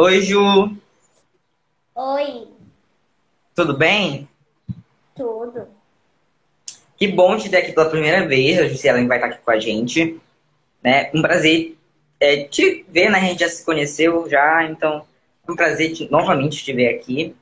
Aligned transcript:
Oi, 0.00 0.22
Ju. 0.22 0.74
Oi, 1.94 2.48
Tudo 3.54 3.76
bem? 3.76 4.26
tudo. 5.14 5.68
Que 6.96 7.06
bom 7.08 7.36
te 7.36 7.50
ter 7.50 7.58
aqui 7.58 7.72
pela 7.72 7.90
primeira 7.90 8.26
vez. 8.26 8.58
A 8.58 8.66
Juscelene 8.66 9.06
vai 9.06 9.18
estar 9.18 9.28
aqui 9.28 9.44
com 9.44 9.50
a 9.50 9.58
gente. 9.58 10.18
Né? 10.82 11.10
Um 11.14 11.20
prazer 11.20 11.76
é, 12.18 12.44
te 12.44 12.82
ver, 12.88 13.10
né? 13.10 13.18
A 13.18 13.24
gente 13.24 13.40
já 13.40 13.48
se 13.50 13.62
conheceu 13.62 14.26
já, 14.26 14.64
então 14.64 15.04
é 15.46 15.52
um 15.52 15.54
prazer 15.54 15.92
te- 15.92 16.10
novamente 16.10 16.64
te 16.64 16.72
ver 16.72 16.94
aqui. 16.94 17.36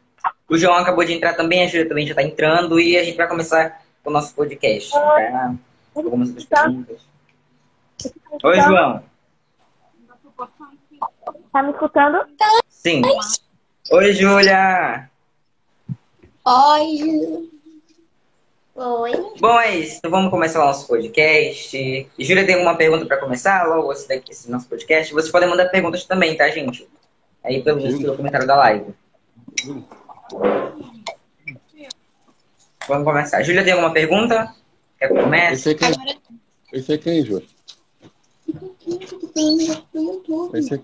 O 0.48 0.58
João 0.58 0.74
acabou 0.74 1.04
de 1.04 1.12
entrar 1.12 1.34
também, 1.34 1.62
a 1.62 1.68
Júlia 1.68 1.88
também 1.88 2.06
já 2.08 2.10
está 2.12 2.24
entrando 2.24 2.80
e 2.80 2.98
a 2.98 3.04
gente 3.04 3.16
vai 3.16 3.28
começar 3.28 3.84
o 4.04 4.10
nosso 4.10 4.34
podcast. 4.34 4.90
Tá? 4.90 5.54
Algumas 5.94 6.30
outras 6.30 6.44
perguntas. 6.46 7.00
Oi, 8.42 8.60
João. 8.62 9.04
Tá 11.58 11.62
me 11.64 11.72
escutando? 11.72 12.24
Sim. 12.68 13.02
Oi, 13.90 14.12
Júlia. 14.12 15.10
Oi. 16.46 17.50
Oi. 18.76 19.12
Bom, 19.40 19.58
é 19.58 19.76
isso. 19.76 19.96
Então 19.98 20.08
vamos 20.08 20.30
começar 20.30 20.62
o 20.62 20.66
nosso 20.66 20.86
podcast. 20.86 22.08
Júlia, 22.16 22.46
tem 22.46 22.54
alguma 22.54 22.76
pergunta 22.76 23.06
para 23.06 23.16
começar 23.16 23.66
logo 23.66 23.92
esse, 23.92 24.06
daqui, 24.06 24.30
esse 24.30 24.48
nosso 24.48 24.68
podcast? 24.68 25.12
Vocês 25.12 25.32
podem 25.32 25.48
mandar 25.48 25.68
perguntas 25.68 26.04
também, 26.04 26.36
tá, 26.36 26.48
gente? 26.48 26.88
Aí 27.42 27.60
pelo, 27.60 27.80
pelo 27.80 28.16
comentário 28.16 28.46
da 28.46 28.54
live. 28.54 28.94
Vamos 32.86 33.04
começar. 33.04 33.42
Júlia, 33.42 33.64
tem 33.64 33.72
alguma 33.72 33.92
pergunta? 33.92 34.54
Quer 34.96 35.08
que 35.08 35.18
eu 35.18 35.24
comece? 35.24 35.54
Esse 35.54 35.70
é 35.70 35.74
quem? 35.74 36.20
Esse 36.72 36.92
é 36.92 36.98
quem, 36.98 37.24
Júlio? 37.24 37.48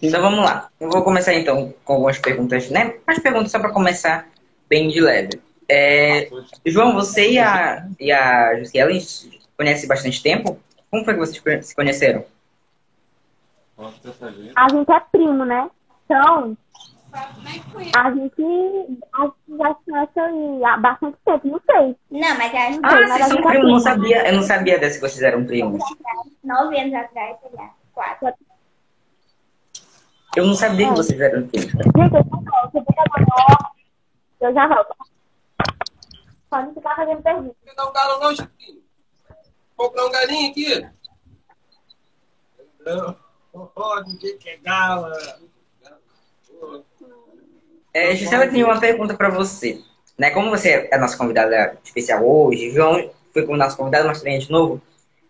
Então 0.02 0.20
vamos 0.20 0.44
lá. 0.44 0.69
Eu 0.80 0.91
vou 0.91 1.02
começar 1.02 1.34
então 1.34 1.72
com 1.84 1.92
algumas 1.94 2.19
perguntas, 2.19 2.70
né? 2.70 2.94
As 3.06 3.19
perguntas 3.19 3.50
só 3.50 3.58
para 3.58 3.72
começar 3.72 4.28
bem 4.69 4.88
de 4.88 5.00
leve. 5.00 5.41
É, 5.69 6.28
João, 6.66 6.92
você 6.94 7.33
e 7.33 7.38
a, 7.38 7.86
e 7.98 8.12
a 8.12 8.64
se 8.64 9.41
conhecem 9.56 9.88
bastante 9.88 10.22
tempo? 10.22 10.58
Como 10.91 11.05
foi 11.05 11.14
que 11.14 11.20
vocês 11.20 11.66
se 11.66 11.74
conheceram? 11.74 12.24
A 14.56 14.68
gente 14.68 14.91
é 14.92 15.00
primo, 15.11 15.44
né? 15.44 15.68
Então, 16.05 16.56
a 17.12 18.11
gente, 18.11 18.42
a 19.12 19.24
gente 19.24 19.42
já 19.58 19.74
se 19.74 19.91
conhece 19.91 20.64
há 20.64 20.77
bastante 20.77 21.16
tempo, 21.24 21.48
não 21.48 21.61
sei. 21.64 21.96
Não, 22.11 22.39
mas 22.39 22.52
Ah, 22.83 22.96
vocês 22.96 23.11
a 23.11 23.18
são 23.18 23.36
gente 23.36 23.46
é 23.46 23.50
primos, 23.50 23.55
eu 23.55 23.55
não 23.55 23.61
primo. 23.62 23.80
sabia. 23.80 24.28
Eu 24.28 24.33
não 24.34 24.42
sabia 24.42 24.78
dessa 24.78 24.94
que 24.96 25.00
vocês 25.00 25.22
eram 25.22 25.44
primos. 25.44 25.83
nove 26.44 26.78
anos 26.78 26.94
atrás, 26.94 27.36
sei 27.41 27.50
lá, 27.55 27.70
quatro. 27.94 28.34
Eu 30.36 30.46
não 30.46 30.54
sabia 30.54 30.88
que 30.88 30.96
vocês 30.96 31.20
eram 31.20 31.46
primos. 31.46 31.70
Gente, 31.70 31.86
eu 31.94 32.08
já 32.08 32.22
volto, 32.22 32.76
eu 32.76 32.84
já 32.84 33.04
volto. 33.46 33.74
Eu 34.40 34.54
já 34.54 34.68
volto. 34.68 34.96
Pode 36.50 36.74
ficar 36.74 36.96
fazendo 36.96 37.22
pergunta. 37.22 37.56
Quer 37.64 37.74
dar 37.74 37.88
um 37.88 37.92
galo 37.92 38.20
não, 38.20 38.36
Chiquinho? 38.36 38.82
Comprar 39.76 40.06
um 40.06 40.10
galinho 40.10 40.50
aqui? 40.50 40.88
Não. 42.84 43.16
Pode, 43.74 44.16
que 44.18 44.34
que 44.34 44.48
é 44.50 44.56
gala? 44.58 45.12
É, 47.92 48.14
Gisela, 48.16 48.46
eu 48.46 48.50
tenho 48.50 48.66
uma 48.66 48.80
pergunta 48.80 49.14
para 49.14 49.30
você. 49.30 49.80
Né, 50.18 50.30
como 50.30 50.50
você 50.50 50.88
é 50.90 50.94
a 50.94 50.98
nossa 50.98 51.16
convidada 51.16 51.76
especial 51.82 52.24
hoje, 52.24 52.70
João 52.70 53.10
foi 53.32 53.44
como 53.44 53.58
nosso 53.58 53.76
convidado, 53.76 54.06
mas 54.06 54.18
também 54.18 54.36
é 54.36 54.38
de 54.38 54.50
novo. 54.50 54.80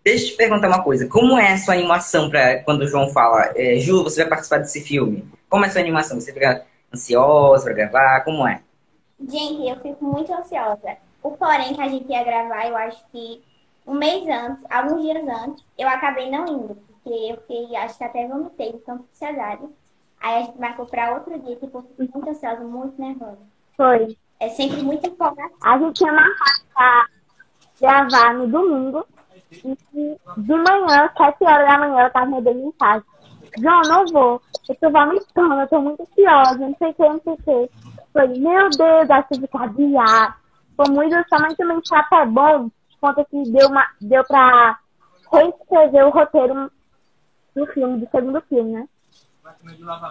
Deixa 0.05 0.25
eu 0.25 0.29
te 0.29 0.37
perguntar 0.37 0.67
uma 0.67 0.83
coisa. 0.83 1.09
Como 1.09 1.35
é 1.35 1.53
a 1.53 1.57
sua 1.57 1.73
animação 1.73 2.29
para 2.29 2.61
quando 2.63 2.81
o 2.81 2.87
João 2.87 3.09
fala, 3.09 3.51
é, 3.55 3.79
Ju, 3.79 4.03
você 4.03 4.21
vai 4.21 4.29
participar 4.29 4.59
desse 4.59 4.79
filme? 4.81 5.27
Como 5.49 5.65
é 5.65 5.67
a 5.67 5.71
sua 5.71 5.81
animação? 5.81 6.21
Você 6.21 6.31
fica 6.31 6.63
ansiosa 6.93 7.63
para 7.63 7.73
gravar? 7.73 8.23
Como 8.23 8.47
é? 8.47 8.61
Gente, 9.19 9.67
eu 9.67 9.75
fico 9.77 10.05
muito 10.05 10.31
ansiosa. 10.31 10.97
O 11.23 11.31
porém 11.31 11.73
que 11.73 11.81
a 11.81 11.87
gente 11.87 12.07
ia 12.07 12.23
gravar, 12.23 12.67
eu 12.67 12.77
acho 12.77 13.03
que 13.11 13.41
um 13.87 13.95
mês 13.95 14.27
antes, 14.29 14.63
alguns 14.69 15.01
dias 15.01 15.27
antes, 15.27 15.65
eu 15.75 15.89
acabei 15.89 16.29
não 16.29 16.45
indo. 16.45 16.75
Porque 16.75 17.31
eu 17.31 17.37
fiquei, 17.37 17.75
acho 17.75 17.97
que 17.97 18.03
até 18.03 18.27
vomitei 18.27 18.73
de 18.73 18.77
tanta 18.79 19.03
ansiedade. 19.11 19.63
Aí 20.21 20.35
a 20.35 20.41
gente 20.43 20.59
marcou 20.59 20.85
pra 20.85 21.15
outro 21.15 21.39
dia, 21.39 21.55
tipo, 21.55 21.79
eu 21.79 21.81
fico 21.81 22.19
muito 22.19 22.29
ansiosa, 22.29 22.63
muito 22.63 23.01
nervosa. 23.01 23.39
Foi. 23.75 24.15
É 24.39 24.49
sempre 24.49 24.83
muito 24.83 25.07
empolgada. 25.07 25.51
A 25.63 25.79
gente 25.79 25.95
tinha 25.95 26.13
marcado 26.13 26.63
pra 26.75 27.07
gravar 27.81 28.33
no 28.35 28.47
domingo. 28.47 29.03
E 29.63 30.17
de 30.37 30.53
manhã, 30.55 31.09
sete 31.17 31.43
horas 31.43 31.67
da 31.67 31.77
manhã, 31.77 32.03
eu 32.03 32.11
tava 32.11 32.25
mandando 32.25 32.59
mensagem. 32.59 33.03
João, 33.57 33.81
não 33.83 34.05
vou. 34.07 34.41
Eu 34.67 34.75
tô 34.75 34.89
vomitando, 34.89 35.53
eu 35.53 35.67
tô 35.67 35.81
muito 35.81 36.01
ansiosa, 36.01 36.57
não 36.57 36.75
sei 36.77 36.89
o 36.89 36.93
que, 36.93 37.03
não 37.03 37.21
sei 37.21 37.33
o 37.33 37.37
que. 37.37 37.71
Falei, 38.13 38.39
meu 38.39 38.69
Deus, 38.69 39.09
acho 39.09 39.27
que 39.29 39.41
ficar 39.41 39.63
adiar. 39.63 40.39
Foi 40.75 40.89
muito 40.89 41.15
somente 41.29 41.55
também 41.55 41.81
foi 41.87 41.97
até 41.97 42.25
bom, 42.25 42.69
conta 42.99 43.23
que 43.25 43.43
deu, 43.51 43.69
uma, 43.69 43.87
deu 44.01 44.23
pra 44.25 44.79
reescrever 45.31 46.05
o 46.05 46.09
roteiro 46.09 46.71
do 47.55 47.65
filme, 47.67 47.99
do 47.99 48.09
segundo 48.09 48.41
filme, 48.41 48.71
né? 48.71 48.87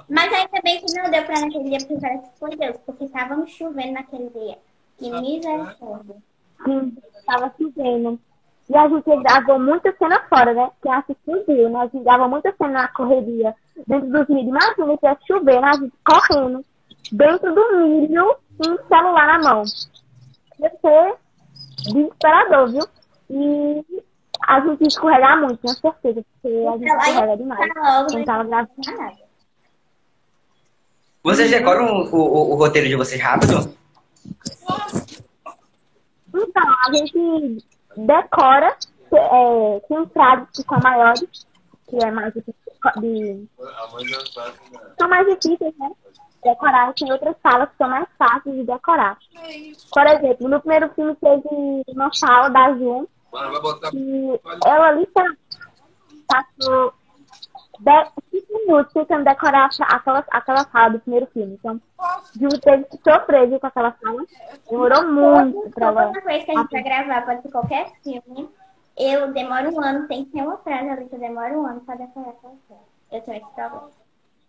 Mas 0.08 0.32
ainda 0.32 0.60
bem 0.62 0.80
que 0.80 0.94
não 0.94 1.10
deu 1.10 1.24
pra 1.24 1.40
naquele 1.40 1.70
dia, 1.70 1.78
porque 1.86 2.18
que 2.18 2.38
foi 2.38 2.56
Deus, 2.56 2.76
porque 2.86 3.04
estava 3.04 3.46
chovendo 3.46 3.92
naquele 3.92 4.30
dia. 4.30 4.58
Que 4.96 5.10
misericórdia. 5.10 6.16
Sim, 6.64 6.96
tava 7.26 7.52
chovendo. 7.58 8.20
E 8.68 8.76
a 8.76 8.88
gente 8.88 9.16
gravou 9.22 9.58
muita 9.58 9.94
cena 9.96 10.20
fora, 10.28 10.54
né? 10.54 10.70
Quem 10.82 10.92
assistiu 10.92 11.44
viu, 11.46 11.68
né? 11.68 11.80
A 11.80 11.86
gente 11.86 12.02
gravou 12.02 12.28
muita 12.28 12.52
cena 12.56 12.70
na 12.70 12.88
correria, 12.88 13.54
dentro 13.86 14.08
dos 14.10 14.28
milho. 14.28 14.48
Imagina 14.48 14.96
se 14.96 15.06
ia 15.06 15.18
chover, 15.26 15.60
né? 15.60 15.68
A 15.68 15.76
gente 15.76 15.92
correndo, 16.04 16.64
dentro 17.12 17.54
do 17.54 17.76
milho, 17.76 18.36
com 18.58 18.70
o 18.70 18.88
celular 18.88 19.26
na 19.26 19.38
mão. 19.54 19.62
Ia 20.60 20.70
ser 20.80 21.14
desesperador, 21.92 22.70
viu? 22.72 22.86
E 23.30 23.84
a 24.48 24.60
gente 24.60 24.80
ia 24.80 24.88
escorregar 24.88 25.38
muito, 25.40 25.58
tenho 25.58 25.74
certeza, 25.74 26.24
porque 26.42 26.56
a 26.66 26.72
gente 26.78 26.86
escorrega 26.86 27.36
demais. 27.36 27.68
Não 28.14 28.24
tava 28.24 28.44
gravando. 28.44 28.70
nada. 28.96 29.24
Vocês 31.22 31.50
decoram 31.50 31.86
o, 32.02 32.16
o- 32.16 32.50
o 32.52 32.54
roteiro 32.56 32.88
de 32.88 32.96
vocês 32.96 33.20
rápido? 33.20 33.74
Então, 36.34 36.62
a 36.86 36.92
gente 36.92 37.64
decora, 37.96 38.76
é, 39.12 39.80
tem 39.88 40.08
frases 40.08 40.48
que 40.54 40.62
são 40.62 40.78
maiores, 40.82 41.46
que 41.88 42.04
é 42.04 42.10
mais 42.10 42.32
difícil 42.34 42.64
de, 43.00 43.48
são 44.98 45.08
mais 45.08 45.26
difíceis, 45.26 45.74
né? 45.78 45.90
Decorar, 46.42 46.90
e 46.90 46.94
tem 46.94 47.10
outras 47.10 47.36
falas 47.42 47.70
que 47.70 47.76
são 47.78 47.88
mais 47.88 48.06
fáceis 48.18 48.54
de 48.54 48.64
decorar. 48.64 49.16
Por 49.92 50.06
exemplo, 50.06 50.48
no 50.48 50.60
primeiro 50.60 50.92
filme 50.94 51.16
teve 51.16 51.82
uma 51.88 52.10
fala 52.20 52.48
da 52.50 52.72
botar. 53.60 53.90
que 53.90 54.40
ela 54.66 54.88
ali 54.88 55.08
passou 56.28 56.92
10, 57.80 58.08
5 58.30 58.52
minutos 58.52 58.92
tentando 58.92 59.24
decorar 59.24 59.68
aquela, 59.88 60.24
aquela 60.30 60.64
fala 60.66 60.90
do 60.90 61.00
primeiro 61.00 61.26
filme. 61.26 61.54
Então, 61.54 61.80
Ju 62.40 62.48
teve 62.60 62.84
que 62.84 62.98
sofrer 62.98 63.58
com 63.58 63.66
aquela 63.66 63.92
fala. 63.92 64.24
Demorou 64.70 65.06
muito 65.06 65.70
pra 65.70 65.88
ela. 65.88 66.06
Toda 66.06 66.20
vez 66.20 66.44
que 66.44 66.50
a 66.50 66.60
gente 66.60 66.70
vai 66.70 66.82
gravar, 66.82 67.26
pode 67.26 67.42
ser 67.42 67.50
qualquer 67.50 67.92
filme, 68.02 68.48
eu 68.96 69.32
demoro 69.32 69.74
um 69.74 69.80
ano, 69.80 70.08
tem 70.08 70.24
que 70.24 70.32
ter 70.32 70.42
uma 70.42 70.56
frase 70.58 70.88
ali 70.88 71.06
que 71.06 71.14
eu 71.14 71.20
demoro 71.20 71.60
um 71.60 71.66
ano 71.66 71.80
pra 71.80 71.96
decorar 71.96 72.30
aquela 72.30 72.54
frase. 72.68 72.82
Eu 73.12 73.20
tenho 73.22 73.36
esse 73.36 73.54
problema. 73.54 73.90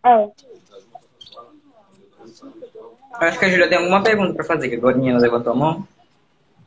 É. 0.03 0.31
Eu 3.21 3.27
acho 3.27 3.39
que 3.39 3.45
a 3.45 3.49
Júlia 3.49 3.69
tem 3.69 3.77
alguma 3.77 4.03
pergunta 4.03 4.33
para 4.33 4.43
fazer, 4.43 4.69
que 4.69 4.75
a 4.75 4.93
menina 4.93 5.19
levantou 5.19 5.53
a 5.53 5.55
mão. 5.55 5.87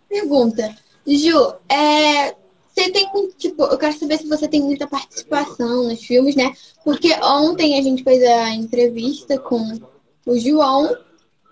Pergunta. 0.08 0.74
Ju, 1.06 1.54
é, 1.68 2.34
você 2.78 2.92
tem, 2.92 3.28
tipo, 3.36 3.64
eu 3.64 3.76
quero 3.76 3.98
saber 3.98 4.18
se 4.18 4.28
você 4.28 4.46
tem 4.46 4.62
muita 4.62 4.86
participação 4.86 5.84
nos 5.84 6.04
filmes, 6.04 6.36
né? 6.36 6.54
Porque 6.84 7.12
ontem 7.22 7.76
a 7.76 7.82
gente 7.82 8.04
fez 8.04 8.22
a 8.22 8.50
entrevista 8.50 9.36
com 9.38 9.78
o 10.24 10.38
João 10.38 10.96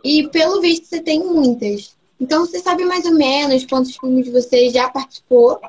e, 0.04 0.28
pelo 0.28 0.60
visto, 0.60 0.86
você 0.86 1.00
tem 1.00 1.24
muitas. 1.24 1.96
Então, 2.20 2.46
você 2.46 2.60
sabe 2.60 2.84
mais 2.84 3.04
ou 3.04 3.12
menos 3.12 3.66
quantos 3.66 3.96
filmes 3.96 4.30
você 4.30 4.70
já 4.70 4.88
participou 4.88 5.60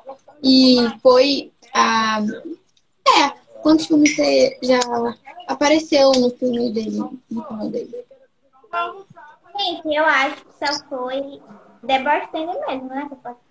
e 0.43 0.77
foi 1.01 1.51
a... 1.73 2.19
É, 3.07 3.29
quantos 3.63 3.87
filmes 3.87 4.15
você 4.15 4.57
já 4.61 4.79
apareceu 5.47 6.11
no 6.11 6.29
filme 6.29 6.71
dele, 6.71 7.03
no 7.31 7.69
dele? 7.69 8.05
Gente, 9.57 9.95
eu 9.95 10.05
acho 10.05 10.45
que 10.45 10.65
só 10.65 10.87
foi 10.87 11.41
The 11.85 12.03
Bartender 12.03 12.67
mesmo, 12.67 12.89
né? 12.89 13.07
Que 13.07 13.13
eu 13.13 13.17
participei. 13.17 13.46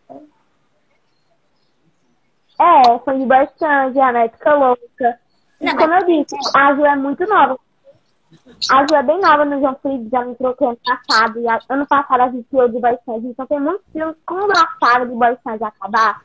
É, 2.58 2.98
foi 3.00 3.18
de 3.18 3.26
bastante, 3.26 4.00
a 4.00 4.12
médica 4.12 4.54
louca. 4.54 5.20
Não, 5.60 5.76
como 5.76 5.94
eu 5.94 6.06
disse, 6.06 6.36
a 6.54 6.74
Ju 6.74 6.84
é 6.86 6.96
muito 6.96 7.26
nova. 7.26 7.58
A 8.70 8.86
Ju 8.86 8.94
é 8.94 9.02
bem 9.02 9.20
nova 9.20 9.44
no 9.44 9.60
João 9.60 9.76
Felipe, 9.82 10.10
já 10.10 10.24
me 10.24 10.34
troquei 10.34 10.66
ano 10.66 10.78
passado. 10.84 11.38
E 11.38 11.46
ano 11.68 11.86
passado 11.86 12.20
a 12.20 12.28
gente 12.28 12.48
criou 12.48 12.68
de 12.68 12.80
Boy 12.80 12.98
Sands. 13.04 13.24
Então 13.24 13.46
tem 13.46 13.60
muitos 13.60 13.86
filmes. 13.92 14.16
Quando 14.26 14.52
a 14.52 14.68
saga 14.80 15.06
de 15.06 15.14
Boy 15.14 15.36
Sands 15.42 15.62
acabar, 15.62 16.22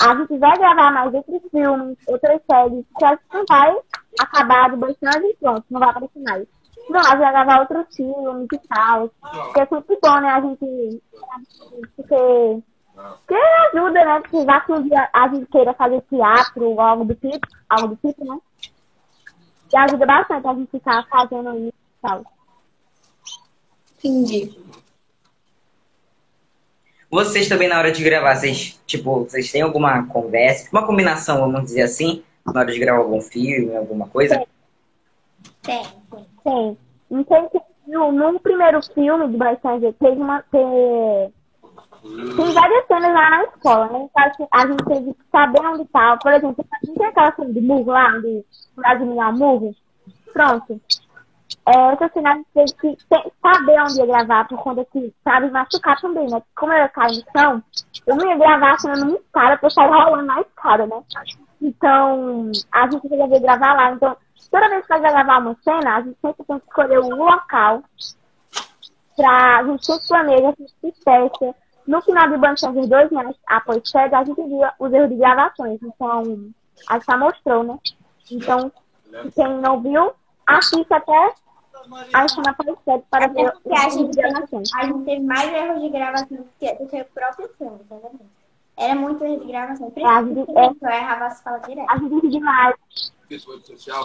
a 0.00 0.14
gente 0.14 0.38
vai 0.38 0.56
gravar 0.58 0.92
mais 0.92 1.14
outros 1.14 1.42
filmes, 1.50 1.98
outras 2.06 2.40
séries, 2.50 2.84
que 2.98 3.04
a 3.04 3.10
gente 3.10 3.22
não 3.32 3.44
vai 3.48 3.76
acabar 4.20 4.70
de 4.70 4.76
Boy 4.76 4.96
Sands 5.02 5.30
e 5.30 5.36
pronto, 5.36 5.64
não 5.70 5.80
vai 5.80 5.90
aparecer 5.90 6.22
mais. 6.22 6.46
Não, 6.88 7.00
a 7.00 7.10
gente 7.10 7.18
vai 7.18 7.32
gravar 7.32 7.60
outros 7.60 7.94
filmes 7.94 8.48
e 8.52 8.68
tal. 8.68 9.10
Porque 9.20 9.60
é 9.60 9.66
sempre 9.66 9.98
bom, 10.02 10.20
né? 10.20 10.28
A 10.28 10.40
gente. 10.40 11.02
Porque. 11.96 12.62
Porque 13.26 13.34
ajuda, 13.34 14.04
né? 14.04 14.20
Porque 14.20 14.44
já 14.44 14.60
que 14.60 14.72
um 14.72 14.82
dia 14.82 15.08
a 15.12 15.28
gente 15.28 15.46
queira 15.46 15.74
fazer 15.74 16.02
teatro 16.10 16.64
ou 16.64 16.80
algo 16.80 17.04
do 17.04 17.14
tipo, 17.14 17.46
algo 17.68 17.88
do 17.88 17.96
tipo, 17.96 18.24
né? 18.24 18.38
E 19.72 19.76
ajuda 19.76 20.06
bastante 20.06 20.46
a 20.46 20.54
gente 20.54 20.70
ficar 20.70 21.06
fazendo 21.08 21.58
isso 21.58 21.68
e 21.68 22.02
tal. 22.02 22.24
Entendi. 23.98 24.58
Vocês 27.10 27.48
também, 27.48 27.68
na 27.68 27.78
hora 27.78 27.90
de 27.90 28.04
gravar, 28.04 28.36
vocês, 28.36 28.80
tipo, 28.86 29.24
vocês 29.24 29.50
têm 29.50 29.62
alguma 29.62 30.06
conversa, 30.06 30.68
uma 30.70 30.86
combinação, 30.86 31.40
vamos 31.40 31.64
dizer 31.64 31.82
assim, 31.82 32.22
na 32.44 32.60
hora 32.60 32.72
de 32.72 32.78
gravar 32.78 32.98
algum 32.98 33.20
filme, 33.20 33.74
alguma 33.74 34.08
coisa? 34.08 34.44
Tem, 35.62 35.86
tem. 36.44 36.78
Tem. 37.24 37.48
Se 37.50 37.60
viu, 37.86 38.12
no 38.12 38.38
primeiro 38.40 38.82
filme 38.82 39.28
do 39.28 39.38
Bryce 39.38 39.58
Stranger 39.58 39.94
teve 39.94 40.20
uma. 40.20 40.42
Tem, 40.42 41.32
tem 42.02 42.52
várias 42.52 42.86
cenas 42.86 43.12
lá 43.12 43.30
na 43.30 43.44
escola, 43.44 43.86
né? 43.86 44.08
Então, 44.10 44.24
assim, 44.24 44.46
a 44.50 44.66
gente 44.66 44.84
teve 44.84 45.14
que 45.14 45.24
saber 45.30 45.60
onde 45.60 45.84
tá. 45.86 46.16
Por 46.16 46.32
exemplo, 46.32 46.64
não 46.86 46.94
tem 46.94 47.06
aquela 47.06 47.32
cena 47.34 47.52
do 47.52 47.62
murro 47.62 47.92
lá, 47.92 48.14
onde 48.16 48.26
o 48.28 48.44
Brasil 48.76 49.06
o 49.06 49.32
murro? 49.32 49.74
Pronto. 50.32 50.80
É, 51.66 51.92
essa 51.92 52.08
cena 52.08 52.32
a 52.32 52.34
gente 52.36 52.48
teve 52.54 52.96
que 52.96 53.04
saber 53.42 53.80
onde 53.82 53.98
ia 53.98 54.06
gravar, 54.06 54.48
por 54.48 54.58
conta 54.58 54.84
que 54.86 55.12
sabe 55.24 55.50
machucar 55.50 56.00
também, 56.00 56.28
né? 56.28 56.42
Como 56.54 56.72
eu 56.72 56.78
ia 56.78 56.88
cair 56.88 57.16
no 57.16 57.40
chão, 57.40 57.62
eu 58.06 58.16
não 58.16 58.26
ia 58.26 58.36
gravar 58.36 58.72
a 58.72 58.78
cena 58.78 58.96
numa 58.96 59.16
escada, 59.16 59.50
porque 59.52 59.66
eu 59.66 59.70
saia 59.70 59.90
rolando 59.90 60.26
na 60.26 60.40
escada, 60.40 60.86
né? 60.86 61.02
Então, 61.60 62.50
a 62.72 62.90
gente 62.90 63.08
resolveu 63.08 63.40
gravar 63.40 63.74
lá. 63.74 63.92
Então, 63.92 64.16
toda 64.50 64.68
vez 64.68 64.82
que 64.82 64.88
vai 64.88 65.00
gravar 65.00 65.38
uma 65.38 65.56
cena, 65.62 65.96
a 65.96 66.02
gente 66.02 66.18
sempre 66.20 66.44
tem 66.44 66.58
que 66.58 66.66
escolher 66.66 67.00
um 67.00 67.16
local 67.16 67.82
pra. 69.16 69.58
A 69.58 69.64
gente 69.64 69.84
sempre 69.84 70.34
a 70.34 70.38
gente 70.38 70.68
se 70.80 70.92
testa. 71.04 71.54
No 71.88 72.02
final 72.02 72.28
do 72.28 72.38
Banco 72.38 72.72
dos 72.72 72.88
dois 72.88 73.10
meses 73.10 73.36
após 73.46 73.82
sede, 73.88 74.14
a 74.14 74.22
gente 74.22 74.42
viu 74.42 74.60
os 74.78 74.92
erros 74.92 75.08
de 75.08 75.16
gravações. 75.16 75.80
Então, 75.82 76.50
a 76.88 76.94
gente 76.94 77.06
já 77.06 77.16
mostrou, 77.16 77.62
né? 77.64 77.78
Então, 78.30 78.70
quem 79.34 79.58
não 79.58 79.80
viu, 79.80 80.12
assista 80.46 80.96
até 80.96 81.34
a 82.12 82.26
gente 82.26 82.40
na 82.44 82.50
após 82.50 82.78
sede 82.84 83.04
para 83.10 83.26
ver 83.28 83.40
É 83.46 83.50
porque 83.52 83.68
a 83.70 83.72
os 83.72 83.80
erros 83.82 83.94
gente, 83.94 84.10
de 84.10 84.16
gravações. 84.16 84.74
a 84.74 84.84
gente 84.86 85.04
teve 85.04 85.22
mais 85.24 85.52
erros 85.52 85.80
de 85.80 85.88
gravação 85.88 86.36
do 86.36 86.46
que, 86.60 86.86
o 87.00 87.04
próprio 87.06 87.48
filme, 87.56 87.78
entendeu? 87.80 88.20
Era 88.76 88.94
muito 88.94 89.24
erro 89.24 89.40
de 89.40 89.46
gravação. 89.46 89.86
a 89.86 90.22
gente- 90.22 90.34
Principalmente 90.34 90.78
eu 90.82 90.90
errava 90.90 91.24
as 91.26 91.42
falas 91.42 91.62
direto. 91.62 91.90
A 91.90 91.96
gente 91.96 92.28
demais. 92.28 92.74
Pessoa 93.28 93.58
social. 93.62 94.04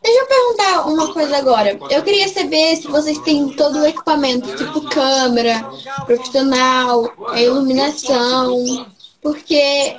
Deixa 0.00 0.20
eu 0.20 0.26
perguntar 0.26 0.86
uma 0.86 1.12
coisa 1.12 1.36
agora. 1.36 1.76
Eu 1.90 2.02
queria 2.02 2.28
saber 2.28 2.76
se 2.76 2.86
vocês 2.86 3.18
têm 3.18 3.48
todo 3.50 3.80
o 3.80 3.86
equipamento, 3.86 4.54
tipo 4.56 4.88
câmera, 4.88 5.68
profissional, 6.06 7.12
iluminação, 7.36 8.86
porque 9.20 9.96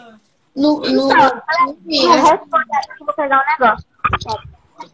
no, 0.56 0.80
no, 0.80 1.10
filme, 1.10 2.08
vou 3.00 3.14
pegar 3.16 3.44
um 3.44 3.66
negócio. 3.66 3.86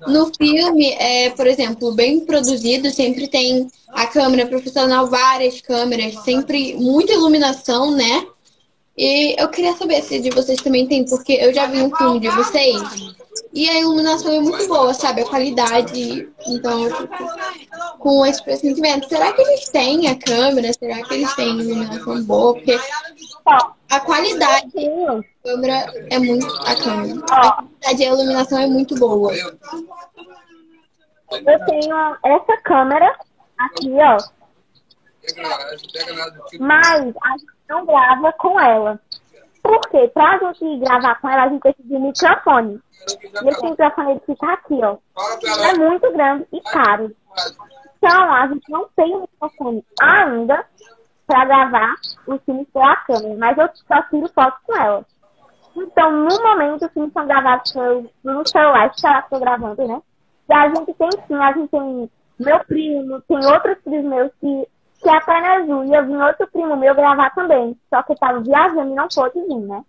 no 0.08 0.32
filme, 0.36 0.92
é, 0.94 1.30
por 1.32 1.46
exemplo, 1.46 1.94
bem 1.94 2.26
produzido, 2.26 2.90
sempre 2.90 3.28
tem 3.28 3.68
a 3.90 4.08
câmera 4.08 4.48
profissional, 4.48 5.06
várias 5.08 5.62
câmeras, 5.62 6.16
sempre 6.24 6.74
muita 6.76 7.14
iluminação, 7.14 7.92
né? 7.92 8.26
E 8.98 9.36
eu 9.40 9.48
queria 9.50 9.76
saber 9.76 10.02
se 10.02 10.20
de 10.20 10.32
vocês 10.32 10.62
também 10.62 10.88
tem, 10.88 11.06
porque 11.06 11.34
eu 11.34 11.54
já 11.54 11.68
vi 11.68 11.82
um 11.82 11.96
filme 11.96 12.20
de 12.20 12.30
vocês 12.30 12.82
e 13.54 13.70
a 13.70 13.80
iluminação 13.80 14.32
é 14.32 14.40
muito 14.40 14.68
boa, 14.68 14.94
sabe? 14.94 15.22
A 15.22 15.26
qualidade. 15.26 16.30
Então 16.48 16.84
eu 16.84 16.96
fico 16.96 17.18
com 18.00 18.26
esse 18.26 18.44
pressentimento. 18.44 19.08
Será 19.08 19.34
que 19.34 19.42
eles 19.42 19.70
têm 19.70 20.08
a 20.08 20.18
câmera? 20.18 20.72
Será 20.74 21.02
que 21.04 21.14
eles 21.14 21.34
têm 21.36 21.60
iluminação 21.60 22.24
boa? 22.24 22.54
Porque 22.54 22.80
a 23.90 24.00
qualidade 24.00 24.72
da 24.72 25.24
câmera 25.44 25.94
é 26.10 26.20
muito. 26.20 26.48
A 26.66 26.76
câmera. 26.76 27.26
A 27.32 27.52
qualidade 27.52 28.02
e 28.02 28.06
a 28.06 28.10
iluminação 28.10 28.60
é 28.60 28.68
muito 28.68 28.96
boa. 28.96 29.34
Eu 31.32 31.66
tenho 31.66 32.18
essa 32.26 32.58
câmera 32.64 33.16
aqui, 33.58 33.92
ó. 33.94 34.18
Tipo, 35.26 36.64
Mas 36.64 37.14
a 37.24 37.38
gente 37.38 37.54
não 37.70 37.86
grava 37.86 38.34
com 38.34 38.60
ela. 38.60 39.00
Por 39.70 39.82
quê? 39.92 40.10
Pra 40.12 40.40
gente 40.40 40.80
gravar 40.80 41.22
com 41.22 41.30
ela, 41.30 41.44
a 41.44 41.50
gente 41.50 41.62
precisa 41.62 41.88
de 41.88 41.96
um 41.96 42.08
microfone. 42.08 42.82
E 43.44 43.50
esse 43.50 43.70
microfone 43.70 44.12
ele 44.12 44.22
fica 44.26 44.54
aqui, 44.54 44.80
ó. 44.84 44.98
É 45.70 45.78
muito 45.78 46.12
grande 46.12 46.48
e 46.52 46.60
caro. 46.62 47.16
Então, 47.98 48.34
a 48.34 48.48
gente 48.48 48.68
não 48.68 48.90
tem 48.96 49.16
um 49.16 49.22
microfone 49.22 49.86
ainda 50.02 50.66
pra 51.28 51.46
gravar 51.46 51.94
os 52.26 52.42
filmes 52.44 52.68
pela 52.74 52.96
câmera. 52.96 53.36
Mas 53.38 53.58
eu 53.60 53.70
só 53.88 54.02
tiro 54.10 54.28
foto 54.30 54.58
com 54.66 54.76
ela. 54.76 55.06
Então, 55.76 56.12
no 56.12 56.42
momento, 56.42 56.86
os 56.88 56.92
filmes 56.92 57.14
são 57.14 57.28
gravados 57.28 57.72
no 58.24 58.48
celular, 58.48 58.90
que 58.90 59.06
ela 59.06 59.20
estou 59.20 59.40
gravando, 59.40 59.88
né? 59.88 60.02
E 60.50 60.54
a 60.54 60.68
gente 60.68 60.94
tem 60.96 61.10
sim, 61.28 61.36
a 61.36 61.54
gente 61.54 61.70
tem 61.70 62.10
meu 62.40 62.60
primo, 62.66 63.22
tem 63.22 63.46
outros 63.46 63.78
primos 63.84 64.10
meus 64.10 64.32
que, 64.42 64.68
que 65.02 65.10
é 65.10 65.16
a 65.16 65.22
Perna 65.22 65.54
Azul. 65.56 65.86
E 65.86 65.94
eu 65.94 66.06
vim 66.06 66.18
outro 66.18 66.48
primo 66.48 66.76
meu 66.76 66.94
gravar 66.94 67.30
também. 67.32 67.78
Só 67.90 68.04
que 68.04 68.12
eu 68.12 68.18
tava 68.18 68.42
viajando 68.42 68.92
e 68.92 68.96
não 68.96 69.08
pôde 69.08 69.40
vir, 69.42 69.60
né? 69.60 69.84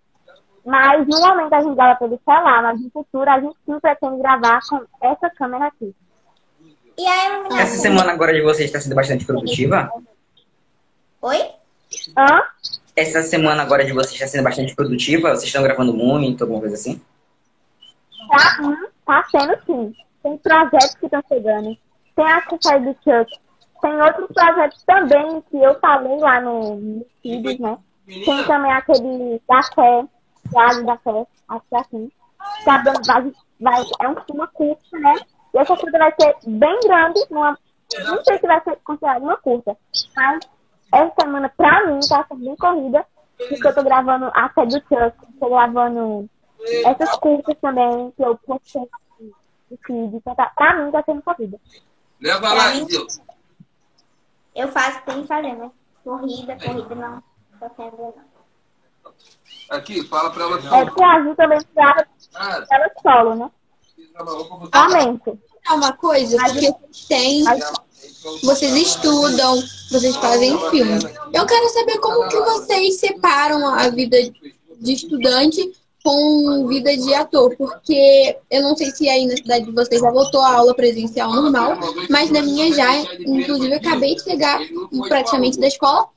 Mas 0.65 1.07
no 1.07 1.19
momento 1.19 1.53
a 1.53 1.61
gente 1.61 1.75
grava 1.75 1.99
pelo 1.99 2.19
celular, 2.23 2.61
mas 2.61 2.81
no 2.81 2.89
futuro 2.91 3.29
a 3.29 3.39
gente 3.39 3.55
sim 3.65 3.79
pretende 3.79 4.21
gravar 4.21 4.59
com 4.69 4.81
essa 5.01 5.29
câmera 5.31 5.67
aqui. 5.67 5.93
E 6.97 7.07
a 7.07 7.25
iluminação? 7.25 7.59
Essa 7.59 7.77
semana 7.77 8.11
agora 8.11 8.33
de 8.33 8.41
vocês 8.41 8.65
está 8.65 8.79
sendo 8.79 8.95
bastante 8.95 9.25
produtiva? 9.25 9.91
Oi? 11.21 11.51
Hã? 12.15 12.43
Essa 12.95 13.23
semana 13.23 13.63
agora 13.63 13.83
de 13.83 13.91
vocês 13.91 14.13
está 14.13 14.27
sendo 14.27 14.43
bastante 14.43 14.75
produtiva? 14.75 15.29
Vocês 15.29 15.45
estão 15.45 15.63
gravando 15.63 15.93
muito, 15.93 16.43
alguma 16.43 16.59
coisa 16.59 16.75
assim? 16.75 17.01
Tá, 18.29 18.57
hum, 18.61 18.87
tá 19.05 19.25
sendo 19.31 19.57
sim. 19.65 19.95
Tem 20.21 20.37
projetos 20.37 20.95
que 20.95 21.05
estão 21.05 21.23
chegando. 21.27 21.75
Tem 22.15 22.25
a 22.25 22.43
série 22.61 22.85
do 22.85 22.93
Chuck. 23.03 23.40
Tem 23.81 24.01
outros 24.01 24.27
projetos 24.27 24.83
também 24.83 25.41
que 25.49 25.57
eu 25.57 25.79
falei 25.79 26.17
lá 26.19 26.39
no, 26.39 27.03
vídeos, 27.23 27.59
né? 27.59 27.77
Tem 28.05 28.45
também 28.45 28.71
aquele 28.71 29.41
da 29.47 29.63
fé, 29.63 30.05
Lago 30.53 30.85
da 30.85 30.97
Fé, 30.97 31.27
acho 31.49 31.65
que 31.69 31.75
é 31.75 31.79
assim. 31.79 32.11
Tá 32.65 32.77
dando, 32.79 33.05
vai, 33.05 33.31
vai, 33.59 33.83
é 34.01 34.07
um 34.07 34.15
uma 34.33 34.47
curta, 34.47 34.99
né? 34.99 35.15
E 35.53 35.57
essa 35.57 35.75
curta 35.75 35.97
vai 35.97 36.13
ser 36.19 36.35
bem 36.45 36.79
grande, 36.81 37.21
numa, 37.29 37.57
não 38.05 38.23
sei 38.23 38.37
se 38.37 38.47
vai 38.47 38.61
ser 38.63 38.77
considerada 38.83 39.23
uma 39.23 39.37
curta, 39.37 39.77
mas 40.15 40.39
essa 40.93 41.13
semana, 41.21 41.49
pra 41.55 41.87
mim, 41.87 41.99
tá 42.07 42.25
sendo 42.27 42.43
bem 42.43 42.55
corrida, 42.55 43.05
porque 43.37 43.67
eu 43.67 43.75
tô 43.75 43.83
gravando 43.83 44.31
a 44.33 44.49
série 44.53 44.67
do 44.67 44.79
Chuck, 44.79 45.39
tô 45.39 45.49
gravando 45.49 46.29
essas 46.85 47.15
curtas 47.17 47.57
também, 47.59 48.11
que 48.11 48.23
eu 48.23 48.37
postei 48.37 48.81
no 49.69 49.77
feed, 49.85 50.15
então 50.15 50.35
tá, 50.35 50.51
pra 50.55 50.75
mim 50.75 50.91
tá 50.91 51.01
sendo 51.03 51.21
corrida. 51.21 51.59
Leva 52.19 52.53
lá, 52.53 52.73
Gil. 52.73 53.07
Eu 54.55 54.67
faço, 54.67 55.01
tem 55.05 55.21
que 55.21 55.27
fazer, 55.27 55.55
né? 55.55 55.71
Corrida, 56.03 56.57
corrida 56.57 56.95
não. 56.95 57.23
Tô 57.59 57.75
sendo 57.75 57.97
não. 57.97 58.31
Aqui, 59.69 60.03
fala 60.03 60.29
pra 60.31 60.43
ela. 60.43 60.77
É 60.77 60.85
porque 60.85 61.03
a 61.03 61.23
Ju 61.23 61.35
também 61.35 61.59
grava 61.73 62.05
Ah, 62.35 62.63
ela 62.71 62.91
solo, 63.01 63.35
né? 63.35 63.51
Somente. 64.73 65.39
É 65.67 65.73
uma 65.73 65.93
coisa, 65.93 66.37
porque 66.37 66.71
vocês 66.71 67.05
têm, 67.07 67.43
vocês 68.43 68.73
estudam, 68.75 69.61
vocês 69.91 70.15
fazem 70.17 70.57
filme. 70.71 70.99
Eu 71.33 71.45
quero 71.45 71.69
saber 71.69 71.99
como 71.99 72.27
que 72.27 72.37
vocês 72.39 72.99
separam 72.99 73.67
a 73.67 73.89
vida 73.89 74.17
de 74.79 74.93
estudante 74.93 75.71
com 76.03 76.67
vida 76.67 76.95
de 76.95 77.13
ator, 77.13 77.55
porque 77.55 78.37
eu 78.49 78.63
não 78.63 78.75
sei 78.75 78.91
se 78.91 79.07
aí 79.07 79.25
na 79.25 79.35
cidade 79.35 79.65
de 79.65 79.71
vocês 79.71 80.01
já 80.01 80.11
voltou 80.11 80.41
a 80.41 80.55
aula 80.55 80.73
presencial 80.73 81.31
normal, 81.31 81.77
mas 82.09 82.31
na 82.31 82.41
minha 82.41 82.71
já, 82.73 83.01
inclusive 83.19 83.73
eu 83.73 83.77
acabei 83.77 84.15
de 84.15 84.23
chegar 84.23 84.59
praticamente 85.07 85.59
da 85.59 85.67
escola, 85.67 86.07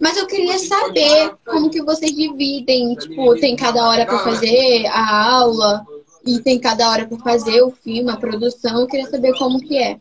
mas 0.00 0.16
eu 0.16 0.26
queria 0.26 0.58
saber 0.58 1.34
como 1.44 1.70
que 1.70 1.82
vocês 1.82 2.14
dividem, 2.14 2.94
tipo, 2.94 3.34
tem 3.40 3.56
cada 3.56 3.86
hora 3.88 4.06
para 4.06 4.18
fazer 4.18 4.86
a 4.86 5.32
aula 5.38 5.86
e 6.24 6.40
tem 6.40 6.58
cada 6.58 6.88
hora 6.90 7.06
para 7.06 7.18
fazer 7.18 7.62
o 7.62 7.70
filme, 7.70 8.10
a 8.10 8.16
produção, 8.16 8.80
eu 8.80 8.86
queria 8.86 9.06
saber 9.06 9.36
como 9.38 9.60
que 9.60 9.76
é. 9.78 9.98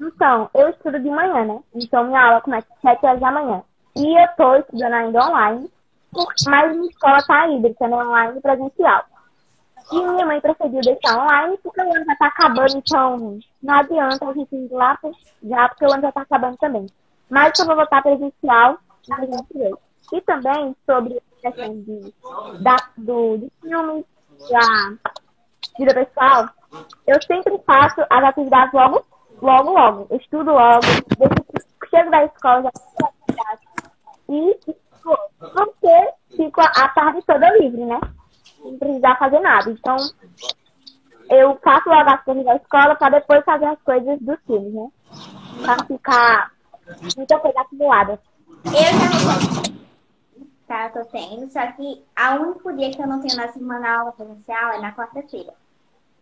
Então, 0.00 0.48
eu 0.54 0.68
estudo 0.68 0.98
de 0.98 1.10
manhã, 1.10 1.44
né? 1.44 1.60
Então 1.74 2.04
minha 2.04 2.20
aula 2.20 2.40
começa 2.40 2.66
às 2.72 2.80
7 2.80 3.04
horas 3.04 3.20
da 3.20 3.32
manhã. 3.32 3.62
E 3.96 4.22
eu 4.22 4.28
tô 4.36 4.54
estudando 4.56 4.92
ainda 4.92 5.28
online, 5.28 5.70
mas 6.46 6.76
minha 6.76 6.90
escola 6.90 7.22
tá 7.22 7.48
híbrida, 7.48 7.88
né? 7.88 7.96
Online 7.96 8.38
e 8.38 8.40
presencial. 8.40 9.04
E 9.90 9.96
minha 9.96 10.26
mãe 10.26 10.40
preferiu 10.40 10.80
deixar 10.82 11.18
online 11.18 11.58
porque 11.62 11.80
o 11.80 11.94
ano 11.94 12.04
já 12.04 12.16
tá 12.16 12.26
acabando, 12.26 12.76
então 12.76 13.38
não 13.62 13.74
adianta 13.74 14.28
a 14.28 14.32
gente 14.34 14.54
ir 14.54 14.68
lá 14.70 14.98
já, 15.42 15.68
porque 15.68 15.86
o 15.86 15.92
ano 15.92 16.02
já 16.02 16.12
tá 16.12 16.22
acabando 16.22 16.56
também. 16.58 16.86
Mas 17.30 17.58
eu 17.58 17.66
vou 17.66 17.76
voltar 17.76 18.02
presencial 18.02 18.78
em 19.08 19.16
2023. 19.16 19.74
E 20.12 20.20
também 20.22 20.76
sobre 20.86 21.18
a 21.18 21.50
questão 21.50 21.80
de, 21.82 22.14
da, 22.62 22.76
do, 22.96 23.38
de 23.38 23.52
filmes, 23.62 24.04
da 24.50 24.94
vida 25.78 25.94
pessoal, 25.94 26.48
eu 27.06 27.22
sempre 27.22 27.58
faço 27.66 28.00
as 28.10 28.24
atividades 28.24 28.72
logo, 28.72 29.04
logo, 29.40 29.70
logo. 29.72 30.06
Eu 30.10 30.16
estudo 30.18 30.52
logo, 30.52 30.82
chego 31.90 32.10
da 32.10 32.24
escola, 32.24 32.62
já 32.62 33.06
faço. 33.36 33.62
E 34.28 34.58
porque 35.38 36.12
fico 36.36 36.60
a 36.60 36.88
tarde 36.88 37.22
toda 37.26 37.56
livre, 37.58 37.84
né? 37.84 38.00
Sem 38.62 38.78
precisar 38.78 39.16
fazer 39.18 39.40
nada. 39.40 39.70
Então, 39.70 39.96
eu 41.30 41.58
faço 41.62 41.88
logo 41.88 42.10
as 42.10 42.24
coisas 42.24 42.44
da 42.44 42.56
escola 42.56 42.94
para 42.96 43.18
depois 43.18 43.44
fazer 43.44 43.66
as 43.66 43.80
coisas 43.82 44.18
dos 44.20 44.38
filmes, 44.46 44.72
né? 44.72 44.88
Pra 45.62 45.84
ficar 45.84 46.52
muita 47.16 47.38
coisa 47.38 47.60
acumulada. 47.60 48.20
Eu 48.64 48.72
já 48.72 49.62
não 49.62 49.78
tá, 50.66 50.90
tô 50.90 51.04
tendo, 51.06 51.50
só 51.50 51.66
que 51.72 52.04
a 52.14 52.34
único 52.34 52.72
dia 52.74 52.90
que 52.90 53.00
eu 53.00 53.06
não 53.06 53.20
tenho 53.20 53.36
na 53.36 53.48
semana 53.48 54.00
aula 54.00 54.12
presencial 54.12 54.72
é 54.72 54.80
na 54.80 54.94
quarta-feira. 54.94 55.54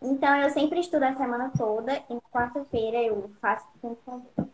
Então 0.01 0.35
eu 0.37 0.49
sempre 0.51 0.79
estudo 0.79 1.03
a 1.03 1.15
semana 1.15 1.51
toda 1.57 1.91
e 2.09 2.13
na 2.13 2.21
quarta-feira 2.31 3.03
eu 3.03 3.29
faço 3.41 3.65
o 3.83 3.95
que 3.95 4.01
fazer. 4.03 4.47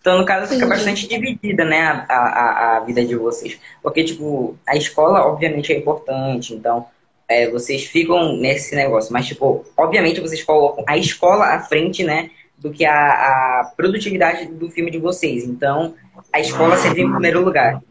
Então, 0.00 0.18
no 0.18 0.24
caso, 0.24 0.52
fica 0.52 0.66
bastante 0.66 1.06
dividida, 1.06 1.64
né, 1.64 2.06
a, 2.08 2.14
a, 2.14 2.76
a 2.76 2.80
vida 2.80 3.04
de 3.04 3.14
vocês. 3.14 3.60
Porque, 3.82 4.02
tipo, 4.02 4.56
a 4.66 4.74
escola, 4.74 5.26
obviamente, 5.26 5.72
é 5.72 5.78
importante, 5.78 6.54
então, 6.54 6.86
é, 7.28 7.50
vocês 7.50 7.84
ficam 7.84 8.34
nesse 8.36 8.74
negócio. 8.74 9.12
Mas, 9.12 9.26
tipo, 9.26 9.64
obviamente, 9.76 10.20
vocês 10.20 10.42
colocam 10.42 10.84
a 10.88 10.96
escola 10.96 11.46
à 11.54 11.60
frente, 11.60 12.02
né, 12.02 12.30
do 12.56 12.70
que 12.70 12.84
a, 12.84 12.92
a 12.92 13.72
produtividade 13.76 14.46
do 14.46 14.70
filme 14.70 14.90
de 14.90 14.98
vocês. 14.98 15.44
Então, 15.44 15.94
a 16.32 16.40
escola 16.40 16.76
sempre 16.76 17.02
em 17.02 17.10
primeiro 17.10 17.44
lugar. 17.44 17.82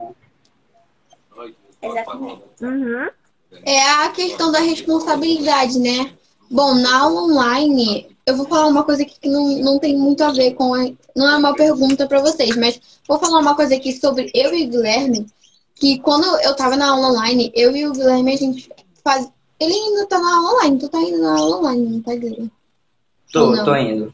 Exatamente. 1.81 2.41
Uhum. 2.61 3.09
É 3.65 3.81
a 4.03 4.09
questão 4.09 4.51
da 4.51 4.59
responsabilidade, 4.59 5.79
né? 5.79 6.11
Bom, 6.49 6.75
na 6.75 7.01
aula 7.01 7.21
online, 7.21 8.07
eu 8.29 8.37
vou 8.37 8.45
falar 8.47 8.67
uma 8.67 8.83
coisa 8.83 9.01
aqui 9.03 9.15
que 9.19 9.29
não, 9.29 9.47
não 9.57 9.79
tem 9.79 9.97
muito 9.97 10.23
a 10.23 10.31
ver 10.31 10.53
com. 10.53 10.73
A, 10.73 10.89
não 11.15 11.29
é 11.29 11.37
uma 11.37 11.53
pergunta 11.53 12.07
para 12.07 12.19
vocês, 12.21 12.55
mas 12.55 12.79
vou 13.07 13.19
falar 13.19 13.39
uma 13.39 13.55
coisa 13.55 13.75
aqui 13.75 13.91
sobre 13.93 14.31
eu 14.33 14.53
e 14.53 14.65
o 14.65 14.69
Guilherme. 14.69 15.25
Que 15.75 15.99
quando 15.99 16.25
eu 16.41 16.55
tava 16.55 16.75
na 16.75 16.89
aula 16.91 17.09
online, 17.09 17.51
eu 17.55 17.75
e 17.75 17.85
o 17.87 17.91
Guilherme, 17.93 18.33
a 18.33 18.37
gente 18.37 18.69
faz. 19.03 19.29
Ele 19.59 19.73
ainda 19.73 20.05
tá 20.07 20.19
na 20.19 20.35
aula 20.37 20.53
online, 20.55 20.77
tu 20.79 20.89
tá 20.89 20.99
indo 21.01 21.19
na 21.21 21.37
aula 21.37 21.57
online, 21.57 21.85
não 21.89 22.01
tá, 22.01 22.15
Guilherme? 22.15 22.51
Tô, 23.31 23.51
Não. 23.51 23.65
tô 23.65 23.75
indo. 23.75 24.13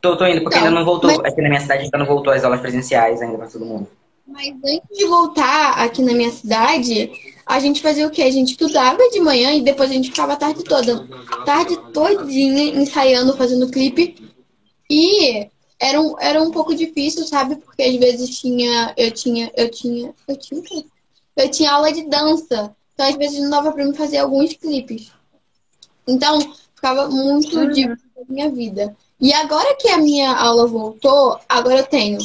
Tô, 0.00 0.16
tô 0.16 0.26
indo, 0.26 0.42
porque 0.42 0.56
Não, 0.56 0.66
ainda 0.66 0.78
não 0.78 0.84
voltou. 0.84 1.10
mas- 1.10 1.32
Aqui 1.32 1.42
na 1.42 1.48
minha 1.48 1.60
cidade 1.60 1.84
ainda 1.84 1.98
não 1.98 2.06
voltou 2.06 2.32
as 2.32 2.44
aulas 2.44 2.60
presenciais 2.60 3.20
ainda 3.20 3.36
pra 3.36 3.46
todo 3.48 3.64
mundo. 3.64 3.88
Mas 4.26 4.48
antes 4.64 4.96
de 4.96 5.06
voltar 5.06 5.72
aqui 5.82 6.02
na 6.02 6.12
minha 6.12 6.30
cidade, 6.30 7.10
a 7.48 7.58
gente 7.58 7.80
fazia 7.80 8.06
o 8.06 8.10
quê? 8.10 8.22
A 8.22 8.30
gente 8.30 8.50
estudava 8.50 8.98
de 9.08 9.20
manhã 9.20 9.54
e 9.54 9.62
depois 9.62 9.90
a 9.90 9.94
gente 9.94 10.10
ficava 10.10 10.34
a 10.34 10.36
tarde 10.36 10.62
toda. 10.62 11.08
Tarde 11.46 11.76
todinha 11.94 12.78
ensaiando, 12.78 13.34
fazendo 13.38 13.70
clipe. 13.70 14.16
E 14.90 15.48
era 15.80 15.98
um, 15.98 16.14
era 16.20 16.42
um 16.42 16.50
pouco 16.50 16.74
difícil, 16.74 17.26
sabe? 17.26 17.56
Porque 17.56 17.82
às 17.82 17.96
vezes 17.96 18.38
tinha. 18.38 18.92
Eu 18.98 19.10
tinha. 19.10 19.50
Eu 19.56 19.70
tinha. 19.70 20.14
Eu 20.28 20.36
tinha 20.36 20.60
o 20.60 20.62
quê? 20.62 20.84
Eu 21.36 21.50
tinha 21.50 21.72
aula 21.72 21.90
de 21.90 22.04
dança. 22.06 22.76
Então, 22.92 23.08
às 23.08 23.16
vezes, 23.16 23.40
não 23.40 23.50
dava 23.50 23.72
pra 23.72 23.84
mim 23.84 23.94
fazer 23.94 24.18
alguns 24.18 24.52
clipes. 24.52 25.10
Então, 26.06 26.38
ficava 26.74 27.08
muito 27.08 27.66
difícil 27.68 27.96
a 28.28 28.30
minha 28.30 28.50
vida. 28.50 28.94
E 29.18 29.32
agora 29.32 29.74
que 29.76 29.88
a 29.88 29.98
minha 29.98 30.36
aula 30.36 30.66
voltou, 30.66 31.38
agora 31.48 31.78
eu 31.78 31.86
tenho 31.86 32.18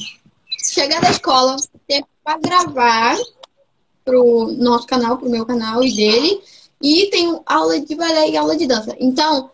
chegar 0.63 1.01
da 1.01 1.11
escola, 1.11 1.55
tempo 1.87 2.07
para 2.23 2.39
gravar 2.39 3.17
pro 4.03 4.51
nosso 4.57 4.87
canal, 4.87 5.17
pro 5.17 5.29
meu 5.29 5.45
canal 5.45 5.83
e 5.83 5.95
dele, 5.95 6.41
e 6.81 7.07
tenho 7.09 7.41
aula 7.45 7.79
de 7.79 7.95
balé 7.95 8.29
e 8.29 8.37
aula 8.37 8.55
de 8.57 8.67
dança. 8.67 8.95
Então, 8.99 9.49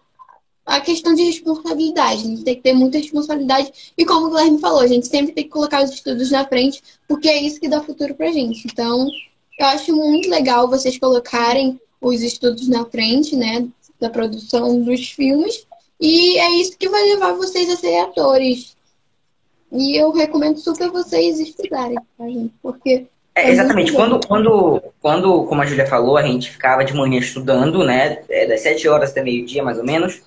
a 0.65 0.81
questão 0.81 1.13
de 1.15 1.23
responsabilidade, 1.23 2.21
a 2.21 2.27
gente 2.27 2.43
tem 2.43 2.55
que 2.55 2.61
ter 2.61 2.73
muita 2.73 2.97
responsabilidade. 2.97 3.71
E 3.97 4.05
como 4.05 4.27
o 4.27 4.29
Guilherme 4.29 4.59
falou, 4.59 4.81
a 4.81 4.87
gente 4.87 5.07
sempre 5.07 5.33
tem 5.33 5.43
que 5.43 5.49
colocar 5.49 5.83
os 5.83 5.91
estudos 5.91 6.29
na 6.29 6.45
frente, 6.47 6.81
porque 7.07 7.27
é 7.27 7.41
isso 7.41 7.59
que 7.59 7.67
dá 7.67 7.81
futuro 7.81 8.13
pra 8.13 8.31
gente. 8.31 8.67
Então, 8.67 9.07
eu 9.59 9.65
acho 9.67 9.95
muito 9.95 10.29
legal 10.29 10.69
vocês 10.69 10.97
colocarem 10.97 11.79
os 11.99 12.21
estudos 12.21 12.67
na 12.67 12.85
frente, 12.85 13.35
né, 13.35 13.67
da 13.99 14.09
produção 14.09 14.81
dos 14.81 15.09
filmes, 15.09 15.67
e 15.99 16.37
é 16.37 16.51
isso 16.61 16.77
que 16.77 16.87
vai 16.87 17.03
levar 17.03 17.33
vocês 17.33 17.69
a 17.69 17.75
serem 17.75 18.01
atores. 18.01 18.77
E 19.71 19.95
eu 19.99 20.11
recomendo 20.11 20.59
super 20.59 20.89
vocês 20.89 21.39
estudarem, 21.39 21.97
tá, 22.17 22.27
gente? 22.27 22.53
Porque 22.61 23.07
É, 23.39 23.47
É 23.47 23.51
exatamente. 23.51 23.91
Quando, 23.91 24.19
quando, 24.27 24.83
quando, 25.01 25.45
como 25.45 25.61
a 25.61 25.65
Júlia 25.65 25.87
falou, 25.87 26.17
a 26.17 26.23
gente 26.23 26.51
ficava 26.51 26.83
de 26.83 26.93
manhã 26.93 27.19
estudando, 27.19 27.83
né? 27.83 28.21
é, 28.29 28.45
Das 28.47 28.61
7 28.61 28.87
horas 28.87 29.11
até 29.11 29.23
meio-dia, 29.23 29.63
mais 29.63 29.77
ou 29.77 29.85
menos. 29.85 30.21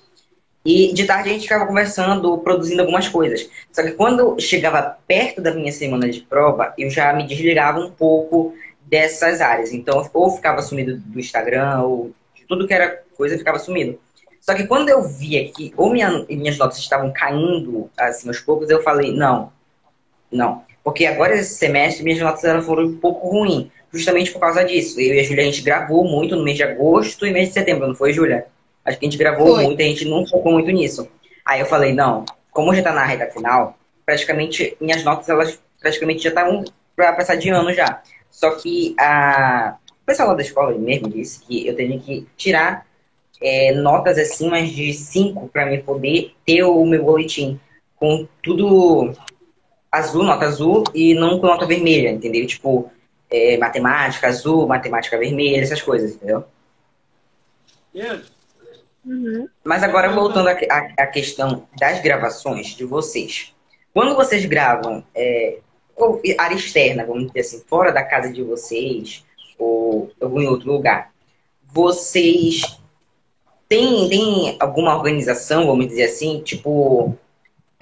E 0.65 0.93
de 0.93 1.05
tarde 1.05 1.29
a 1.29 1.33
gente 1.33 1.43
ficava 1.43 1.67
conversando, 1.67 2.37
produzindo 2.37 2.81
algumas 2.81 3.07
coisas. 3.09 3.49
Só 3.71 3.83
que 3.83 3.91
quando 3.91 4.39
chegava 4.39 4.97
perto 5.05 5.41
da 5.41 5.53
minha 5.53 5.71
semana 5.71 6.09
de 6.09 6.21
prova, 6.21 6.73
eu 6.77 6.89
já 6.89 7.11
me 7.13 7.27
desligava 7.27 7.79
um 7.79 7.91
pouco 7.91 8.53
dessas 8.85 9.41
áreas. 9.41 9.73
Então, 9.73 10.09
ou 10.13 10.31
ficava 10.31 10.61
sumido 10.61 10.97
do 10.97 11.19
Instagram, 11.19 11.81
ou 11.81 12.11
de 12.33 12.45
tudo 12.45 12.65
que 12.65 12.73
era 12.73 13.03
coisa, 13.17 13.37
ficava 13.37 13.59
sumido. 13.59 13.99
Só 14.39 14.53
que 14.53 14.65
quando 14.67 14.89
eu 14.89 15.03
via 15.03 15.49
que 15.51 15.73
ou 15.75 15.91
minha, 15.91 16.25
minhas 16.29 16.57
notas 16.57 16.77
estavam 16.77 17.11
caindo, 17.11 17.89
assim, 17.97 18.27
aos 18.27 18.39
poucos, 18.39 18.69
eu 18.69 18.81
falei, 18.83 19.13
não, 19.13 19.51
não. 20.31 20.63
Porque 20.83 21.05
agora, 21.05 21.35
esse 21.35 21.55
semestre, 21.55 22.03
minhas 22.03 22.19
notas 22.19 22.43
elas 22.43 22.65
foram 22.65 22.83
um 22.83 22.97
pouco 22.97 23.29
ruins. 23.29 23.67
Justamente 23.91 24.31
por 24.31 24.39
causa 24.39 24.63
disso. 24.65 24.99
Eu 24.99 25.13
e 25.15 25.19
a 25.19 25.23
Júlia, 25.23 25.43
a 25.43 25.45
gente 25.45 25.61
gravou 25.61 26.03
muito 26.03 26.35
no 26.35 26.43
mês 26.43 26.57
de 26.57 26.63
agosto 26.63 27.25
e 27.25 27.31
mês 27.31 27.49
de 27.49 27.53
setembro, 27.53 27.87
não 27.87 27.95
foi, 27.95 28.11
Júlia? 28.11 28.47
Acho 28.83 28.99
que 28.99 29.05
a 29.05 29.09
gente 29.09 29.17
gravou 29.17 29.55
Foi. 29.55 29.63
muito, 29.63 29.81
a 29.81 29.85
gente 29.85 30.05
não 30.05 30.25
focou 30.27 30.51
muito 30.51 30.69
nisso. 30.71 31.07
Aí 31.45 31.59
eu 31.59 31.65
falei, 31.65 31.93
não, 31.93 32.25
como 32.51 32.73
já 32.75 32.83
tá 32.83 32.91
na 32.91 33.05
reta 33.05 33.31
final, 33.31 33.77
praticamente, 34.05 34.75
minhas 34.79 35.03
notas, 35.03 35.29
elas 35.29 35.59
praticamente 35.79 36.23
já 36.23 36.29
estavam 36.29 36.63
pra 36.95 37.13
passar 37.13 37.35
de 37.35 37.49
ano 37.49 37.73
já. 37.73 38.01
Só 38.29 38.51
que 38.51 38.95
a... 38.99 39.77
o 40.01 40.05
pessoal 40.05 40.29
lá 40.29 40.33
da 40.35 40.41
escola 40.41 40.77
mesmo 40.77 41.09
disse 41.09 41.39
que 41.45 41.67
eu 41.67 41.75
teria 41.75 41.99
que 41.99 42.27
tirar 42.35 42.85
é, 43.41 43.73
notas 43.73 44.17
acima 44.17 44.61
de 44.61 44.93
5 44.93 45.49
para 45.49 45.65
mim 45.65 45.81
poder 45.81 46.33
ter 46.45 46.63
o 46.63 46.85
meu 46.85 47.03
boletim 47.03 47.59
com 47.95 48.27
tudo 48.41 49.13
azul, 49.93 50.23
nota 50.23 50.45
azul, 50.45 50.83
e 50.93 51.13
não 51.13 51.39
com 51.39 51.45
nota 51.45 51.67
vermelha, 51.67 52.09
entendeu? 52.09 52.47
Tipo, 52.47 52.91
é, 53.29 53.57
matemática 53.57 54.27
azul, 54.27 54.67
matemática 54.67 55.17
vermelha, 55.19 55.61
essas 55.61 55.83
coisas, 55.83 56.15
entendeu? 56.15 56.43
Uhum. 59.05 59.47
Mas 59.63 59.83
agora 59.83 60.11
voltando 60.11 60.47
à 60.47 61.07
questão 61.07 61.67
das 61.79 62.01
gravações 62.01 62.75
de 62.75 62.83
vocês. 62.83 63.53
Quando 63.93 64.15
vocês 64.15 64.43
gravam 64.45 65.03
é, 65.13 65.59
área 66.39 66.55
externa, 66.55 67.05
vamos 67.05 67.27
dizer 67.27 67.41
assim, 67.41 67.63
fora 67.67 67.91
da 67.91 68.03
casa 68.03 68.33
de 68.33 68.41
vocês, 68.41 69.23
ou 69.59 70.11
em 70.21 70.47
outro 70.47 70.71
lugar, 70.71 71.11
vocês 71.71 72.61
têm, 73.69 74.09
têm 74.09 74.57
alguma 74.59 74.95
organização, 74.95 75.67
vamos 75.67 75.87
dizer 75.87 76.05
assim, 76.05 76.41
tipo, 76.41 77.15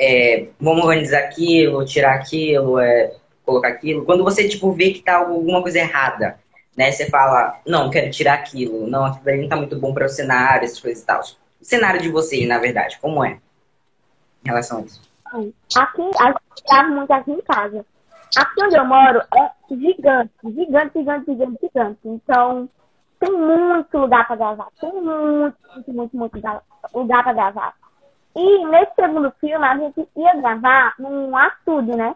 é, 0.01 0.47
vamos 0.59 0.83
organizar 0.83 1.19
aquilo, 1.19 1.85
tirar 1.85 2.15
aquilo, 2.15 2.79
é, 2.79 3.13
colocar 3.45 3.67
aquilo. 3.67 4.03
Quando 4.03 4.23
você, 4.23 4.49
tipo, 4.49 4.71
vê 4.71 4.89
que 4.91 5.03
tá 5.03 5.17
alguma 5.17 5.61
coisa 5.61 5.77
errada, 5.77 6.39
né? 6.75 6.91
Você 6.91 7.07
fala, 7.07 7.61
não, 7.67 7.91
quero 7.91 8.09
tirar 8.09 8.33
aquilo, 8.33 8.87
não, 8.87 9.05
aquilo 9.05 9.29
ali 9.29 9.41
não 9.43 9.49
tá 9.49 9.55
muito 9.55 9.79
bom 9.79 9.93
para 9.93 10.07
o 10.07 10.09
cenário, 10.09 10.65
essas 10.65 10.79
coisas 10.79 11.03
e 11.03 11.05
tal. 11.05 11.21
O 11.21 11.65
cenário 11.65 12.01
de 12.01 12.09
vocês, 12.09 12.47
na 12.47 12.57
verdade, 12.57 12.97
como 12.99 13.23
é? 13.23 13.37
Em 14.43 14.47
relação 14.47 14.79
a 14.79 14.81
isso. 14.81 14.99
Aqui, 15.77 16.09
a 16.19 16.25
gente 16.25 16.63
grava 16.67 16.89
muito 16.89 17.11
aqui 17.11 17.31
em 17.31 17.41
casa. 17.41 17.85
Aqui 18.35 18.63
onde 18.63 18.75
eu 18.77 18.85
moro 18.85 19.19
é 19.19 19.51
gigante, 19.69 20.31
gigante, 20.43 20.91
gigante, 20.95 21.25
gigante, 21.25 21.59
gigante. 21.61 21.99
Então, 22.05 22.67
tem 23.19 23.31
muito 23.31 23.97
lugar 23.99 24.25
para 24.25 24.35
gravar. 24.35 24.67
Tem 24.79 24.91
muito, 24.91 25.55
muito, 25.75 25.93
muito, 25.93 26.17
muito 26.17 26.35
lugar- 26.35 26.63
para 26.91 27.33
gravar. 27.33 27.80
E 28.35 28.65
nesse 28.65 28.93
segundo 28.95 29.31
filme, 29.39 29.65
a 29.65 29.77
gente 29.77 30.07
ia 30.15 30.35
gravar 30.35 30.93
num 30.97 31.35
açude, 31.35 31.95
né? 31.95 32.15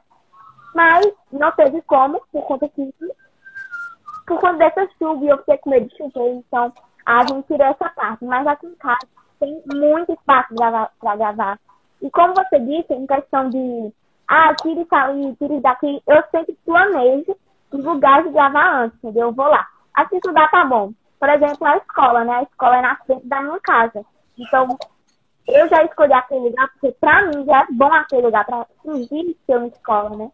Mas 0.74 1.06
não 1.32 1.52
teve 1.52 1.82
como, 1.84 2.22
por 2.32 2.44
conta 2.44 2.70
que 2.70 2.94
por 4.26 4.40
conta 4.40 4.58
dessa 4.58 4.88
chuva 4.98 5.24
e 5.24 5.28
eu 5.28 5.38
fiquei 5.40 5.58
com 5.60 5.70
medo 5.70 5.88
de 5.88 5.98
chover, 5.98 6.34
então 6.34 6.74
a 7.06 7.20
gente 7.28 7.46
tirou 7.46 7.68
essa 7.68 7.90
parte. 7.90 8.26
Mas 8.26 8.48
aqui 8.48 8.66
em 8.66 8.76
casa 8.76 9.08
tem 9.40 9.62
muito 9.72 10.12
espaço 10.12 10.54
para 10.56 11.16
gravar. 11.16 11.60
E 12.02 12.10
como 12.10 12.34
você 12.34 12.60
disse, 12.60 12.94
em 12.94 13.06
questão 13.06 13.50
de 13.50 13.94
ah, 14.28 14.54
tire 14.56 14.82
isso 14.82 14.96
ali, 14.96 15.36
tire 15.36 15.60
daqui, 15.62 16.02
eu 16.08 16.24
sempre 16.32 16.58
planejo 16.66 17.36
os 17.72 17.84
lugares 17.84 18.26
de 18.26 18.32
gravar 18.32 18.84
antes, 18.84 18.98
entendeu? 18.98 19.28
Eu 19.28 19.34
vou 19.34 19.48
lá. 19.48 19.68
Assim 19.94 20.18
estudar 20.18 20.50
tá 20.50 20.66
bom. 20.66 20.92
Por 21.20 21.30
exemplo, 21.30 21.68
a 21.68 21.78
escola, 21.78 22.24
né? 22.24 22.34
A 22.34 22.44
escola 22.44 22.78
é 22.78 22.82
na 22.82 22.96
frente 22.98 23.28
da 23.28 23.42
minha 23.42 23.60
casa. 23.62 24.04
Então, 24.38 24.78
eu 25.48 25.68
já 25.70 25.84
escolhi 25.84 26.14
aquele 26.14 26.50
lugar 26.50 26.70
porque 26.72 26.92
pra 26.94 27.28
mim 27.28 27.46
já 27.46 27.62
é 27.62 27.68
bom 27.72 27.94
aquele 27.94 28.24
lugar 28.24 28.46
pra 28.46 28.66
fingir 28.82 29.36
ser 29.46 29.58
uma 29.58 29.68
escola, 29.68 30.16
né? 30.18 30.32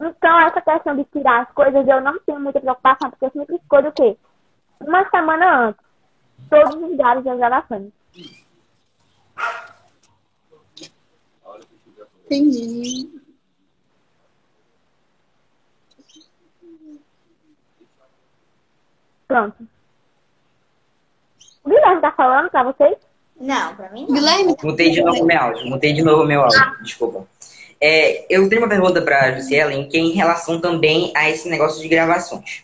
Então, 0.00 0.40
essa 0.40 0.60
questão 0.62 0.96
de 0.96 1.04
tirar 1.04 1.42
as 1.42 1.52
coisas, 1.52 1.86
eu 1.86 2.00
não 2.00 2.18
tenho 2.20 2.40
muita 2.40 2.60
preocupação, 2.60 3.10
porque 3.10 3.26
eu 3.26 3.30
sempre 3.30 3.56
escolho 3.56 3.88
o 3.88 3.92
quê? 3.92 4.16
Uma 4.80 5.08
semana 5.10 5.68
antes. 5.68 5.84
todos 6.48 6.74
os 6.74 6.90
lugares 6.90 7.22
das 7.22 7.36
gravações. 7.36 7.92
Entendi. 12.24 13.20
Pronto. 19.28 19.68
O 21.62 21.68
Guilherme 21.68 22.00
tá 22.00 22.12
falando 22.12 22.50
pra 22.50 22.62
vocês? 22.64 23.09
Não, 23.40 23.74
pra 23.74 23.88
mim 23.90 24.06
não. 24.06 24.14
Guilherme, 24.14 24.56
Mutei 24.62 24.90
de 24.90 25.02
novo 25.02 25.24
meu 25.24 25.38
áudio. 25.40 25.66
Mutei 25.66 25.92
de 25.94 26.02
novo 26.02 26.24
meu 26.24 26.42
áudio. 26.42 26.60
Desculpa. 26.82 27.26
É, 27.80 28.26
eu 28.28 28.46
tenho 28.48 28.60
uma 28.60 28.68
pergunta 28.68 29.00
para 29.00 29.24
a 29.24 29.32
Jussielen, 29.32 29.88
que 29.88 29.96
é 29.96 30.00
em 30.00 30.12
relação 30.12 30.60
também 30.60 31.10
a 31.16 31.30
esse 31.30 31.48
negócio 31.48 31.80
de 31.80 31.88
gravações. 31.88 32.62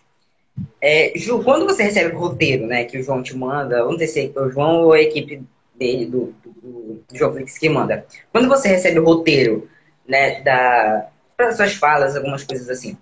É, 0.80 1.12
Ju, 1.16 1.42
quando 1.42 1.64
você 1.64 1.82
recebe 1.82 2.14
o 2.14 2.18
roteiro, 2.18 2.66
né, 2.66 2.84
que 2.84 2.98
o 2.98 3.02
João 3.02 3.22
te 3.22 3.34
manda, 3.34 3.82
não 3.84 3.96
sei 3.96 4.06
se 4.06 4.32
é 4.34 4.40
o 4.40 4.50
João 4.50 4.82
ou 4.82 4.92
a 4.92 5.00
equipe 5.00 5.42
dele, 5.74 6.06
do, 6.06 6.34
do, 6.44 7.02
do 7.08 7.16
João 7.16 7.32
Flix 7.32 7.56
que 7.56 7.68
manda. 7.68 8.06
Quando 8.30 8.48
você 8.48 8.68
recebe 8.68 8.98
o 8.98 9.04
roteiro, 9.04 9.68
né, 10.06 10.40
da, 10.42 11.08
das 11.38 11.56
suas 11.56 11.74
falas, 11.74 12.14
algumas 12.14 12.44
coisas 12.44 12.68
assim, 12.68 12.96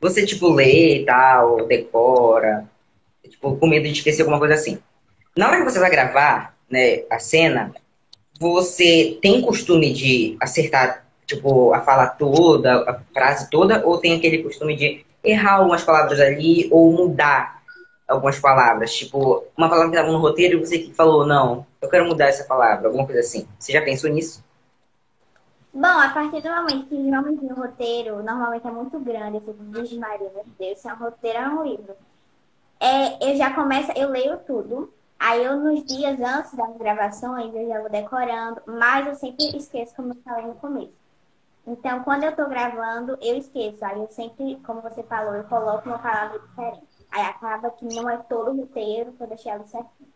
você, 0.00 0.24
tipo, 0.24 0.48
lê 0.52 1.02
e 1.02 1.04
tal, 1.04 1.66
decora, 1.66 2.64
tipo, 3.28 3.56
com 3.56 3.66
medo 3.66 3.86
de 3.86 3.92
esquecer 3.92 4.22
alguma 4.22 4.38
coisa 4.38 4.54
assim. 4.54 4.78
Na 5.36 5.48
hora 5.48 5.58
que 5.58 5.70
você 5.70 5.78
vai 5.78 5.90
gravar, 5.90 6.56
né, 6.72 7.04
a 7.10 7.18
cena, 7.18 7.72
você 8.40 9.18
tem 9.22 9.42
costume 9.42 9.92
de 9.92 10.36
acertar, 10.40 11.04
tipo, 11.26 11.72
a 11.72 11.80
fala 11.80 12.06
toda, 12.06 12.90
a 12.90 13.00
frase 13.12 13.48
toda, 13.50 13.86
ou 13.86 13.98
tem 13.98 14.16
aquele 14.16 14.42
costume 14.42 14.74
de 14.74 15.04
errar 15.22 15.56
algumas 15.58 15.84
palavras 15.84 16.18
ali, 16.18 16.68
ou 16.72 16.90
mudar 16.90 17.62
algumas 18.08 18.40
palavras? 18.40 18.92
Tipo, 18.94 19.44
uma 19.56 19.68
palavra 19.68 19.90
que 19.90 19.96
estava 19.96 20.12
no 20.12 20.18
roteiro 20.18 20.58
e 20.58 20.60
você 20.60 20.90
falou, 20.96 21.26
não, 21.26 21.66
eu 21.80 21.88
quero 21.88 22.06
mudar 22.06 22.26
essa 22.26 22.44
palavra, 22.44 22.88
alguma 22.88 23.06
coisa 23.06 23.20
assim. 23.20 23.46
Você 23.58 23.72
já 23.72 23.82
pensou 23.82 24.10
nisso? 24.10 24.42
Bom, 25.74 25.86
a 25.86 26.10
partir 26.10 26.42
do 26.42 26.50
momento 26.50 26.86
que 26.86 26.96
realmente 26.96 27.44
no 27.44 27.54
roteiro, 27.54 28.22
normalmente 28.22 28.66
é 28.66 28.70
muito 28.70 28.98
grande, 28.98 29.36
eu 29.36 29.40
fico, 29.40 29.98
Maria, 29.98 30.30
meu 30.34 30.44
Deus, 30.58 30.78
se 30.78 30.88
é 30.88 30.92
um 30.92 30.96
roteiro, 30.96 31.38
é 31.38 31.48
um 31.48 31.62
livro. 31.64 31.94
É, 32.78 33.30
eu 33.30 33.36
já 33.36 33.54
começo, 33.54 33.90
eu 33.96 34.10
leio 34.10 34.36
tudo, 34.38 34.92
aí 35.22 35.44
eu 35.44 35.56
nos 35.56 35.84
dias 35.84 36.20
antes 36.20 36.52
das 36.54 36.76
gravações, 36.76 37.54
eu 37.54 37.68
já 37.68 37.80
vou 37.80 37.90
decorando, 37.90 38.60
mas 38.66 39.06
eu 39.06 39.14
sempre 39.14 39.56
esqueço, 39.56 39.94
como 39.94 40.12
eu 40.12 40.16
falei 40.24 40.46
no 40.46 40.54
começo. 40.56 41.02
Então, 41.66 42.02
quando 42.02 42.24
eu 42.24 42.34
tô 42.34 42.48
gravando, 42.48 43.16
eu 43.20 43.36
esqueço. 43.36 43.84
Aí 43.84 44.00
eu 44.00 44.08
sempre, 44.10 44.58
como 44.66 44.80
você 44.82 45.02
falou, 45.04 45.34
eu 45.34 45.44
coloco 45.44 45.88
uma 45.88 45.98
palavra 45.98 46.40
diferente. 46.40 46.82
Aí 47.10 47.22
acaba 47.22 47.70
que 47.70 47.84
não 47.84 48.10
é 48.10 48.16
todo 48.28 48.50
o 48.50 48.56
roteiro 48.56 49.12
que 49.12 49.22
eu 49.22 49.28
deixei 49.28 49.52
ela 49.52 49.64
certinho. 49.66 50.08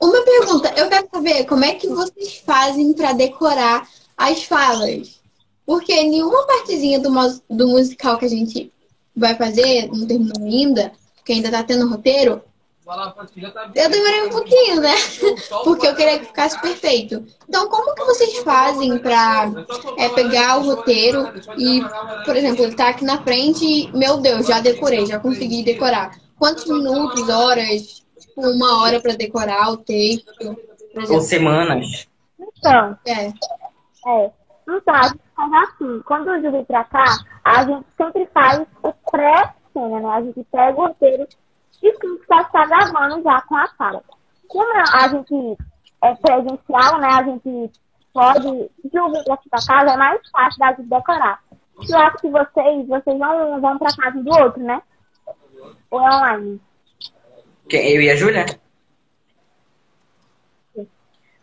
uma 0.00 0.22
pergunta. 0.22 0.72
Eu 0.74 0.88
quero 0.88 1.08
saber 1.12 1.44
como 1.44 1.64
é 1.64 1.74
que 1.74 1.88
vocês 1.88 2.38
fazem 2.38 2.94
pra 2.94 3.12
decorar 3.12 3.86
as 4.16 4.44
falas. 4.44 5.20
Porque 5.66 5.92
nenhuma 6.04 6.46
partezinha 6.46 6.98
do, 6.98 7.10
do 7.50 7.68
musical 7.68 8.16
que 8.18 8.24
a 8.24 8.30
gente 8.30 8.72
vai 9.14 9.34
fazer, 9.34 9.88
não 9.88 10.06
terminou 10.06 10.42
ainda, 10.42 10.92
que 11.24 11.32
ainda 11.32 11.50
tá 11.50 11.62
tendo 11.62 11.88
roteiro, 11.88 12.42
eu 13.74 13.90
demorei 13.90 14.26
um 14.26 14.30
pouquinho, 14.30 14.80
né? 14.80 14.94
Porque 15.64 15.88
eu 15.88 15.94
queria 15.96 16.20
que 16.20 16.26
ficasse 16.26 16.60
perfeito. 16.60 17.24
Então, 17.48 17.68
como 17.68 17.94
que 17.94 18.04
vocês 18.04 18.38
fazem 18.44 18.96
pra 18.98 19.50
é, 19.98 20.08
pegar 20.10 20.58
o 20.58 20.66
roteiro 20.66 21.26
e, 21.58 21.80
por 22.24 22.36
exemplo, 22.36 22.62
ele 22.62 22.76
tá 22.76 22.88
aqui 22.88 23.04
na 23.04 23.20
frente 23.22 23.64
e, 23.64 23.96
meu 23.96 24.18
Deus, 24.18 24.46
já 24.46 24.60
decorei, 24.60 25.04
já 25.04 25.18
consegui 25.18 25.64
decorar. 25.64 26.16
Quantos 26.38 26.66
minutos, 26.66 27.28
horas, 27.28 28.04
tipo, 28.20 28.40
uma 28.42 28.82
hora 28.82 29.00
pra 29.00 29.14
decorar 29.14 29.72
o 29.72 29.78
texto, 29.78 30.56
por 30.94 31.10
Ou 31.10 31.20
semanas? 31.20 32.06
Então, 32.38 32.96
É. 33.04 33.26
é. 33.26 34.30
Então, 34.68 34.94
a 34.94 35.08
gente 35.08 35.20
faz 35.34 35.52
assim. 35.52 36.02
Quando 36.04 36.28
o 36.28 36.40
Ju 36.40 36.52
vem 36.52 36.64
pra 36.64 36.84
cá, 36.84 37.18
a 37.44 37.64
gente 37.64 37.86
sempre 37.96 38.28
faz 38.32 38.64
o 38.82 38.92
pré-cena, 39.10 40.00
né? 40.00 40.08
A 40.08 40.22
gente 40.22 40.44
pega 40.50 40.80
o 40.80 40.86
roteiro 40.86 41.26
e 41.82 41.92
já 42.28 42.42
está 42.42 42.66
gravando 42.66 43.22
já 43.22 43.40
com 43.42 43.56
a 43.56 43.68
fala. 43.76 44.02
Como 44.48 44.72
a 44.76 45.08
gente 45.08 45.56
é 46.02 46.14
presencial, 46.14 47.00
né? 47.00 47.08
A 47.08 47.22
gente 47.22 47.70
pode. 48.12 48.46
Ju 48.46 49.10
vir 49.12 49.32
aqui 49.32 49.48
pra 49.50 49.60
casa, 49.66 49.92
é 49.92 49.96
mais 49.96 50.20
fácil 50.30 50.58
da 50.58 50.68
gente 50.72 50.88
decorar. 50.88 51.40
Eu 51.88 51.98
acho 51.98 52.16
que 52.18 52.30
vocês, 52.30 52.88
vocês 52.88 53.18
não 53.18 53.60
vão 53.60 53.78
pra 53.78 53.94
casa 53.96 54.18
do 54.22 54.30
outro, 54.30 54.62
né? 54.62 54.80
Ou 55.90 56.00
é 56.00 56.16
online? 56.16 56.60
Quem- 57.68 57.90
Eu 57.94 58.00
e 58.02 58.10
a 58.10 58.16
Júlia? 58.16 58.46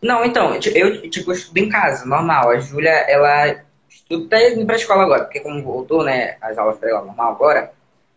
Não, 0.02 0.24
então, 0.24 0.54
eu, 0.74 1.08
tipo, 1.08 1.32
estudo 1.32 1.56
em 1.58 1.68
casa, 1.68 2.04
normal. 2.04 2.50
A 2.50 2.58
Júlia, 2.58 2.90
ela 2.90 3.62
estuda, 3.88 4.28
tá 4.28 4.50
indo 4.50 4.66
pra 4.66 4.76
escola 4.76 5.02
agora, 5.04 5.24
porque 5.24 5.40
como 5.40 5.62
voltou, 5.62 6.04
né, 6.04 6.36
as 6.42 6.58
aulas 6.58 6.78
pra 6.78 6.90
ela 6.90 7.04
normal 7.04 7.32
agora, 7.32 7.72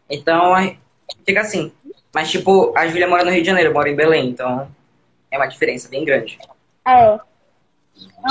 então 0.10 0.53
fica 1.25 1.41
assim. 1.41 1.71
Mas, 2.17 2.32
tipo, 2.32 2.73
a 2.75 2.88
Júlia 2.88 3.08
mora 3.08 3.23
no 3.23 3.30
Rio 3.30 3.43
de 3.43 3.47
Janeiro, 3.47 3.69
eu 3.69 3.73
moro 3.75 3.88
em 3.88 3.95
Belém, 3.95 4.30
então 4.30 4.67
é 5.30 5.38
uma 5.38 5.45
diferença 5.45 5.88
bem 5.88 6.03
grande. 6.03 6.39
É. 6.84 7.19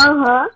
Aham. 0.01 0.51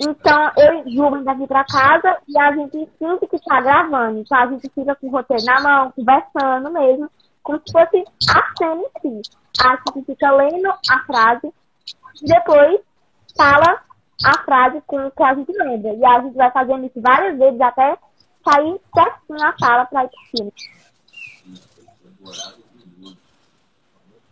Então, 0.00 0.50
eu 0.56 0.84
e 0.84 0.92
Ju 0.92 1.08
vem 1.12 1.22
daqui 1.22 1.46
pra 1.46 1.64
casa 1.64 2.18
e 2.26 2.36
a 2.36 2.50
gente 2.50 2.88
finge 2.98 3.26
que 3.30 3.38
tá 3.44 3.60
gravando. 3.60 4.18
Então, 4.18 4.36
a 4.36 4.46
gente 4.48 4.68
fica 4.74 4.96
com 4.96 5.06
o 5.06 5.10
roteiro 5.10 5.44
na 5.44 5.60
mão, 5.60 5.92
conversando 5.92 6.72
mesmo, 6.72 7.08
como 7.44 7.62
se 7.64 7.72
fosse 7.72 8.04
a 8.28 8.52
cena 8.58 8.82
em 8.82 9.22
si. 9.22 9.30
A 9.64 9.76
gente 9.76 10.04
fica 10.04 10.32
lendo 10.32 10.68
a 10.68 10.98
frase 11.06 11.54
depois 12.20 12.80
fala 13.36 13.80
a 14.24 14.42
frase 14.42 14.82
com 14.88 15.06
o 15.06 15.10
que 15.12 15.22
a 15.22 15.34
gente 15.36 15.52
lembra. 15.52 15.92
E 15.94 16.04
a 16.04 16.20
gente 16.20 16.34
vai 16.34 16.50
fazendo 16.50 16.84
isso 16.84 17.00
várias 17.00 17.38
vezes 17.38 17.60
até 17.60 17.96
sair 18.44 18.80
certinho 18.92 19.46
a 19.46 19.54
fala 19.56 19.84
pra 19.84 20.02
ir 20.02 20.08
pro 20.08 20.36
filme. 20.36 20.52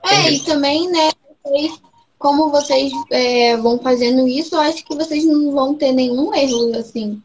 É, 0.03 0.31
e 0.31 0.41
também, 0.45 0.91
né, 0.91 1.11
vocês, 1.45 1.81
como 2.19 2.51
vocês 2.51 2.93
é, 3.11 3.57
vão 3.57 3.79
fazendo 3.79 4.27
isso, 4.27 4.55
eu 4.55 4.61
acho 4.61 4.85
que 4.85 4.95
vocês 4.95 5.25
não 5.25 5.53
vão 5.53 5.75
ter 5.75 5.93
nenhum 5.93 6.35
erro, 6.35 6.77
assim. 6.79 7.23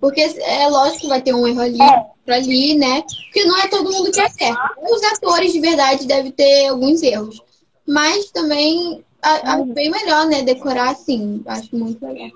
Porque 0.00 0.20
é 0.20 0.66
lógico 0.68 1.00
que 1.02 1.08
vai 1.08 1.20
ter 1.20 1.34
um 1.34 1.46
erro 1.46 1.60
ali, 1.60 1.78
pra 2.24 2.36
ali, 2.36 2.74
né? 2.78 3.02
Porque 3.02 3.44
não 3.44 3.58
é 3.58 3.68
todo 3.68 3.90
mundo 3.92 4.10
que 4.10 4.20
acerta. 4.20 4.58
Os 4.80 5.02
atores 5.04 5.52
de 5.52 5.60
verdade 5.60 6.06
devem 6.06 6.32
ter 6.32 6.68
alguns 6.68 7.02
erros. 7.02 7.42
Mas 7.86 8.30
também 8.30 9.04
a- 9.20 9.54
acho 9.54 9.64
bem 9.66 9.90
melhor, 9.90 10.26
né? 10.26 10.40
Decorar 10.42 10.90
assim. 10.90 11.42
Acho 11.46 11.74
muito 11.76 12.02
legal. 12.06 12.30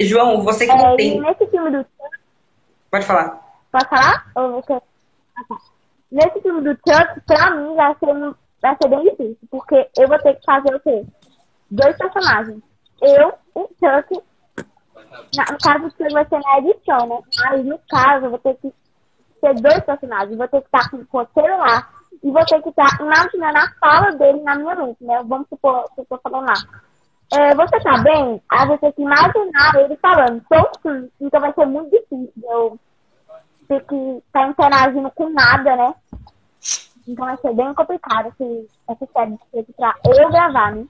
João, 0.00 0.42
você 0.42 0.66
que 0.66 0.72
É, 0.72 0.76
não 0.76 0.96
tem. 0.96 1.20
nesse 1.20 1.46
filme 1.46 1.70
do 1.70 1.86
Pode 2.90 3.06
falar. 3.06 3.40
Pode 3.70 3.88
falar? 3.88 4.30
Ou 4.36 4.60
você... 4.60 4.78
Tá. 6.12 6.26
Nesse 6.26 6.40
filme 6.42 6.60
do 6.62 6.70
Chuck, 6.70 7.20
pra 7.26 7.50
mim, 7.50 7.74
vai 7.74 7.96
ser, 7.98 8.34
vai 8.60 8.76
ser 8.80 8.88
bem 8.88 9.02
difícil. 9.04 9.48
Porque 9.50 9.88
eu 9.98 10.08
vou 10.08 10.18
ter 10.18 10.34
que 10.34 10.44
fazer 10.44 10.74
o 10.74 10.80
quê? 10.80 11.04
Dois 11.70 11.96
personagens. 11.96 12.62
Eu 13.00 13.32
e 13.56 13.68
Chuck. 13.78 14.22
Na, 15.36 15.52
no 15.52 15.58
caso 15.58 15.84
do 15.84 15.90
Chuck 15.90 16.12
vai 16.12 16.26
ser 16.26 16.40
na 16.40 16.58
edição, 16.58 17.06
né? 17.06 17.18
Mas 17.38 17.64
no 17.64 17.78
caso, 17.88 18.26
eu 18.26 18.30
vou 18.30 18.38
ter 18.38 18.54
que 18.56 18.72
ser 19.40 19.54
dois 19.54 19.80
personagens. 19.84 20.36
Vou 20.36 20.48
ter 20.48 20.60
que 20.60 20.66
estar 20.66 20.90
com 20.90 20.96
o 20.98 21.56
lá. 21.58 21.88
E 22.22 22.30
vou 22.30 22.44
ter 22.44 22.62
que 22.62 22.68
estar 22.68 23.00
imaginando 23.00 23.58
a 23.58 23.72
fala 23.80 24.12
dele 24.12 24.42
na 24.42 24.54
minha 24.54 24.74
mente, 24.76 25.02
né? 25.02 25.22
Vamos 25.24 25.48
supor 25.48 25.84
que 25.94 26.02
eu 26.02 26.04
tô 26.04 26.18
falando 26.18 26.46
lá. 26.46 26.54
É, 27.34 27.54
você 27.54 27.80
tá 27.80 27.96
bem? 28.02 28.42
Aí 28.50 28.66
você 28.68 28.78
tem 28.78 28.92
que 28.92 29.02
imaginar 29.02 29.74
ele 29.76 29.96
falando, 29.96 30.44
tô 30.50 30.70
sim. 30.82 31.10
Então 31.18 31.40
vai 31.40 31.52
ser 31.54 31.64
muito 31.64 31.90
difícil 31.90 32.30
eu 32.44 32.78
ter 33.66 33.82
que 33.86 34.22
estar 34.26 34.48
interagindo 34.48 35.10
com 35.12 35.30
nada, 35.30 35.74
né? 35.74 35.94
Então 37.06 37.36
ser 37.38 37.54
bem 37.54 37.74
complicado 37.74 38.28
esse, 38.28 38.68
essa 38.88 39.08
série 39.12 39.32
de 39.32 39.72
pra 39.72 39.94
eu 40.04 40.30
gravar, 40.30 40.74
né? 40.74 40.84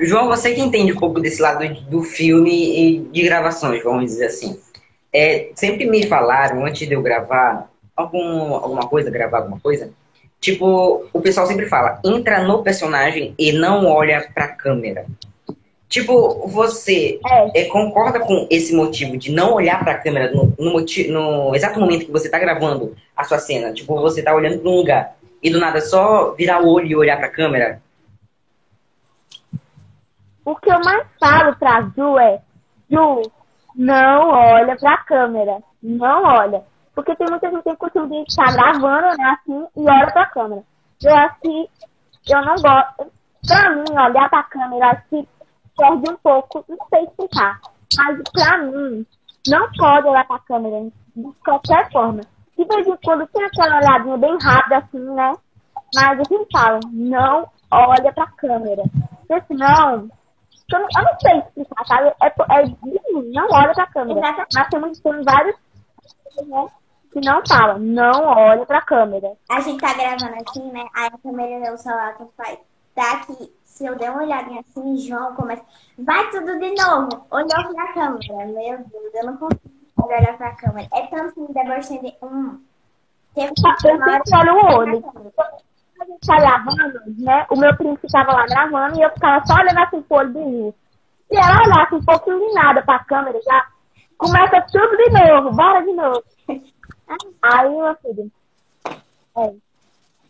João, 0.00 0.28
você 0.28 0.54
que 0.54 0.60
entende 0.60 0.92
um 0.92 0.98
pouco 0.98 1.20
desse 1.20 1.42
lado 1.42 1.66
do 1.90 2.02
filme 2.02 2.50
e 2.50 3.00
de 3.00 3.22
gravações, 3.22 3.82
vamos 3.82 4.04
dizer 4.04 4.26
assim. 4.26 4.58
É, 5.12 5.50
sempre 5.54 5.88
me 5.88 6.06
falaram, 6.06 6.64
antes 6.64 6.86
de 6.88 6.94
eu 6.94 7.02
gravar 7.02 7.68
algum, 7.94 8.54
alguma 8.54 8.88
coisa, 8.88 9.10
gravar 9.10 9.38
alguma 9.38 9.60
coisa, 9.60 9.92
tipo, 10.40 11.06
o 11.12 11.20
pessoal 11.20 11.46
sempre 11.46 11.66
fala, 11.66 12.00
entra 12.04 12.42
no 12.42 12.62
personagem 12.62 13.34
e 13.38 13.52
não 13.52 13.86
olha 13.86 14.28
pra 14.32 14.48
câmera. 14.48 15.06
Tipo, 15.92 16.48
você 16.48 17.20
É. 17.22 17.60
é, 17.60 17.64
concorda 17.66 18.18
com 18.18 18.46
esse 18.48 18.74
motivo 18.74 19.14
de 19.18 19.30
não 19.30 19.52
olhar 19.52 19.84
pra 19.84 19.98
câmera 19.98 20.32
no, 20.32 20.44
no, 20.58 20.80
no 20.80 21.54
exato 21.54 21.78
momento 21.78 22.06
que 22.06 22.10
você 22.10 22.30
tá 22.30 22.38
gravando 22.38 22.96
a 23.14 23.22
sua 23.24 23.38
cena? 23.38 23.74
Tipo, 23.74 24.00
você 24.00 24.22
tá 24.22 24.34
olhando 24.34 24.58
pra 24.60 24.70
um 24.70 24.76
lugar 24.76 25.16
e 25.42 25.50
do 25.50 25.60
nada 25.60 25.82
só 25.82 26.30
virar 26.30 26.62
o 26.62 26.72
olho 26.72 26.86
e 26.86 26.96
olhar 26.96 27.18
pra 27.18 27.28
câmera? 27.28 27.82
O 30.46 30.56
que 30.56 30.70
eu 30.72 30.80
mais 30.82 31.06
falo 31.20 31.54
pra 31.56 31.82
Ju 31.94 32.18
é, 32.18 32.40
Ju, 32.90 33.30
não 33.76 34.30
olha 34.30 34.74
pra 34.76 34.96
câmera. 34.96 35.58
Não 35.82 36.24
olha. 36.24 36.62
Porque 36.94 37.14
tem 37.16 37.28
muita 37.28 37.50
gente 37.50 37.58
que 37.58 37.64
tem 37.64 37.76
costume 37.76 38.24
de 38.24 38.30
estar 38.30 38.50
gravando, 38.50 39.14
né, 39.18 39.36
assim, 39.38 39.66
e 39.76 39.80
olha 39.82 40.10
pra 40.10 40.24
câmera. 40.24 40.62
Eu 41.02 41.14
acho 41.16 41.36
que 41.42 41.68
eu 42.34 42.42
não 42.46 42.54
gosto. 42.54 43.12
Pra 43.46 43.70
mim, 43.76 43.84
olhar 43.90 44.30
pra 44.30 44.42
câmera, 44.44 44.86
acho 44.92 45.02
que 45.10 45.28
perde 45.76 46.10
um 46.10 46.16
pouco, 46.16 46.64
não 46.68 46.78
sei 46.88 47.04
explicar. 47.04 47.60
Mas 47.96 48.20
pra 48.32 48.58
mim, 48.58 49.06
não 49.48 49.68
pode 49.72 50.06
olhar 50.08 50.26
pra 50.26 50.38
câmera 50.40 50.90
de 51.16 51.32
qualquer 51.44 51.90
forma. 51.90 52.20
De 52.56 52.64
vez 52.64 52.86
em 52.86 52.96
quando 53.04 53.26
tem 53.28 53.44
aquela 53.44 53.76
olhadinha 53.78 54.16
bem 54.16 54.38
rápida 54.40 54.78
assim, 54.78 54.98
né? 55.14 55.32
Mas 55.94 56.20
a 56.20 56.22
gente 56.22 56.46
fala, 56.52 56.80
não 56.90 57.46
olha 57.70 58.12
pra 58.12 58.26
câmera. 58.38 58.82
Porque 59.28 59.46
senão, 59.46 60.08
eu 60.72 60.78
não, 60.78 60.88
eu 60.96 61.02
não 61.04 61.18
sei 61.20 61.38
explicar, 61.38 61.86
sabe? 61.86 62.12
É, 62.22 62.26
é, 62.26 62.66
não 63.32 63.46
olha 63.50 63.72
pra 63.74 63.86
câmera. 63.88 64.20
Mas 64.54 64.68
tem, 64.68 64.80
muito- 64.80 65.02
tem 65.02 65.22
vários 65.22 65.56
né, 66.46 66.66
que 67.12 67.20
não 67.20 67.42
falam, 67.46 67.78
não 67.78 68.24
olha 68.24 68.64
pra 68.64 68.80
câmera. 68.82 69.32
A 69.50 69.60
gente 69.60 69.80
tá 69.80 69.92
gravando 69.92 70.34
aqui, 70.40 70.60
né? 70.72 70.86
Aí 70.94 71.06
a 71.08 71.18
câmera 71.18 71.70
do 71.72 71.76
celular 71.78 72.16
que 72.16 72.24
faz. 72.36 72.58
Daqui, 72.94 73.52
se 73.72 73.86
eu 73.86 73.96
der 73.96 74.10
uma 74.10 74.22
olhadinha 74.22 74.60
assim, 74.60 74.96
João 74.98 75.34
começa. 75.34 75.64
Vai 75.98 76.30
tudo 76.30 76.58
de 76.58 76.74
novo. 76.74 77.26
Olhou 77.30 77.74
pra 77.74 77.92
câmera. 77.94 78.46
Meu 78.46 78.78
Deus, 78.78 79.14
eu 79.14 79.26
não 79.26 79.36
consigo 79.38 79.72
olhar 79.96 80.36
pra 80.36 80.54
câmera. 80.56 80.88
É 80.92 81.06
tanto 81.06 81.32
que 81.32 81.40
me 81.40 81.48
debochando. 81.48 82.12
Hum. 82.22 82.60
Teve 83.34 83.48
Eu 83.48 83.54
sempre 83.56 84.36
olho 84.36 84.54
o 84.54 84.76
olho. 84.76 85.04
a 86.00 86.04
gente 86.04 86.26
tá 86.26 86.38
gravando, 86.38 87.00
né? 87.18 87.46
O 87.50 87.56
meu 87.56 87.74
primo 87.74 87.96
ficava 87.96 88.32
lá 88.32 88.46
gravando 88.46 88.98
e 88.98 89.02
eu 89.02 89.10
ficava 89.10 89.46
só 89.46 89.54
olhando 89.54 89.78
assim 89.78 90.02
pro 90.02 90.18
olho 90.18 90.32
do 90.32 90.40
Nil. 90.40 90.74
Se 91.28 91.36
ela 91.36 91.62
olhasse 91.64 91.94
um 91.94 92.04
pouquinho 92.04 92.38
de 92.40 92.54
nada 92.54 92.82
pra 92.82 93.04
câmera, 93.04 93.40
já 93.42 93.66
começa 94.18 94.60
tudo 94.70 94.96
de 94.98 95.10
novo, 95.10 95.56
bora 95.56 95.80
de 95.80 95.92
novo. 95.94 96.22
Aí, 97.42 97.70
meu 97.70 97.96
filho, 97.96 98.30
é, 99.38 99.54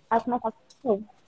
vai 0.08 0.20
começar 0.20 0.52
tudo. 0.52 0.62
de 0.70 0.88
novo. 0.88 1.21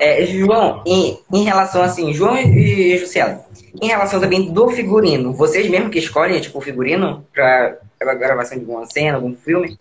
É, 0.00 0.24
João, 0.26 0.82
em, 0.86 1.18
em 1.32 1.44
relação 1.44 1.82
assim, 1.82 2.12
João 2.12 2.36
e 2.36 2.94
e 2.94 2.98
Juscelio, 2.98 3.40
em 3.80 3.86
relação 3.86 4.20
também 4.20 4.52
do 4.52 4.68
figurino, 4.68 5.32
vocês 5.32 5.68
mesmo 5.68 5.90
que 5.90 5.98
escolhem, 5.98 6.40
tipo, 6.40 6.58
o 6.58 6.62
figurino 6.62 7.24
pra 7.32 7.76
pra 7.98 8.14
gravação 8.14 8.56
de 8.56 8.64
alguma 8.64 8.86
cena, 8.86 9.16
algum 9.16 9.34
filme? 9.34 9.78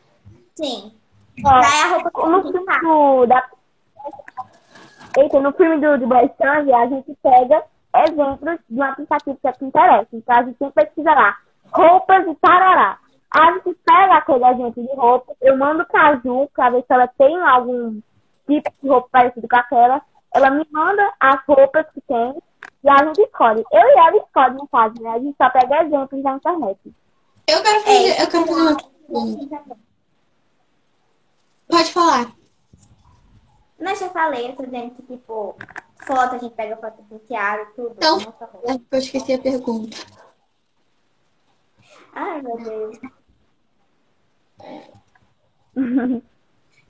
Sim. 0.55 0.91
Ó, 1.45 1.61
Daí 1.61 1.81
a 1.83 1.89
roupa 1.89 2.29
no 2.29 2.51
filme 2.51 2.79
do, 2.81 3.25
da, 3.27 3.43
Eita, 5.17 5.39
no 5.39 5.51
filme 5.53 5.79
do, 5.79 5.97
do 5.97 6.07
Boy 6.07 6.29
a 6.39 6.87
gente 6.87 7.17
pega 7.23 7.63
exemplos 8.05 8.59
de 8.69 8.79
um 8.79 8.83
aplicativo 8.83 9.37
que 9.41 9.47
é 9.47 9.51
Pinterest. 9.51 10.07
Então 10.13 10.35
a 10.35 10.43
gente 10.43 10.57
sempre 10.57 10.85
pesquisa 10.85 11.11
lá, 11.11 11.37
roupas 11.71 12.27
e 12.27 12.35
tarará. 12.35 12.97
A 13.31 13.51
gente 13.53 13.77
pega 13.85 14.15
aquele 14.15 14.45
exemplo 14.45 14.83
de 14.83 14.95
roupa, 14.95 15.33
eu 15.41 15.57
mando 15.57 15.85
pra 15.85 16.15
Ju 16.23 16.49
pra 16.53 16.69
ver 16.69 16.81
se 16.81 16.93
ela 16.93 17.07
tem 17.07 17.35
algum 17.41 17.99
tipo 18.47 18.71
de 18.81 18.89
roupa 18.89 19.09
parecido 19.11 19.47
com 19.47 19.55
aquela. 19.55 20.01
Ela 20.33 20.49
me 20.51 20.67
manda 20.71 21.13
as 21.19 21.43
roupas 21.45 21.85
que 21.93 22.01
tem 22.01 22.35
e 22.83 22.89
a 22.89 23.05
gente 23.05 23.21
escolhe. 23.21 23.63
Eu 23.71 23.87
e 23.87 23.93
ela 23.99 24.17
escolhe, 24.17 24.55
no 24.55 24.67
caso, 24.67 25.01
né? 25.01 25.09
A 25.09 25.19
gente 25.19 25.35
só 25.37 25.49
pega 25.49 25.83
exemplos 25.83 26.23
na 26.23 26.35
internet. 26.35 26.79
Eu 27.47 27.63
quero 27.63 27.81
fazer, 27.81 28.21
eu 28.21 28.27
quero 28.27 28.45
fazer 28.45 28.61
uma 28.61 28.77
pergunta. 28.77 29.77
Pode 31.69 31.91
falar. 31.93 32.31
Mas 33.79 33.99
já 33.99 34.09
falei, 34.09 34.49
eu 34.49 34.55
tô 34.55 34.63
dizendo 34.65 34.91
que, 34.95 35.03
tipo, 35.03 35.55
foto, 36.05 36.35
a 36.35 36.37
gente 36.39 36.55
pega 36.55 36.77
foto 36.77 37.01
do 37.03 37.19
Thiago, 37.19 37.71
tudo. 37.75 37.93
Então. 37.97 38.19
nossa 38.19 38.45
roupa. 38.45 38.81
Eu 38.91 38.99
esqueci 38.99 39.33
a 39.33 39.39
pergunta. 39.39 39.97
Ai, 42.13 42.41
meu 42.41 42.57
Deus. 42.57 42.99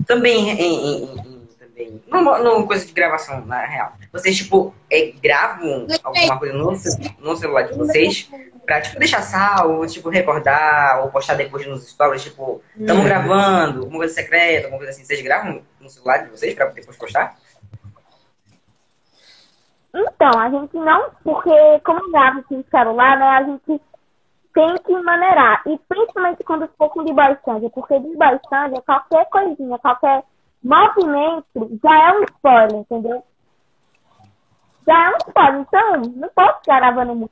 Também, 0.05 0.49
em, 0.49 1.03
em- 1.03 1.36
em- 1.77 1.83
em- 1.95 1.99
também 1.99 2.23
no, 2.43 2.59
no 2.59 2.67
coisa 2.67 2.85
de 2.85 2.91
gravação, 2.91 3.45
na 3.45 3.65
real. 3.65 3.93
Vocês, 4.11 4.35
tipo, 4.35 4.73
é, 4.91 5.11
gravam 5.21 5.87
alguma 6.03 6.39
coisa 6.39 6.53
no, 6.53 6.71
no 7.19 7.35
celular 7.37 7.63
de 7.63 7.77
vocês 7.77 8.29
pra, 8.65 8.81
tipo, 8.81 8.99
deixar 8.99 9.21
salvo, 9.21 9.85
tipo, 9.87 10.09
recordar 10.09 11.01
ou 11.03 11.11
postar 11.11 11.35
depois 11.35 11.65
nos 11.67 11.87
stories, 11.89 12.23
tipo, 12.23 12.61
estamos 12.77 13.05
gravando, 13.05 13.79
alguma 13.81 13.99
coisa 13.99 14.13
secreta, 14.13 14.65
alguma 14.65 14.79
coisa 14.79 14.91
assim. 14.91 15.05
Vocês 15.05 15.21
gravam 15.21 15.61
no 15.79 15.89
celular 15.89 16.17
de 16.23 16.29
vocês 16.31 16.53
pra 16.53 16.65
depois 16.67 16.97
postar? 16.97 17.37
Então, 19.93 20.39
a 20.39 20.49
gente 20.49 20.75
não, 20.75 21.09
porque 21.23 21.79
como 21.83 22.11
grava 22.11 22.43
com 22.43 22.59
o 22.59 22.65
celular, 22.69 23.17
né, 23.17 23.25
a 23.25 23.43
gente 23.43 23.81
tem 24.53 24.75
que 24.85 25.01
maneirar. 25.01 25.63
E 25.65 25.79
principalmente 25.87 26.43
quando 26.43 26.69
for 26.77 26.89
com 26.89 27.03
desbastante, 27.03 27.69
porque 27.73 27.99
desbastante, 27.99 28.81
qualquer 28.81 29.25
coisinha, 29.29 29.77
qualquer 29.79 30.23
movimento 30.67 31.79
já 31.83 32.09
é 32.09 32.19
um 32.19 32.23
spoiler, 32.23 32.75
entendeu? 32.75 33.23
Já 34.85 35.05
é 35.05 35.09
um 35.09 35.17
spoiler. 35.27 35.61
Então, 35.61 36.01
não 36.15 36.29
posso 36.29 36.59
ficar 36.59 36.79
gravando 36.79 37.15
muito. 37.15 37.31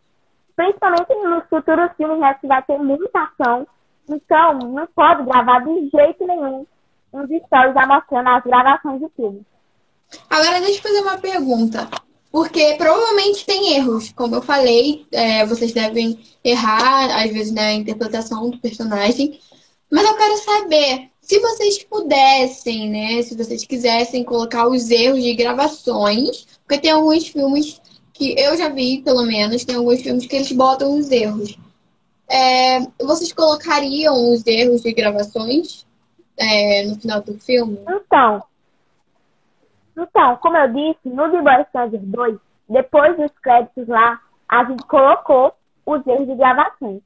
Principalmente 0.56 1.14
nos 1.16 1.44
futuros 1.50 1.92
filmes, 1.98 2.20
né, 2.20 2.34
que 2.36 2.48
vai 2.48 2.64
ter 2.64 2.78
muita 2.78 3.24
ação. 3.24 3.68
Então, 4.08 4.60
não 4.60 4.88
pode 4.88 5.24
gravar 5.24 5.60
de 5.60 5.90
jeito 5.90 6.26
nenhum 6.26 6.66
uns 7.14 7.30
stories 7.46 7.74
já 7.74 7.88
mostrando 7.88 8.30
as 8.30 8.44
gravações 8.44 9.00
do 9.00 9.10
filme. 9.16 9.46
Agora 10.30 10.60
deixa 10.60 10.80
eu 10.80 10.84
fazer 10.84 11.02
uma 11.02 11.18
pergunta. 11.18 11.90
Porque 12.32 12.76
provavelmente 12.78 13.46
tem 13.46 13.78
erros. 13.78 14.12
Como 14.12 14.36
eu 14.36 14.42
falei, 14.42 15.08
é, 15.12 15.46
vocês 15.46 15.72
devem 15.72 16.20
errar, 16.44 17.24
às 17.24 17.32
vezes, 17.32 17.54
na 17.54 17.72
interpretação 17.72 18.50
do 18.50 18.60
personagem. 18.60 19.40
Mas 19.90 20.06
eu 20.06 20.18
quero 20.18 20.38
saber 20.38 21.10
se 21.26 21.40
vocês 21.40 21.84
pudessem, 21.84 22.88
né? 22.88 23.22
Se 23.24 23.36
vocês 23.36 23.66
quisessem 23.66 24.24
colocar 24.24 24.68
os 24.68 24.92
erros 24.92 25.24
de 25.24 25.34
gravações. 25.34 26.46
Porque 26.62 26.80
tem 26.80 26.92
alguns 26.92 27.28
filmes 27.28 27.82
que 28.14 28.40
eu 28.40 28.56
já 28.56 28.70
vi, 28.70 29.02
pelo 29.02 29.24
menos, 29.24 29.66
tem 29.66 29.76
alguns 29.76 30.04
filmes 30.04 30.28
que 30.28 30.36
eles 30.36 30.52
botam 30.52 30.96
os 30.96 31.10
erros. 31.10 31.58
É, 32.30 32.80
vocês 33.04 33.34
colocariam 33.34 34.32
os 34.32 34.46
erros 34.46 34.84
de 34.84 34.94
gravações 34.94 35.88
é, 36.38 36.86
no 36.86 36.96
final 36.96 37.22
do 37.22 37.40
filme? 37.40 37.80
Então, 37.90 38.44
então, 39.98 40.38
como 40.38 40.58
eu 40.58 40.72
disse, 40.74 41.10
no 41.10 41.32
The 41.32 41.42
Boy 41.42 41.66
Stranger 41.70 42.02
2, 42.02 42.38
depois 42.70 43.18
dos 43.18 43.32
créditos 43.40 43.88
lá, 43.88 44.22
a 44.48 44.64
gente 44.66 44.86
colocou 44.86 45.54
os 45.88 46.06
erros 46.06 46.28
de 46.28 46.36
gravações. 46.36 47.02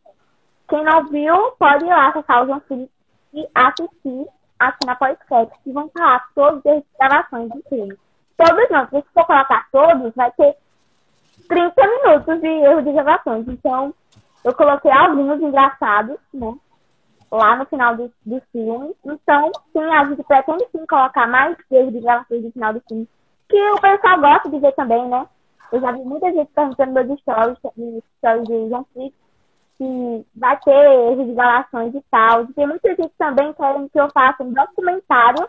Quem 0.68 0.84
não 0.84 1.08
viu, 1.08 1.52
pode 1.58 1.86
ir 1.86 1.90
lá 1.90 2.10
acessar 2.10 2.44
o 2.44 2.48
João 2.48 2.60
Felipe 2.68 2.99
e 3.34 3.48
assistir 3.54 4.28
a 4.60 4.74
cena 4.74 4.96
pós-créditos, 4.96 5.60
que 5.64 5.72
vão 5.72 5.90
falar 5.90 6.26
erros 6.36 6.62
de 6.64 6.84
gravações 7.00 7.50
do 7.50 7.62
filme. 7.70 7.98
Todos 8.38 8.70
não, 8.70 8.88
se 8.88 9.02
for 9.14 9.26
colocar 9.26 9.68
todos, 9.72 10.14
vai 10.16 10.32
ter 10.32 10.56
30 11.48 11.74
minutos 11.82 12.42
de 12.42 12.48
erro 12.48 12.82
de 12.82 12.92
gravações. 12.92 13.48
Então, 13.48 13.94
eu 14.44 14.54
coloquei 14.54 14.92
alguns 14.92 15.42
engraçados, 15.42 16.18
né? 16.34 16.54
lá 17.32 17.56
no 17.56 17.66
final 17.66 17.96
do, 17.96 18.12
do 18.26 18.42
filme. 18.52 18.96
Então, 19.06 19.52
sim, 19.72 19.84
a 19.84 20.06
gente 20.06 20.24
pretende 20.24 20.66
sim 20.72 20.86
colocar 20.88 21.28
mais 21.28 21.58
erros 21.72 21.94
de 21.94 22.00
gravações 22.00 22.44
no 22.44 22.52
final 22.52 22.74
do 22.74 22.82
filme. 22.88 23.08
Que 23.48 23.72
o 23.72 23.82
pessoal 23.82 24.20
gosta 24.20 24.50
de 24.50 24.60
ver 24.60 24.74
também, 24.74 25.08
né? 25.08 25.28
Eu 25.72 25.80
já 25.80 25.92
vi 25.92 26.00
muita 26.00 26.32
gente 26.32 26.52
perguntando 26.54 26.94
meus 26.94 27.20
stories, 27.20 27.58
nos 27.78 28.04
stories 28.18 28.48
de 28.48 28.70
João 28.70 28.86
Flix, 28.94 29.16
que 29.80 30.26
vai 30.36 30.60
ter 30.60 30.72
erros 30.72 31.26
de 31.26 31.98
e 31.98 32.04
tal. 32.12 32.46
Tem 32.48 32.68
muita 32.68 32.90
gente 32.90 33.14
também 33.18 33.54
querendo 33.54 33.90
que 33.90 34.00
eu 34.00 34.10
faça 34.14 34.44
um 34.44 34.52
documentário 34.52 35.48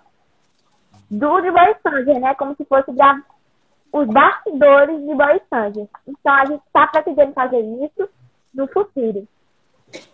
do 1.11 1.43
The 1.43 1.51
Boy 1.51 1.75
Stranger, 1.81 2.21
né? 2.21 2.35
Como 2.37 2.55
se 2.55 2.64
fosse 2.64 2.93
gra- 2.93 3.23
os 3.93 4.07
bastidores 4.07 5.01
de 5.01 5.14
Boy 5.14 5.40
Stranger. 5.47 5.88
Então, 6.07 6.33
a 6.33 6.45
gente 6.47 6.62
está 6.64 6.87
pretendendo 6.87 7.33
fazer 7.33 7.59
isso 7.59 8.09
no 8.55 8.69
futuro. 8.69 9.27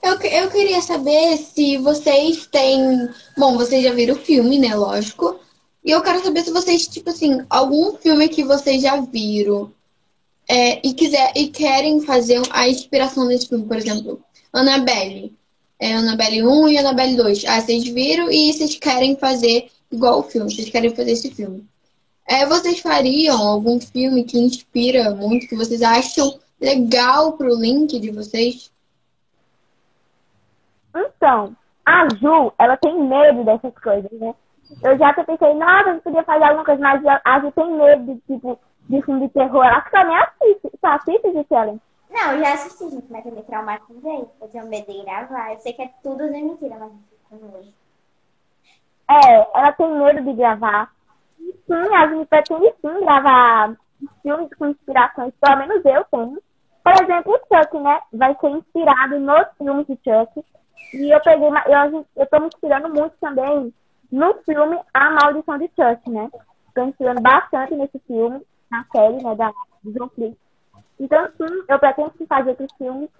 Eu, 0.02 0.14
eu 0.14 0.50
queria 0.50 0.80
saber 0.80 1.36
se 1.36 1.76
vocês 1.76 2.46
têm. 2.46 3.10
Bom, 3.36 3.58
vocês 3.58 3.84
já 3.84 3.92
viram 3.92 4.14
o 4.14 4.18
filme, 4.18 4.58
né? 4.58 4.74
Lógico. 4.74 5.38
E 5.84 5.90
eu 5.90 6.02
quero 6.02 6.20
saber 6.20 6.40
se 6.40 6.50
vocês, 6.50 6.88
tipo 6.88 7.10
assim, 7.10 7.44
algum 7.50 7.92
filme 7.98 8.28
que 8.28 8.42
vocês 8.42 8.80
já 8.80 8.96
viram 8.96 9.70
é, 10.48 10.86
e, 10.86 10.94
quiser, 10.94 11.32
e 11.34 11.48
querem 11.48 12.00
fazer 12.00 12.40
a 12.50 12.68
inspiração 12.68 13.26
desse 13.26 13.48
filme, 13.48 13.66
por 13.66 13.76
exemplo, 13.76 14.22
Annabelle. 14.52 15.36
É 15.78 15.92
Annabelle 15.92 16.42
1 16.46 16.68
e 16.68 16.78
Annabelle 16.78 17.16
2. 17.16 17.44
Ah, 17.46 17.60
vocês 17.60 17.84
viram 17.86 18.30
e 18.30 18.52
vocês 18.52 18.76
querem 18.76 19.16
fazer 19.16 19.68
igual 19.90 20.20
o 20.20 20.22
filme, 20.22 20.50
vocês 20.50 20.70
querem 20.70 20.94
fazer 20.94 21.12
esse 21.12 21.30
filme. 21.30 21.66
É, 22.26 22.46
vocês 22.46 22.80
fariam 22.80 23.36
algum 23.36 23.78
filme 23.80 24.24
que 24.24 24.38
inspira 24.38 25.10
muito, 25.14 25.46
que 25.46 25.54
vocês 25.54 25.82
acham 25.82 26.38
legal 26.60 27.34
pro 27.34 27.54
link 27.54 27.98
de 28.00 28.10
vocês? 28.10 28.72
Então, 30.94 31.54
a 31.84 32.08
Ju, 32.14 32.52
ela 32.58 32.76
tem 32.78 32.98
medo 33.00 33.44
dessas 33.44 33.74
coisas, 33.78 34.10
né? 34.12 34.34
Eu 34.82 34.98
já 34.98 35.10
até 35.10 35.22
pensei, 35.22 35.54
nossa, 35.54 35.92
gente 35.92 36.02
podia 36.02 36.24
fazer 36.24 36.44
alguma 36.44 36.64
coisa, 36.64 36.80
mas 36.80 37.02
a 37.24 37.40
Ju 37.40 37.52
tem 37.52 37.72
medo 37.76 38.14
de, 38.14 38.20
tipo, 38.26 38.58
de 38.88 39.02
filme 39.02 39.26
de 39.26 39.32
terror. 39.32 39.64
Ela 39.64 39.80
também 39.82 40.16
assiste. 40.16 40.62
Você 40.62 40.86
assiste, 40.86 41.32
Gisele? 41.32 41.80
Não, 42.10 42.32
eu 42.32 42.40
já 42.40 42.54
assisti, 42.54 42.90
gente, 42.90 43.10
mas 43.10 43.26
eu 43.26 43.32
me 43.32 43.42
traumatizei. 43.42 44.26
Eu 44.40 44.48
tenho 44.48 44.66
medo 44.68 44.92
de 44.92 45.02
gravar. 45.04 45.52
Eu 45.52 45.58
sei 45.58 45.72
que 45.72 45.82
é 45.82 45.90
tudo 46.02 46.26
de 46.26 46.42
mentira, 46.42 46.76
mas 46.78 46.92
eu 46.92 47.38
fico 47.38 47.52
nojo. 47.52 47.72
É, 49.08 49.58
ela 49.58 49.72
tem 49.72 49.98
medo 49.98 50.22
de 50.22 50.32
gravar. 50.32 50.92
E 51.38 51.52
sim, 51.66 51.94
a 51.94 52.06
gente 52.08 52.26
pretende 52.26 52.74
sim 52.80 53.00
gravar 53.00 53.76
filmes 54.22 54.50
com 54.58 54.66
inspirações, 54.68 55.32
pelo 55.40 55.56
menos 55.58 55.84
eu 55.84 56.04
tenho. 56.04 56.42
Por 56.82 56.92
exemplo, 57.02 57.34
o 57.34 57.38
Chuck, 57.38 57.78
né? 57.78 58.00
Vai 58.12 58.36
ser 58.40 58.50
inspirado 58.50 59.18
nos 59.18 59.46
filmes 59.58 59.86
de 59.86 59.98
Chuck. 60.04 60.44
E 60.94 61.10
eu 61.10 61.20
peguei, 61.20 61.48
eu, 61.48 62.06
eu 62.16 62.26
tô 62.26 62.40
me 62.40 62.46
inspirando 62.46 62.88
muito 62.88 63.16
também 63.20 63.74
no 64.10 64.34
filme 64.44 64.78
A 64.94 65.10
Maldição 65.10 65.58
de 65.58 65.68
Chuck, 65.68 66.10
né? 66.10 66.30
Tô 66.74 66.82
me 66.82 66.90
inspirando 66.90 67.20
bastante 67.20 67.74
nesse 67.74 67.98
filme, 68.00 68.40
na 68.76 68.84
série, 68.92 69.22
né, 69.22 69.34
da 69.34 69.52
do 69.82 69.92
John 69.92 70.08
Flick. 70.10 70.36
Então, 70.98 71.26
sim, 71.36 71.64
eu 71.68 71.78
pretendo 71.78 72.12
fazer 72.28 72.50
outros 72.50 72.72
filmes 72.76 73.10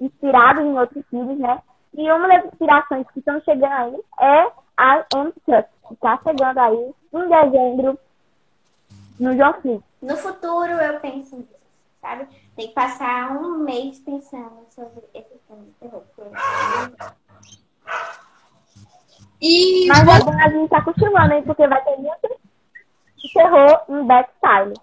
inspirados 0.00 0.64
em 0.64 0.78
outros 0.78 1.04
filmes, 1.08 1.38
né? 1.38 1.62
E 1.94 2.10
uma 2.10 2.28
das 2.28 2.44
inspirações 2.46 3.06
que 3.12 3.18
estão 3.20 3.40
chegando 3.42 3.72
aí 3.72 4.00
é 4.20 4.50
a 4.76 5.04
M. 5.14 5.32
Que 5.44 5.94
está 5.94 6.18
chegando 6.22 6.58
aí 6.58 6.94
em 7.14 7.28
dezembro 7.28 7.98
no 9.20 9.34
John 9.36 9.52
Flick. 9.60 9.84
No 10.02 10.16
futuro 10.16 10.72
eu 10.72 11.00
penso 11.00 11.36
nisso, 11.36 11.54
sabe? 12.00 12.26
Tem 12.56 12.68
que 12.68 12.74
passar 12.74 13.32
um 13.32 13.58
mês 13.58 13.98
pensando 14.00 14.66
sobre 14.70 15.04
esse 15.14 15.38
filme 15.46 15.66
de 15.66 15.72
terror. 15.72 16.02
porque- 16.14 17.06
E 19.40 19.86
Mas 19.88 20.04
bom 20.04 20.32
a 20.32 20.48
gente 20.48 20.68
tá 20.70 20.78
acostumando, 20.78 21.34
hein? 21.34 21.42
Porque 21.42 21.66
vai 21.68 21.82
ter 21.84 21.96
muito 21.96 22.40
de 23.16 23.32
terror 23.32 23.82
em 23.88 24.06
backstyle. 24.06 24.74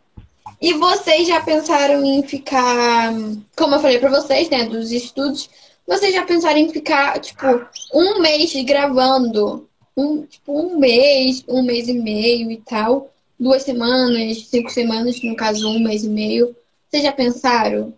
E 0.63 0.71
vocês 0.75 1.27
já 1.27 1.41
pensaram 1.41 2.05
em 2.05 2.23
ficar, 2.23 3.11
como 3.53 3.75
eu 3.75 3.79
falei 3.81 3.99
pra 3.99 4.09
vocês, 4.09 4.49
né, 4.49 4.63
dos 4.63 4.93
estudos, 4.93 5.49
vocês 5.85 6.13
já 6.13 6.25
pensaram 6.25 6.57
em 6.57 6.69
ficar, 6.69 7.19
tipo, 7.19 7.45
um 7.93 8.21
mês 8.21 8.53
gravando? 8.63 9.67
Um, 9.97 10.25
tipo, 10.25 10.57
um 10.57 10.79
mês, 10.79 11.43
um 11.49 11.63
mês 11.63 11.89
e 11.89 11.93
meio 11.93 12.49
e 12.49 12.61
tal. 12.61 13.09
Duas 13.37 13.63
semanas, 13.63 14.47
cinco 14.47 14.69
semanas, 14.69 15.21
no 15.21 15.35
caso, 15.35 15.67
um 15.67 15.83
mês 15.83 16.05
e 16.05 16.09
meio. 16.09 16.55
Vocês 16.87 17.03
já 17.03 17.11
pensaram 17.11 17.93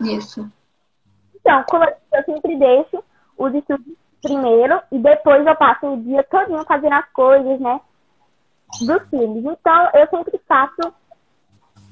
nisso? 0.00 0.50
Então, 1.36 1.64
como 1.70 1.84
eu 1.84 1.94
eu 2.12 2.24
sempre 2.24 2.56
deixo 2.56 3.04
os 3.38 3.54
estudos 3.54 3.94
primeiro 4.20 4.80
e 4.90 4.98
depois 4.98 5.46
eu 5.46 5.54
passo 5.54 5.86
o 5.86 6.02
dia 6.02 6.24
todinho 6.24 6.64
fazendo 6.64 6.94
as 6.94 7.08
coisas, 7.12 7.60
né? 7.60 7.80
Dos 8.80 9.08
filmes. 9.08 9.44
Então, 9.44 9.90
eu 9.94 10.08
sempre 10.08 10.40
faço 10.48 10.92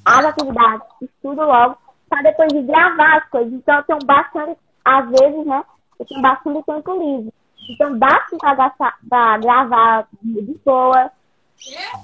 as 0.09 0.25
atividades, 0.25 0.87
estudo 1.03 1.45
logo, 1.45 1.77
para 2.09 2.23
depois 2.23 2.49
de 2.49 2.63
gravar 2.63 3.19
as 3.19 3.29
coisas. 3.29 3.53
Então, 3.53 3.77
eu 3.77 3.83
tenho 3.83 3.99
bastante, 4.05 4.59
às 4.85 5.11
vezes, 5.11 5.47
né? 5.47 5.63
Eu 5.99 6.07
tenho 6.07 6.23
bastante 6.23 6.63
tempo 6.65 6.93
livre. 6.95 7.35
Então, 7.71 7.99
gastar, 7.99 8.99
pra 9.09 9.39
gravar 9.39 10.09
de 10.23 10.61
boa. 10.65 11.11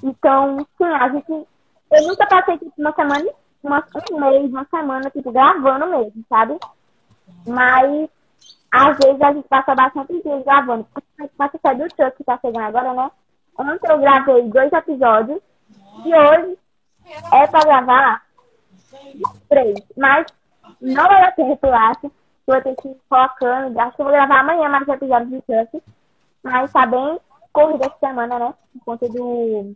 Então, 0.02 0.58
sim, 0.76 0.84
a 0.84 1.08
gente. 1.08 1.30
Eu 1.30 2.08
nunca 2.08 2.26
passei 2.26 2.58
tipo, 2.58 2.72
uma 2.76 2.92
semana, 2.92 3.30
uma, 3.62 3.86
um 4.10 4.20
mês, 4.20 4.50
uma 4.50 4.66
semana, 4.66 5.10
tipo, 5.10 5.32
gravando 5.32 5.86
mesmo, 5.86 6.24
sabe? 6.28 6.58
Mas 7.46 8.10
às 8.70 8.98
vezes 8.98 9.22
a 9.22 9.32
gente 9.32 9.48
passa 9.48 9.74
bastante 9.74 10.20
dias 10.20 10.44
gravando. 10.44 10.86
Principalmente 10.92 11.58
com 11.58 11.68
a 11.68 11.74
do 11.74 11.82
Chuck 11.84 12.16
que 12.16 12.24
tá 12.24 12.38
chegando 12.38 12.64
agora, 12.64 12.92
né? 12.92 13.10
Ontem 13.56 13.88
eu 13.88 14.00
gravei 14.00 14.42
dois 14.48 14.72
episódios 14.72 15.40
e 16.04 16.12
hoje 16.12 16.58
é 17.32 17.46
pra 17.46 17.60
gravar 17.60 18.22
três. 19.48 19.78
Mas 19.96 20.26
não 20.80 21.06
vai 21.06 21.20
dar 21.20 21.32
tempo, 21.32 21.66
eu 21.66 21.74
acho. 21.74 22.12
Vou 22.46 22.60
ter 22.62 22.76
que 22.76 22.88
ir 22.88 23.00
colocando. 23.08 23.78
Acho 23.78 23.96
que 23.96 24.02
eu 24.02 24.06
vou 24.06 24.14
gravar 24.14 24.40
amanhã 24.40 24.68
mais 24.68 24.86
episódios 24.86 25.30
do 25.30 25.36
Chuck. 25.36 25.82
Mas 26.42 26.72
tá 26.72 26.86
bem 26.86 27.18
corrida 27.52 27.86
essa 27.86 27.98
semana, 27.98 28.38
né? 28.38 28.54
Por 28.72 28.84
conta 28.84 29.08
do. 29.08 29.74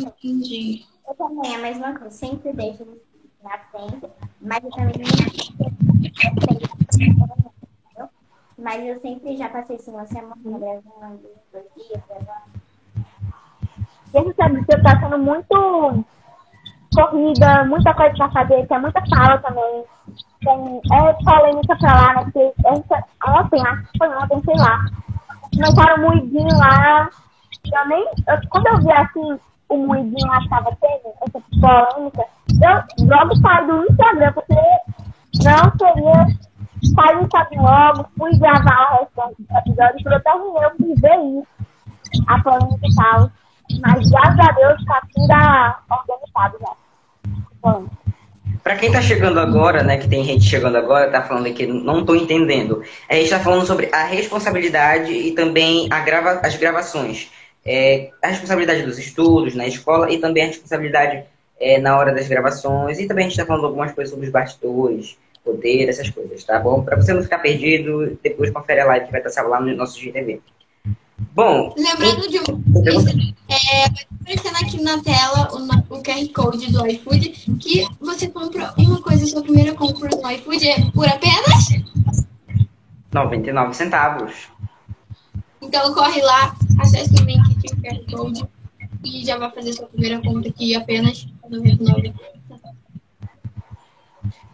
Entendi. 0.00 0.84
Eu 1.08 1.14
também, 1.14 1.52
é 1.52 1.56
a 1.56 1.58
mesma 1.58 1.98
coisa. 1.98 2.10
Sempre 2.10 2.52
deixo 2.52 2.86
na 3.42 3.58
frente. 3.58 4.08
Mas 4.40 4.62
eu 4.62 4.70
também? 4.70 4.94
Mas 8.56 8.84
eu 8.84 9.00
sempre 9.00 9.36
já 9.36 9.48
passei 9.48 9.76
isso 9.76 9.90
uma 9.90 10.06
semana 10.06 10.36
gravando, 10.44 11.30
dois 11.50 11.66
dias 11.74 12.02
gravando. 12.06 12.59
E 14.12 14.18
a 14.18 14.22
gente 14.22 14.36
sabe 14.36 14.64
que 14.64 14.76
tá 14.82 14.98
sendo 15.00 15.18
muito 15.18 16.04
corrida, 16.94 17.64
muita 17.64 17.94
coisa 17.94 18.14
pra 18.16 18.30
fazer, 18.30 18.66
tem 18.66 18.80
muita 18.80 19.00
fala 19.06 19.38
também. 19.38 19.84
Tem 20.42 20.80
é, 20.92 21.12
polêmica 21.24 21.76
pra 21.76 21.94
lá, 21.94 22.14
né? 22.14 22.24
Porque 22.24 22.52
essa, 22.64 23.04
ontem, 23.28 23.62
acho 23.66 23.82
que 23.92 23.98
foi 23.98 24.08
ontem, 24.08 24.42
sei 24.44 24.56
lá. 24.56 24.84
Começaram 25.54 25.96
o 25.96 26.00
moidinho 26.08 26.58
lá. 26.58 27.08
Eu 27.72 27.88
nem. 27.88 28.04
eu- 28.04 28.48
quando 28.48 28.66
eu 28.66 28.78
vi 28.78 28.92
assim, 28.92 29.38
o 29.68 29.76
moidinho 29.86 30.26
lá 30.26 30.40
que 30.40 30.48
tava 30.48 30.76
tendo, 30.80 31.12
essa 31.22 31.40
polêmica, 31.60 32.24
eu 32.62 33.06
logo 33.06 33.36
saí 33.36 33.66
do 33.66 33.84
Instagram, 33.92 34.32
chegando 49.10 49.40
agora, 49.40 49.82
né, 49.82 49.96
que 49.96 50.08
tem 50.08 50.22
gente 50.22 50.44
chegando 50.44 50.76
agora, 50.76 51.10
tá 51.10 51.20
falando 51.20 51.48
aqui, 51.48 51.66
não 51.66 52.04
tô 52.04 52.14
entendendo. 52.14 52.84
A 53.08 53.16
gente 53.16 53.28
tá 53.28 53.40
falando 53.40 53.66
sobre 53.66 53.88
a 53.92 54.04
responsabilidade 54.04 55.12
e 55.12 55.32
também 55.32 55.88
a 55.90 55.98
grava, 55.98 56.40
as 56.44 56.54
gravações. 56.54 57.28
É, 57.66 58.10
a 58.22 58.28
responsabilidade 58.28 58.84
dos 58.84 59.00
estudos 59.00 59.56
na 59.56 59.66
escola 59.66 60.12
e 60.12 60.18
também 60.18 60.44
a 60.44 60.46
responsabilidade 60.46 61.24
é, 61.58 61.78
na 61.80 61.98
hora 61.98 62.14
das 62.14 62.28
gravações. 62.28 63.00
E 63.00 63.08
também 63.08 63.26
a 63.26 63.28
gente 63.28 63.36
tá 63.36 63.44
falando 63.44 63.66
algumas 63.66 63.90
coisas 63.90 64.12
sobre 64.12 64.26
os 64.26 64.32
bastidores, 64.32 65.18
poder, 65.44 65.88
essas 65.88 66.08
coisas, 66.08 66.44
tá 66.44 66.60
bom? 66.60 66.84
Pra 66.84 66.94
você 66.94 67.12
não 67.12 67.22
ficar 67.22 67.40
perdido, 67.40 68.16
depois 68.22 68.48
confere 68.52 68.80
a 68.80 68.86
live 68.86 69.06
que 69.06 69.12
vai 69.12 69.20
estar 69.20 69.42
lá 69.42 69.60
no 69.60 69.74
nosso 69.74 69.98
GTV. 69.98 70.40
Bom, 71.34 71.74
Lembrando 71.76 72.28
de 72.28 72.38
uma 72.38 73.30
é, 73.48 73.88
vai 73.88 74.36
aparecendo 74.36 74.56
aqui 74.56 74.82
na 74.82 75.02
tela 75.02 75.48
o, 75.52 75.94
o 75.94 76.02
QR 76.02 76.28
Code 76.32 76.72
do 76.72 76.86
iFood, 76.86 77.30
que 77.60 77.86
você 78.00 78.28
compra 78.28 78.72
uma 78.78 79.00
coisa, 79.02 79.26
sua 79.26 79.42
primeira 79.42 79.74
compra 79.74 80.08
no 80.10 80.30
iFood 80.30 80.68
é 80.68 80.90
por 80.92 81.08
apenas. 81.08 81.68
99 83.12 83.74
centavos. 83.74 84.48
Então 85.60 85.92
corre 85.94 86.22
lá, 86.22 86.54
acesse 86.80 87.14
o 87.14 87.24
link 87.24 87.54
de 87.56 87.68
QR 87.76 88.10
Code 88.10 88.44
e 89.04 89.24
já 89.24 89.36
vai 89.36 89.50
fazer 89.50 89.72
sua 89.72 89.86
primeira 89.86 90.20
compra 90.20 90.48
aqui 90.48 90.74
apenas 90.74 91.26
R$ 91.44 91.50
99. 91.50 92.14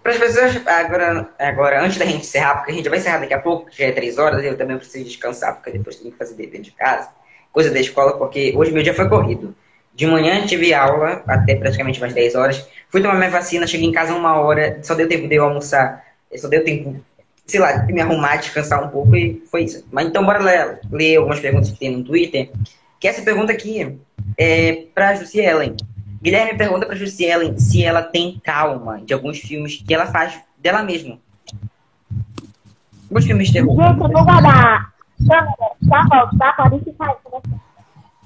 Para 0.06 0.14
as 0.14 0.20
pessoas, 0.20 0.64
agora, 0.68 1.28
agora, 1.36 1.84
antes 1.84 1.98
da 1.98 2.04
gente 2.04 2.18
encerrar, 2.18 2.58
porque 2.58 2.70
a 2.70 2.74
gente 2.76 2.88
vai 2.88 3.00
encerrar 3.00 3.18
daqui 3.18 3.34
a 3.34 3.40
pouco, 3.40 3.68
já 3.72 3.86
é 3.86 3.90
três 3.90 4.18
horas, 4.18 4.44
eu 4.44 4.56
também 4.56 4.76
preciso 4.76 5.04
descansar, 5.04 5.56
porque 5.56 5.72
depois 5.72 5.96
tenho 5.96 6.12
que 6.12 6.16
fazer 6.16 6.36
dever 6.36 6.60
de 6.60 6.70
casa, 6.70 7.08
coisa 7.52 7.72
da 7.72 7.80
escola, 7.80 8.16
porque 8.16 8.54
hoje 8.56 8.70
meu 8.70 8.84
dia 8.84 8.94
foi 8.94 9.08
corrido. 9.08 9.52
De 9.92 10.06
manhã 10.06 10.46
tive 10.46 10.72
aula, 10.72 11.24
até 11.26 11.56
praticamente 11.56 12.00
umas 12.00 12.12
10 12.12 12.36
horas. 12.36 12.68
Fui 12.88 13.02
tomar 13.02 13.16
minha 13.16 13.30
vacina, 13.30 13.66
cheguei 13.66 13.88
em 13.88 13.90
casa 13.90 14.14
uma 14.14 14.38
hora, 14.38 14.78
só 14.80 14.94
deu 14.94 15.08
tempo 15.08 15.26
de 15.26 15.34
eu 15.34 15.42
almoçar, 15.42 16.04
só 16.36 16.46
deu 16.46 16.62
tempo, 16.62 17.04
sei 17.44 17.58
lá, 17.58 17.72
de 17.72 17.92
me 17.92 18.00
arrumar, 18.00 18.36
descansar 18.36 18.84
um 18.84 18.90
pouco 18.90 19.16
e 19.16 19.42
foi 19.50 19.64
isso. 19.64 19.84
Mas 19.90 20.06
então 20.06 20.24
bora 20.24 20.38
ler, 20.38 20.78
ler 20.88 21.16
algumas 21.16 21.40
perguntas 21.40 21.72
que 21.72 21.80
tem 21.80 21.90
no 21.90 22.04
Twitter. 22.04 22.52
Que 23.00 23.08
essa 23.08 23.22
pergunta 23.22 23.52
aqui 23.52 23.98
é 24.38 24.84
para 24.94 25.08
a 25.08 25.14
Jussi 25.16 25.40
Ellen. 25.40 25.74
Guilherme 26.26 26.58
pergunta 26.58 26.86
para 26.86 26.96
Jussi 26.96 27.24
Ellen 27.24 27.56
se 27.56 27.84
ela 27.84 28.02
tem 28.02 28.40
calma 28.42 29.00
de 29.00 29.14
alguns 29.14 29.38
filmes 29.38 29.76
que 29.76 29.94
ela 29.94 30.06
faz 30.06 30.36
dela 30.58 30.82
mesma. 30.82 31.20
Alguns 33.08 33.24
filmes 33.24 33.46
de 33.46 33.52
terror. 33.52 33.80
gente, 33.80 34.00
eu 34.00 34.08
vou 34.08 34.24
guardar. 34.24 34.92
Já 35.20 36.02
volto, 36.08 36.36
tá? 36.36 36.52
Pode 36.54 36.82
ficar 36.82 37.10
aí. 37.10 37.14
com 37.22 37.30
você. 37.30 37.48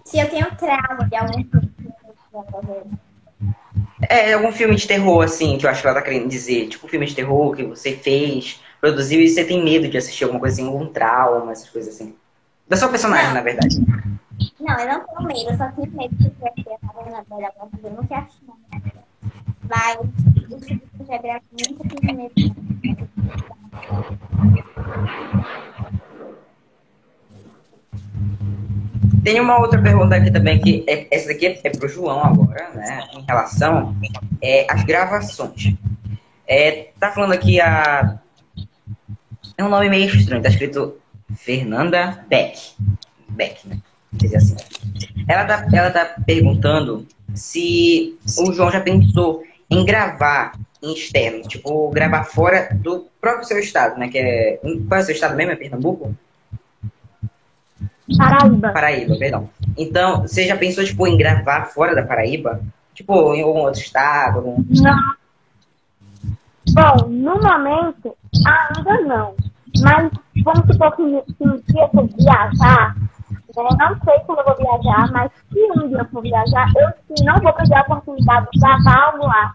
Se 0.06 0.18
eu 0.18 0.30
tenho 0.30 0.46
trauma 0.56 1.06
de 1.10 1.14
algum 1.14 1.44
filme 1.44 1.70
que 1.76 1.88
eu 2.32 2.42
tô 2.42 2.60
vendo. 2.62 2.98
É, 4.08 4.32
algum 4.32 4.50
filme 4.50 4.76
de 4.76 4.88
terror, 4.88 5.22
assim, 5.22 5.58
que 5.58 5.66
eu 5.66 5.70
acho 5.70 5.82
que 5.82 5.86
ela 5.86 5.96
tá 5.96 6.02
querendo 6.02 6.26
dizer. 6.26 6.68
Tipo, 6.68 6.86
um 6.86 6.88
filme 6.88 7.04
de 7.04 7.14
terror 7.14 7.54
que 7.54 7.64
você 7.64 7.92
fez, 7.92 8.62
produziu 8.80 9.20
e 9.20 9.28
você 9.28 9.44
tem 9.44 9.62
medo 9.62 9.86
de 9.88 9.98
assistir 9.98 10.24
alguma 10.24 10.40
coisa 10.40 10.54
assim, 10.54 10.66
algum 10.66 10.86
trauma, 10.86 11.52
essas 11.52 11.68
coisas 11.68 11.94
assim. 11.94 12.14
Da 12.66 12.78
sua 12.78 12.88
personagem, 12.88 13.26
Não. 13.26 13.34
na 13.34 13.42
verdade. 13.42 13.76
Não, 14.61 14.79
eu 14.79 14.88
não 14.88 15.07
tenho 15.07 15.22
medo, 15.26 15.50
eu 15.50 15.57
só 15.57 15.70
tenho 15.72 15.92
medo 15.92 16.16
que 16.16 16.31
vai 16.40 16.53
ter 16.53 16.79
a 16.83 17.03
verdade 17.03 17.26
da 17.29 17.50
coisa. 17.50 17.88
Eu 17.88 17.92
não 17.92 18.07
quero 18.07 18.26
nada. 18.72 18.92
Mas 19.68 19.96
o 19.98 20.11
eu 20.50 21.07
já 21.07 21.16
eu 21.16 21.40
nunca 21.70 21.88
tive 21.88 22.12
medo. 22.12 22.35
Tem 29.22 29.38
uma 29.38 29.59
outra 29.59 29.81
pergunta 29.81 30.16
aqui 30.16 30.31
também, 30.31 30.61
que 30.61 30.85
é, 30.88 31.07
essa 31.11 31.29
daqui 31.29 31.46
é, 31.46 31.61
é 31.62 31.70
pro 31.70 31.88
João 31.88 32.24
agora, 32.24 32.70
né? 32.70 33.07
Em 33.12 33.22
relação 33.22 33.94
é, 34.40 34.66
às 34.70 34.83
gravações. 34.85 35.74
É, 36.46 36.88
tá 36.98 37.12
falando 37.12 37.33
aqui 37.33 37.61
a. 37.61 38.18
É 39.57 39.64
um 39.64 39.68
nome 39.68 39.90
meio 39.90 40.07
estranho, 40.07 40.42
tá 40.42 40.48
escrito 40.48 40.98
Fernanda 41.37 42.24
Beck. 42.29 42.74
Beck, 43.29 43.68
né? 43.68 43.79
Dizer 44.12 44.37
assim. 44.37 44.57
Ela 45.29 45.44
tá, 45.44 45.66
ela 45.73 45.90
tá 45.90 46.16
perguntando 46.27 47.07
se 47.35 48.18
o 48.38 48.53
João 48.53 48.70
já 48.70 48.81
pensou 48.81 49.44
em 49.70 49.85
gravar 49.85 50.53
em 50.83 50.94
externo, 50.94 51.42
tipo, 51.42 51.90
gravar 51.90 52.25
fora 52.25 52.68
do 52.75 53.07
próprio 53.20 53.46
seu 53.46 53.59
estado, 53.59 53.99
né? 53.99 54.09
Que 54.09 54.18
é. 54.18 54.61
Qual 54.88 54.99
é 54.99 55.03
o 55.03 55.05
seu 55.05 55.14
estado 55.14 55.37
mesmo? 55.37 55.53
É 55.53 55.57
Pernambuco? 55.57 56.14
Paraíba. 58.16 58.73
Paraíba, 58.73 59.16
perdão. 59.16 59.51
Então, 59.77 60.23
você 60.23 60.46
já 60.46 60.57
pensou, 60.57 60.85
tipo, 60.85 61.07
em 61.07 61.16
gravar 61.16 61.66
fora 61.66 61.94
da 61.94 62.03
Paraíba? 62.03 62.61
Tipo, 62.94 63.35
em 63.35 63.42
algum 63.42 63.61
outro 63.61 63.81
estado? 63.81 64.38
Algum... 64.38 64.64
Não. 64.68 65.14
Bom, 66.73 67.09
no 67.09 67.40
momento, 67.40 68.16
ainda 68.44 69.01
não. 69.03 69.35
Mas 69.83 70.11
vamos 70.44 70.66
supor 70.66 70.96
que 70.96 71.03
se 71.03 71.44
um 71.44 71.57
dia 71.68 71.90
eu 71.94 72.11
viajar, 72.18 72.96
né? 73.64 73.77
Não 73.79 74.01
sei 74.05 74.20
quando 74.20 74.38
eu 74.38 74.44
vou 74.44 74.57
viajar, 74.57 75.12
mas 75.12 75.31
se 75.53 75.73
um 75.73 75.88
dia 75.88 75.99
eu 75.99 76.05
for 76.07 76.23
viajar, 76.23 76.68
eu 76.77 77.25
não 77.25 77.40
vou 77.40 77.53
perder 77.53 77.77
a 77.77 77.83
oportunidade 77.83 78.49
de 78.53 78.61
gravar 78.61 79.07
algo 79.07 79.27
lá. 79.27 79.55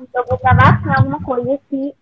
Então 0.00 0.22
eu 0.22 0.26
vou 0.28 0.38
gravar 0.38 0.80
sim 0.82 0.90
alguma 0.90 1.20
coisa 1.22 1.58
se 1.68 1.94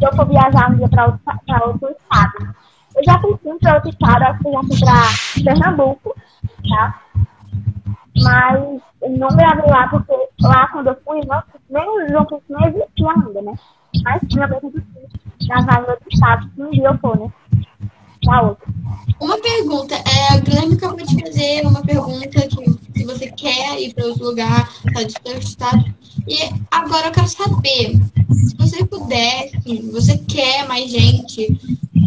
eu 0.00 0.16
for 0.16 0.26
viajar 0.26 0.70
um 0.70 0.76
dia 0.76 0.88
para 0.88 1.06
outro, 1.06 1.22
outro 1.66 1.90
estado. 1.90 2.54
Eu 2.96 3.04
já 3.04 3.18
fui 3.20 3.38
sim 3.42 3.58
para 3.58 3.74
outro 3.74 3.90
estado, 3.90 4.22
acho 4.22 4.38
que 4.38 4.52
já 4.52 4.62
fui 4.62 4.78
para 4.80 5.44
Pernambuco, 5.44 6.14
tá? 6.68 7.00
Mas 8.22 8.80
não 9.18 9.28
gravei 9.28 9.70
lá, 9.70 9.88
porque 9.88 10.14
lá 10.40 10.68
quando 10.68 10.88
eu 10.88 10.96
fui, 11.04 11.20
não, 11.26 11.42
nem 11.68 11.88
o 11.88 12.08
João 12.08 12.42
não 12.48 12.68
existia 12.68 13.10
ainda, 13.10 13.42
né? 13.42 13.54
Mas 14.02 14.20
sim, 14.20 14.40
eu 14.40 14.48
pretendo 14.48 14.84
gravar 15.46 15.82
em 15.82 15.90
outro 15.90 16.08
estado, 16.10 16.50
se 16.54 16.62
um 16.62 16.70
dia 16.70 16.88
eu 16.88 16.98
for, 16.98 17.18
né? 17.18 17.32
Outro. 18.26 18.74
Uma 19.20 19.38
pergunta, 19.38 19.94
é, 19.94 20.32
a 20.32 20.38
Guilherme 20.38 20.74
acabou 20.74 21.04
de 21.04 21.20
fazer 21.20 21.66
uma 21.66 21.82
pergunta 21.82 22.48
que 22.48 22.98
se 22.98 23.04
você 23.04 23.30
quer 23.30 23.80
ir 23.80 23.94
para 23.94 24.06
outro 24.06 24.24
lugar, 24.24 24.72
tá 24.92 25.02
de 25.02 25.12
seu 25.12 25.38
estado. 25.38 25.84
E 26.26 26.38
agora 26.70 27.08
eu 27.08 27.12
quero 27.12 27.28
saber, 27.28 28.00
se 28.32 28.56
você 28.56 28.84
pudesse, 28.84 29.82
você 29.92 30.18
quer 30.18 30.66
mais 30.66 30.90
gente 30.90 31.58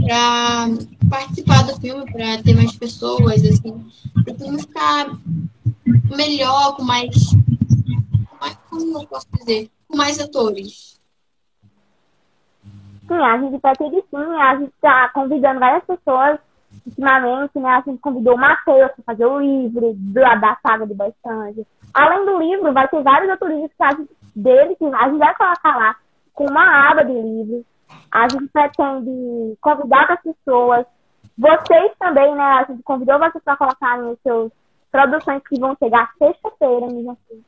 para 0.06 0.70
participar 1.10 1.64
do 1.64 1.80
filme, 1.80 2.12
para 2.12 2.42
ter 2.42 2.56
mais 2.56 2.76
pessoas, 2.76 3.44
assim, 3.44 3.86
para 4.24 4.34
o 4.34 4.38
filme 4.38 4.60
ficar 4.60 5.18
melhor, 6.16 6.76
com 6.76 6.84
mais. 6.84 7.16
Como 8.70 9.02
eu 9.02 9.08
posso 9.08 9.28
dizer? 9.40 9.70
Com 9.88 9.98
mais 9.98 10.20
atores. 10.20 10.97
Sim, 13.08 13.20
a 13.20 13.38
gente 13.38 13.60
pretende 13.60 14.04
sim, 14.10 14.42
a 14.42 14.56
gente 14.56 14.74
está 14.74 15.10
convidando 15.10 15.60
várias 15.60 15.84
pessoas 15.86 16.40
ultimamente, 16.86 17.58
né? 17.58 17.70
A 17.70 17.82
gente 17.82 18.00
convidou 18.00 18.36
o 18.36 18.38
Matheus 18.38 18.92
para 18.92 19.04
fazer 19.06 19.26
o 19.26 19.40
livro 19.40 19.94
da, 19.96 20.36
da 20.36 20.58
saga 20.62 20.86
do 20.86 20.94
Bastante. 20.94 21.66
Além 21.94 22.26
do 22.26 22.38
livro, 22.38 22.74
vai 22.74 22.88
ter 22.88 23.02
vários 23.02 23.30
outros 23.30 23.50
livros 23.50 23.72
que 23.78 23.84
a 23.84 23.90
gente, 23.92 24.10
dele 24.36 24.76
que 24.76 24.86
a 24.86 25.10
gente 25.10 25.18
vai 25.18 25.36
colocar 25.36 25.78
lá 25.78 25.96
com 26.34 26.46
uma 26.46 26.90
aba 26.90 27.04
de 27.04 27.14
livros. 27.14 27.66
A 28.12 28.28
gente 28.28 28.48
pretende 28.50 29.58
convidar 29.62 30.12
as 30.12 30.22
pessoas. 30.22 30.86
Vocês 31.38 31.92
também, 32.00 32.36
né? 32.36 32.44
A 32.44 32.64
gente 32.66 32.84
convidou 32.84 33.20
vocês 33.20 33.44
para 33.44 33.58
colocar 33.58 33.98
nos 34.00 34.20
seus 34.22 34.52
produções 34.92 35.42
que 35.48 35.60
vão 35.60 35.76
chegar 35.78 36.12
sexta-feira, 36.18 36.88
mesmo 36.88 37.12
assim. 37.12 37.44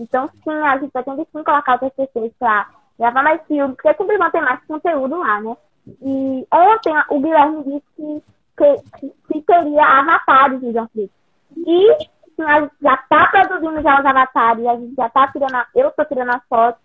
Então, 0.00 0.28
sim, 0.44 0.50
a 0.50 0.78
gente 0.78 0.90
pretende 0.90 1.26
sim 1.32 1.42
colocar 1.42 1.72
outras 1.72 1.92
pessoas 1.92 2.32
para 2.38 2.66
gravar 2.98 3.22
mais 3.22 3.40
filmes, 3.46 3.76
porque 3.76 3.94
sempre 3.94 4.18
vão 4.18 4.30
ter 4.30 4.40
mais 4.40 4.64
conteúdo 4.66 5.18
lá, 5.18 5.40
né? 5.40 5.56
E 6.02 6.46
ontem 6.52 6.94
o 7.10 7.20
Guilherme 7.20 7.64
disse 7.64 8.22
que, 8.56 8.98
que, 8.98 9.12
que 9.32 9.42
teria 9.42 9.84
avatares 9.84 10.60
de 10.60 10.72
John 10.72 10.88
Flix. 10.88 11.12
E 11.56 12.08
gente 12.38 12.72
já 12.80 12.94
está 12.94 13.26
produzindo 13.26 13.82
já 13.82 14.00
os 14.00 14.06
avatares, 14.06 14.66
a 14.66 14.76
gente 14.76 14.94
já 14.94 15.06
está 15.06 15.26
tirando, 15.28 15.54
a, 15.54 15.66
eu 15.74 15.88
estou 15.88 16.04
tirando 16.04 16.30
as 16.30 16.42
fotos 16.48 16.80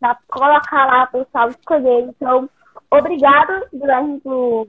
para 0.00 0.16
colocar 0.28 0.86
lá 0.86 1.06
para 1.06 1.20
o 1.20 1.24
pessoal 1.24 1.50
escolher. 1.50 2.08
Então, 2.08 2.48
obrigado, 2.90 3.66
Guilherme, 3.72 4.20
por 4.20 4.68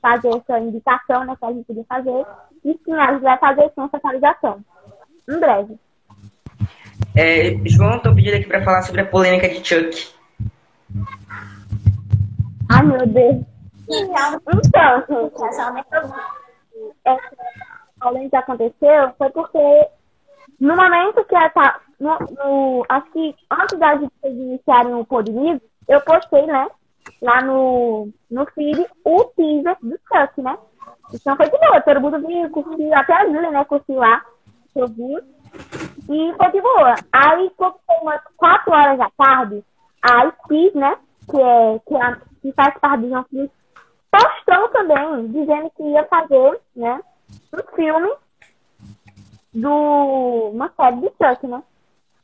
fazer 0.00 0.28
essa 0.36 0.58
indicação 0.58 1.24
né, 1.24 1.36
que 1.36 1.44
a 1.44 1.52
gente 1.52 1.66
podia 1.66 1.84
fazer. 1.84 2.26
E 2.64 2.80
sim, 2.84 2.94
a 2.94 3.12
gente 3.12 3.22
vai 3.22 3.38
fazer 3.38 3.72
sim 3.74 3.82
essa 3.82 3.96
atualização. 3.96 4.64
Em 5.28 5.38
breve. 5.38 5.78
É, 7.14 7.56
João, 7.66 7.96
estou 7.96 8.14
pedindo 8.14 8.36
aqui 8.36 8.46
para 8.46 8.64
falar 8.64 8.82
sobre 8.82 9.02
a 9.02 9.06
polêmica 9.06 9.48
de 9.48 9.66
Chuck. 9.66 10.12
Ai, 12.70 12.82
meu 12.84 13.06
Deus. 13.06 13.44
Então, 13.88 14.40
gente, 15.10 15.34
essa 17.04 17.20
polêmica 18.00 18.38
aconteceu 18.38 19.12
foi 19.18 19.30
porque 19.30 19.88
no 20.60 20.76
momento 20.76 21.24
que 21.24 21.34
essa. 21.34 21.80
No, 22.00 22.18
no, 22.18 22.86
acho 22.88 23.10
que 23.12 23.34
antes 23.50 23.78
da 23.78 23.96
gente 23.96 24.12
iniciarem 24.24 24.94
o 24.94 25.04
Podrigo, 25.04 25.60
eu 25.88 26.00
postei, 26.00 26.46
né? 26.46 26.66
Lá 27.20 27.42
no, 27.42 28.08
no 28.30 28.46
feed 28.46 28.86
o 29.04 29.24
teaser 29.24 29.76
do 29.82 29.98
Chuck, 30.08 30.40
né? 30.40 30.56
Então 31.12 31.36
foi 31.36 31.50
de 31.50 31.58
boa, 31.58 31.80
todo 31.80 32.00
mundo 32.00 32.26
viu, 32.26 32.50
curtiu, 32.50 32.94
até 32.94 33.12
a 33.12 33.26
Júlia, 33.26 33.50
né, 33.50 33.64
curtiu 33.64 33.96
lá, 33.96 34.24
vi. 34.74 35.16
E 36.08 36.60
boa. 36.60 36.94
Aí, 37.12 37.50
quando 37.56 37.76
foi 37.86 37.96
umas 38.02 38.20
4 38.36 38.72
horas 38.72 38.98
da 38.98 39.10
tarde, 39.16 39.64
a 40.02 40.30
Steve, 40.44 40.76
né, 40.78 40.96
que, 41.30 41.40
é, 41.40 41.78
que, 41.86 41.94
é, 41.94 42.16
que 42.40 42.52
faz 42.52 42.78
parte 42.78 43.02
do 43.02 43.08
João 43.08 43.24
Felipe, 43.24 43.54
postou 44.10 44.68
também, 44.68 45.28
dizendo 45.28 45.70
que 45.76 45.82
ia 45.82 46.04
fazer, 46.06 46.60
né, 46.76 47.00
um 47.52 47.76
filme 47.76 48.12
do 49.54 50.50
uma 50.52 50.70
série 50.76 50.96
de 50.96 51.08
Chuck, 51.08 51.46
né? 51.46 51.62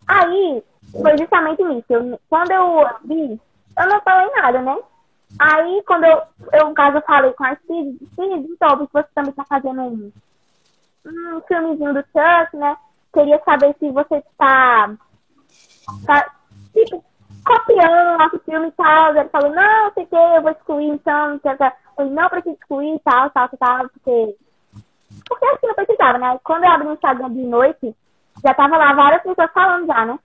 Aí, 0.06 0.64
foi 0.90 1.18
justamente 1.18 1.62
nisso. 1.62 1.86
Eu, 1.90 2.18
quando 2.28 2.50
eu 2.50 2.86
vi, 3.04 3.40
eu 3.78 3.86
não 3.86 4.00
falei 4.00 4.30
nada, 4.34 4.60
né? 4.62 4.76
Aí, 5.38 5.82
quando 5.86 6.04
eu, 6.04 6.22
eu 6.54 6.68
no 6.68 6.74
caso, 6.74 6.96
eu 6.96 7.02
falei 7.02 7.32
com 7.32 7.44
a 7.44 7.54
Steve, 7.56 7.98
Steve, 8.12 8.48
então, 8.50 8.88
você 8.90 9.08
também 9.14 9.32
tá 9.32 9.44
fazendo 9.44 9.82
um, 9.82 10.12
um 11.06 11.40
filmezinho 11.46 11.92
do 11.92 12.00
Chuck, 12.00 12.56
né? 12.56 12.76
Queria 13.18 13.42
saber 13.44 13.74
se 13.80 13.90
você 13.90 14.18
está 14.18 14.94
tá, 16.06 16.30
tipo, 16.72 17.04
copiando 17.44 18.16
nosso 18.16 18.38
filme 18.44 18.68
e 18.68 18.72
tal. 18.72 19.16
Ele 19.16 19.28
falou, 19.30 19.50
não, 19.50 19.92
sei 19.92 20.06
que, 20.06 20.14
eu 20.14 20.40
vou 20.40 20.52
excluir 20.52 20.86
então. 20.86 21.40
Eu 21.98 22.06
não 22.10 22.28
preciso 22.28 22.54
excluir 22.54 23.00
tal, 23.02 23.28
tal, 23.30 23.48
tal, 23.58 23.88
porque. 23.88 24.36
Porque 25.28 25.46
assim 25.46 25.66
não 25.66 25.74
precisava, 25.74 26.18
né? 26.18 26.38
Quando 26.44 26.62
eu 26.62 26.70
abri 26.70 26.86
o 26.86 26.92
Instagram 26.92 27.32
de 27.32 27.42
noite, 27.42 27.96
já 28.44 28.54
tava 28.54 28.76
lá 28.76 28.92
várias 28.92 29.22
pessoas 29.22 29.50
falando 29.52 29.86
já, 29.88 30.06
né? 30.06 30.18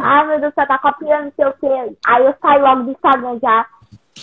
Ah, 0.00 0.24
meu 0.24 0.40
Deus, 0.40 0.54
você 0.54 0.66
tá 0.66 0.78
copiando, 0.78 1.24
não 1.26 1.32
sei 1.36 1.46
o 1.46 1.52
quê. 1.52 1.96
Aí 2.04 2.26
eu 2.26 2.34
saí 2.42 2.60
logo 2.60 2.82
do 2.82 2.90
Instagram 2.90 3.38
já 3.40 3.64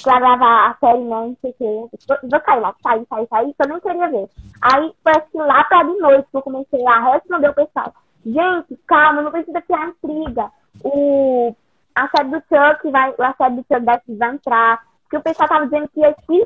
pra 0.01 0.19
gravar 0.19 0.69
a 0.69 0.77
série, 0.79 1.03
né? 1.03 1.15
Não 1.15 1.37
sei 1.41 1.51
o 1.51 1.53
quê. 1.53 1.97
Vou 2.23 2.41
sair 2.45 2.59
logo, 2.59 2.77
sair, 2.81 3.05
sair, 3.07 3.27
sair, 3.27 3.53
que 3.53 3.63
eu 3.63 3.69
nem 3.69 3.79
queria 3.79 4.09
ver. 4.09 4.29
Aí 4.61 4.93
parece 5.03 5.31
que 5.31 5.37
lá 5.37 5.63
pra 5.65 5.83
de 5.83 5.97
noite 5.97 6.27
eu 6.33 6.41
comecei 6.41 6.85
a 6.87 7.13
responder 7.13 7.49
o 7.49 7.53
pessoal. 7.53 7.93
Gente, 8.25 8.77
calma, 8.87 9.21
não 9.21 9.31
precisa 9.31 9.61
criar 9.61 9.87
intriga. 9.87 10.51
O, 10.83 11.55
a 11.95 12.07
série 12.09 12.29
do 12.29 12.37
Chuck 12.37 12.91
vai, 12.91 13.13
a 13.17 13.33
série 13.33 13.55
do 13.55 13.61
Chuck 13.61 13.85
vai, 13.85 14.33
entrar. 14.33 14.81
Porque 15.03 15.17
o 15.17 15.23
pessoal 15.23 15.49
tava 15.49 15.65
dizendo 15.65 15.89
que 15.89 16.03
aqui 16.03 16.45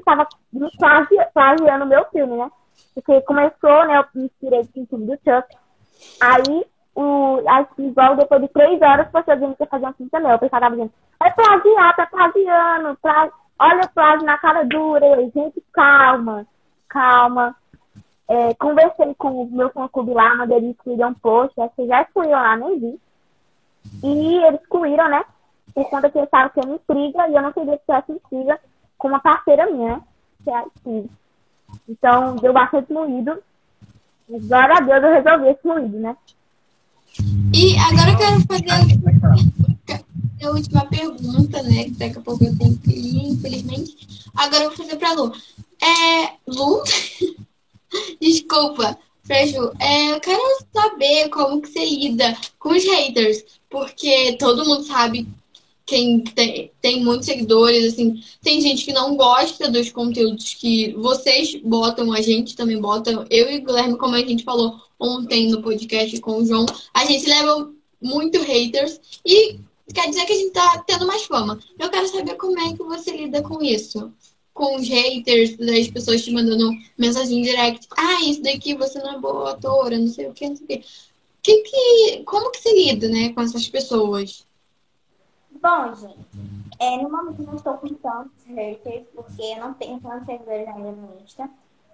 plagi, 0.79 1.15
plagiando 1.33 1.85
o 1.85 1.87
meu 1.87 2.05
filme, 2.05 2.37
né? 2.37 2.49
Porque 2.95 3.21
começou, 3.21 3.85
né? 3.85 3.97
Eu 3.97 4.05
me 4.15 4.25
inspirei 4.25 4.61
no 4.75 4.87
filme 4.87 5.05
do 5.05 5.13
Chuck. 5.13 5.57
Aí, 6.21 6.65
o, 6.95 7.39
igual 7.79 8.15
depois 8.15 8.41
de 8.41 8.47
três 8.49 8.81
horas, 8.81 9.09
pessoal 9.11 9.37
dizendo 9.37 9.55
que 9.55 9.63
ia 9.63 9.67
fazer 9.67 9.85
um 9.87 9.93
filme 9.93 10.11
também. 10.11 10.33
O 10.33 10.39
pessoal 10.39 10.61
tava 10.61 10.75
dizendo, 10.75 10.93
é 11.21 11.29
plagiar, 11.29 11.95
tá 11.95 12.05
plagiando, 12.07 12.97
pla... 13.01 13.31
olha 13.59 13.85
o 13.85 13.89
plágio 13.89 14.25
na 14.25 14.37
cara 14.37 14.63
dura. 14.63 15.05
Eu, 15.05 15.31
gente, 15.33 15.63
calma, 15.71 16.45
calma. 16.87 17.55
É, 18.27 18.53
conversei 18.55 19.13
com 19.15 19.43
o 19.43 19.51
meu 19.51 19.69
fã-clube 19.69 20.13
lá, 20.13 20.35
mandei 20.35 20.57
eles 20.57 20.71
excluíram 20.71 21.09
um 21.09 21.13
post, 21.13 21.59
acho 21.59 21.75
que 21.75 21.87
já 21.87 22.01
excluíram 22.01 22.41
lá, 22.41 22.55
nem 22.55 22.79
vi. 22.79 22.99
E 24.03 24.37
eles 24.45 24.61
excluíram, 24.61 25.09
né? 25.09 25.23
Por 25.73 25.89
conta 25.89 26.09
que 26.09 26.17
eles 26.17 26.27
estavam 26.27 26.51
tendo 26.53 26.75
intriga 26.75 27.27
e 27.27 27.35
eu 27.35 27.41
não 27.41 27.51
queria 27.51 27.77
que 27.77 27.85
tivesse 27.85 28.11
intriga 28.11 28.59
com 28.97 29.07
uma 29.09 29.19
parceira 29.19 29.69
minha, 29.69 29.97
né? 29.97 30.01
Que 30.43 30.49
é 30.49 30.57
a 30.57 30.65
Steve. 30.79 31.09
Então, 31.89 32.35
deu 32.37 32.53
bastante 32.53 32.91
moído. 32.93 33.41
Glória 34.29 34.77
a 34.77 34.79
Deus 34.79 35.03
eu 35.03 35.13
resolvi 35.13 35.49
esse 35.49 35.67
moído, 35.67 35.99
né? 35.99 36.15
E 37.53 37.77
agora 37.77 38.11
eu 38.11 38.17
quero 38.17 38.41
fazer 38.47 39.62
a 40.45 40.51
última 40.51 40.85
pergunta, 40.85 41.61
né? 41.63 41.85
Que 41.85 41.91
daqui 41.91 42.17
a 42.17 42.21
pouco 42.21 42.43
eu 42.43 42.57
tenho 42.57 42.77
que 42.77 42.91
ir, 42.91 43.27
infelizmente. 43.29 44.07
Agora 44.33 44.63
eu 44.63 44.69
vou 44.69 44.77
fazer 44.77 44.97
pra 44.97 45.13
Lu. 45.13 45.31
É, 45.81 46.33
Lu, 46.47 46.83
Desculpa, 48.19 48.97
Freju. 49.23 49.71
É, 49.79 50.11
eu 50.11 50.19
quero 50.19 50.41
saber 50.73 51.29
como 51.29 51.61
que 51.61 51.69
você 51.69 51.85
lida 51.85 52.35
com 52.59 52.69
os 52.69 52.83
haters, 52.83 53.43
porque 53.69 54.35
todo 54.37 54.65
mundo 54.65 54.83
sabe 54.83 55.27
quem 55.85 56.21
tem, 56.21 56.71
tem 56.81 57.03
muitos 57.03 57.25
seguidores, 57.25 57.93
assim, 57.93 58.21
tem 58.41 58.61
gente 58.61 58.85
que 58.85 58.93
não 58.93 59.17
gosta 59.17 59.69
dos 59.69 59.91
conteúdos 59.91 60.53
que 60.53 60.93
vocês 60.93 61.55
botam, 61.55 62.13
a 62.13 62.21
gente 62.21 62.55
também 62.55 62.79
bota. 62.79 63.25
Eu 63.29 63.51
e 63.51 63.57
o 63.57 63.65
Guilherme, 63.65 63.97
como 63.97 64.15
a 64.15 64.21
gente 64.21 64.43
falou 64.43 64.79
ontem 64.99 65.49
no 65.49 65.61
podcast 65.61 66.19
com 66.21 66.37
o 66.37 66.45
João, 66.45 66.65
a 66.93 67.05
gente 67.05 67.27
leva 67.27 67.69
muito 68.01 68.41
haters 68.41 68.99
e 69.25 69.57
quer 69.93 70.09
dizer 70.09 70.25
que 70.25 70.33
a 70.33 70.35
gente 70.35 70.51
tá 70.51 70.83
tendo 70.85 71.07
mais 71.07 71.23
fama. 71.23 71.59
Eu 71.79 71.89
quero 71.89 72.07
saber 72.07 72.35
como 72.35 72.59
é 72.59 72.73
que 72.73 72.83
você 72.83 73.15
lida 73.15 73.41
com 73.41 73.61
isso. 73.61 74.11
Com 74.53 74.75
os 74.75 74.87
haters, 74.87 75.57
das 75.57 75.87
pessoas 75.87 76.23
te 76.23 76.31
mandando 76.31 76.71
mensagem 76.97 77.41
direct. 77.41 77.87
Ah, 77.97 78.21
isso 78.21 78.41
daqui 78.43 78.75
você 78.75 78.99
não 78.99 79.15
é 79.15 79.19
boa 79.19 79.51
autora, 79.51 79.97
não 79.97 80.07
sei 80.07 80.27
o 80.27 80.33
que, 80.33 80.49
não 80.49 80.55
sei 80.55 80.65
o 80.65 80.67
que. 80.67 80.85
que, 81.41 81.57
que 81.63 82.23
como 82.23 82.51
que 82.51 82.59
você 82.59 82.73
lida, 82.73 83.07
né, 83.07 83.33
com 83.33 83.41
essas 83.41 83.67
pessoas? 83.67 84.45
Bom, 85.49 85.95
gente, 85.95 86.27
é, 86.79 86.97
no 86.97 87.09
momento 87.09 87.41
não 87.41 87.55
estou 87.55 87.75
com 87.75 87.87
tantos 87.93 88.43
haters, 88.45 89.05
porque 89.15 89.41
eu 89.41 89.59
não 89.59 89.73
tenho 89.73 89.99
tantos 90.01 90.25
seguidores 90.25 90.67
ainda 90.67 90.91
no 90.91 91.17
Insta. 91.23 91.49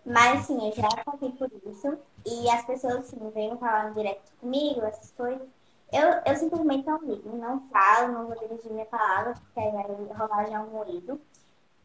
Mas, 0.06 0.48
sim, 0.48 0.58
eu 0.58 0.74
já 0.74 0.90
passei 1.04 1.30
por 1.32 1.52
isso. 1.70 1.98
E 2.26 2.50
as 2.50 2.66
pessoas, 2.66 2.96
assim, 2.96 3.18
vêm 3.34 3.56
falar 3.58 3.90
no 3.90 3.96
direct 3.96 4.24
comigo, 4.40 4.82
essas 4.82 5.12
coisas. 5.12 5.48
Eu, 5.92 6.22
eu 6.26 6.36
simplesmente 6.36 6.86
não 6.86 7.00
ligo, 7.02 7.36
não 7.36 7.64
falo, 7.72 8.14
não 8.14 8.28
vou 8.28 8.38
dirigir 8.40 8.72
minha 8.72 8.86
palavra, 8.86 9.34
porque 9.34 9.60
aí 9.60 9.72
vai 9.72 10.18
rolar 10.18 10.46
já 10.46 10.62
um 10.62 10.70
moído. 10.70 11.20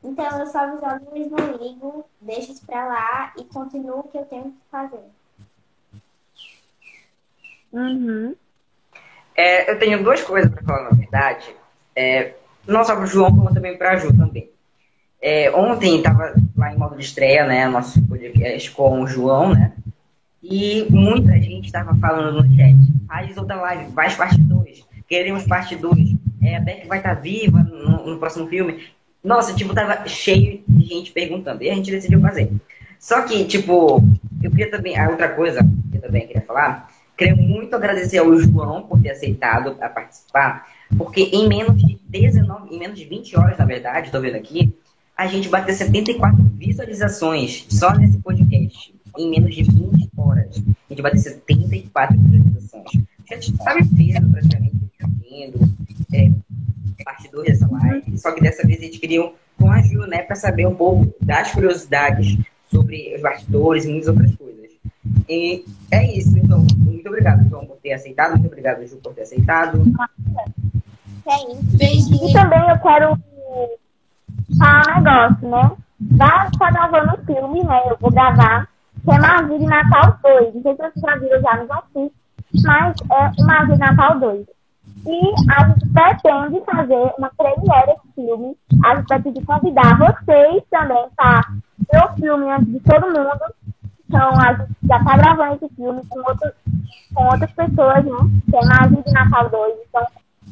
Então 0.02 0.38
eu 0.38 0.46
só 0.46 0.70
visualizo, 0.70 1.30
não 1.30 1.52
ligo, 1.57 2.05
deixo 2.20 2.52
isso 2.52 2.66
pra 2.66 2.86
lá 2.86 3.32
e 3.38 3.44
continuo 3.44 4.00
o 4.00 4.09
que 4.09 4.18
eu 4.18 4.26
tenho 4.26 4.44
que 4.44 4.59
fazer. 4.70 5.00
Uhum. 7.72 8.36
É, 9.34 9.70
eu 9.70 9.78
tenho 9.78 10.05
duas 10.05 10.22
coisas 10.22 10.52
para 10.52 10.62
falar, 10.62 10.90
na 10.90 10.96
verdade. 10.96 11.57
É, 11.96 12.34
não 12.66 12.84
só 12.84 12.94
pro 12.94 13.07
João, 13.07 13.34
como 13.34 13.52
também 13.55 13.76
pra 13.76 13.96
Ju 13.96 14.16
também. 14.16 14.50
É, 15.20 15.50
ontem 15.57 15.96
estava 15.96 16.34
lá 16.55 16.72
em 16.72 16.76
modo 16.76 16.96
de 16.96 17.05
estreia, 17.05 17.46
né? 17.46 17.66
Nosso 17.66 18.07
podcast 18.07 18.70
com 18.72 19.00
o 19.00 19.07
João, 19.07 19.55
né? 19.55 19.72
E 20.47 20.86
muita 20.90 21.32
gente 21.40 21.66
estava 21.66 21.97
falando 21.97 22.42
no 22.42 22.57
chat. 22.57 22.76
Faz 23.09 23.36
outra 23.38 23.57
live, 23.57 23.92
faz 23.92 24.14
parte 24.14 24.38
2. 24.38 24.84
Queremos 25.09 25.45
parte 25.45 25.74
2. 25.74 26.16
É, 26.42 26.57
a 26.57 26.61
Beck 26.61 26.86
vai 26.86 26.99
estar 26.99 27.16
tá 27.16 27.20
viva 27.20 27.61
no, 27.61 28.11
no, 28.11 28.18
próximo 28.18 28.47
filme. 28.47 28.84
Nossa, 29.22 29.55
tipo, 29.55 29.74
tava 29.74 30.07
cheio 30.07 30.62
de 30.68 30.84
gente 30.84 31.12
perguntando. 31.12 31.62
E 31.62 31.70
a 31.70 31.74
gente 31.74 31.90
decidiu 31.90 32.20
fazer. 32.20 32.53
Só 32.99 33.22
que, 33.22 33.42
tipo, 33.47 34.03
eu 34.42 34.51
queria 34.51 34.70
também. 34.70 34.99
A 34.99 35.09
outra 35.09 35.30
coisa 35.30 35.66
que 35.90 35.97
eu 35.97 36.03
também 36.03 36.26
queria 36.26 36.42
falar. 36.42 36.90
Queria 37.16 37.34
muito 37.34 37.74
agradecer 37.74 38.18
ao 38.18 38.36
João 38.36 38.82
por 38.82 39.01
ter 39.01 39.12
aceitado 39.12 39.78
a 39.80 39.88
participar. 39.88 40.66
Porque 40.99 41.22
em 41.22 41.49
menos 41.49 41.82
de 41.82 41.99
19, 42.07 42.74
em 42.74 42.78
menos 42.78 42.99
de 42.99 43.07
20 43.07 43.38
horas, 43.38 43.57
na 43.57 43.64
verdade, 43.64 44.07
estou 44.07 44.20
vendo 44.20 44.36
aqui, 44.36 44.76
a 45.16 45.26
gente 45.26 45.49
bateu 45.49 45.74
74 45.74 46.36
visualizações 46.59 47.64
só 47.70 47.95
nesse 47.95 48.18
podcast. 48.18 48.95
Em 49.16 49.30
menos 49.30 49.55
de 49.55 49.62
20 49.62 50.03
gente 50.95 51.03
bateu 51.03 51.18
74 51.18 52.16
visualizações. 52.16 53.05
A 53.30 53.34
gente 53.34 53.57
sabe 53.57 53.82
o 53.82 53.97
peso 53.97 54.30
praticamente 54.30 54.74
vendo, 55.01 55.68
é, 56.12 56.30
parte 57.05 57.30
2 57.30 57.47
dessa 57.47 57.70
live. 57.70 58.18
Só 58.18 58.32
que 58.32 58.40
dessa 58.40 58.66
vez 58.66 58.78
a 58.78 58.84
gente 58.84 58.99
queria 58.99 59.32
com 59.59 59.70
a 59.70 59.82
Ju, 59.82 60.07
né, 60.07 60.22
para 60.22 60.36
saber 60.36 60.66
um 60.66 60.74
pouco 60.74 61.12
das 61.20 61.53
curiosidades 61.53 62.38
sobre 62.70 63.14
os 63.14 63.22
bastidores 63.22 63.84
e 63.84 63.88
muitas 63.88 64.09
outras 64.09 64.34
coisas. 64.36 64.70
E 65.28 65.64
é 65.90 66.16
isso, 66.16 66.38
então, 66.38 66.66
muito 66.78 67.09
obrigado, 67.09 67.49
João, 67.49 67.66
por 67.66 67.76
ter 67.76 67.92
aceitado, 67.92 68.32
muito 68.32 68.47
obrigado, 68.47 68.86
Ju, 68.86 68.97
por 68.97 69.14
ter 69.14 69.22
aceitado. 69.22 69.84
É 71.26 71.92
isso. 71.92 72.14
E 72.14 72.32
também 72.32 72.61
eu 72.68 72.78
quero 72.78 73.18
falar 74.59 74.99
um 74.99 75.03
negócio, 75.03 75.49
né? 75.49 75.76
Vai 76.01 76.49
estar 76.49 76.70
gravando 76.70 77.20
um 77.20 77.24
filme, 77.24 77.64
né? 77.64 77.80
Eu 77.88 77.97
vou 77.99 78.11
gravar, 78.11 78.68
que 79.05 79.11
é 79.11 79.18
Magia 79.18 79.59
de 79.59 79.66
Natal 79.66 80.18
2. 80.22 80.55
Não 80.55 80.62
sei 80.62 80.72
se 80.72 80.78
vocês 80.78 80.92
já 80.96 81.16
viram 81.16 81.40
já 81.42 81.52
assistem, 81.52 82.12
mas 82.64 82.96
é 83.11 83.42
Magia 83.42 83.74
de 83.74 83.80
Natal 83.80 84.18
2. 84.18 84.46
E 85.07 85.34
a 85.52 85.68
gente 85.68 85.88
pretende 85.92 86.64
fazer 86.64 87.12
uma 87.18 87.30
premiere 87.36 87.86
desse 87.86 88.14
filme. 88.14 88.57
A 88.84 88.96
gente 88.96 89.07
pretende 89.07 89.44
convidar 89.44 89.98
vocês 89.98 90.62
também 90.70 91.07
para 91.14 91.40
ver 91.92 92.05
o 92.05 92.14
filme 92.14 92.50
antes 92.50 92.72
de 92.72 92.80
todo 92.80 93.07
mundo. 93.07 93.55
Então, 94.09 94.30
a 94.40 94.52
gente 94.55 94.70
já 94.84 94.98
está 94.98 95.16
gravando 95.16 95.55
esse 95.57 95.74
filme 95.74 96.02
com, 96.09 96.18
outros, 96.20 96.52
com 97.14 97.24
outras 97.24 97.52
pessoas, 97.52 98.05
né? 98.05 98.40
Que 98.50 98.57
é 98.57 98.64
Magia 98.64 99.02
de 99.02 99.12
Natal 99.12 99.50
2. 99.50 99.74
Então, 99.88 100.07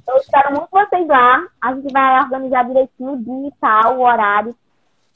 eu 0.08 0.16
espero 0.16 0.50
muito 0.50 0.68
vocês 0.70 1.08
lá. 1.08 1.42
A 1.62 1.74
gente 1.74 1.92
vai 1.92 2.20
organizar 2.22 2.64
direitinho 2.64 3.12
o 3.12 3.24
dia 3.24 3.48
e 3.48 3.52
tal, 3.58 3.96
o 3.96 4.02
horário, 4.02 4.54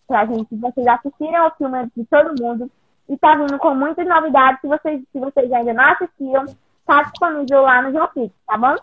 pra 0.08 0.24
gente, 0.24 0.56
vocês 0.56 0.86
assistirem 0.86 1.36
ao 1.36 1.54
filme 1.56 1.90
de 1.94 2.04
todo 2.06 2.42
mundo. 2.42 2.70
E 3.08 3.16
tá 3.18 3.36
vindo 3.36 3.58
com 3.58 3.74
muitas 3.74 4.06
novidades. 4.06 4.60
Se 4.60 4.66
vocês, 4.66 5.00
se 5.12 5.18
vocês 5.18 5.52
ainda 5.52 5.72
não 5.72 5.84
assistiram, 5.84 6.46
tá 6.84 7.02
disponível 7.02 7.62
lá 7.62 7.82
no 7.82 7.92
João 7.92 8.08
tá 8.46 8.58
bom? 8.58 8.76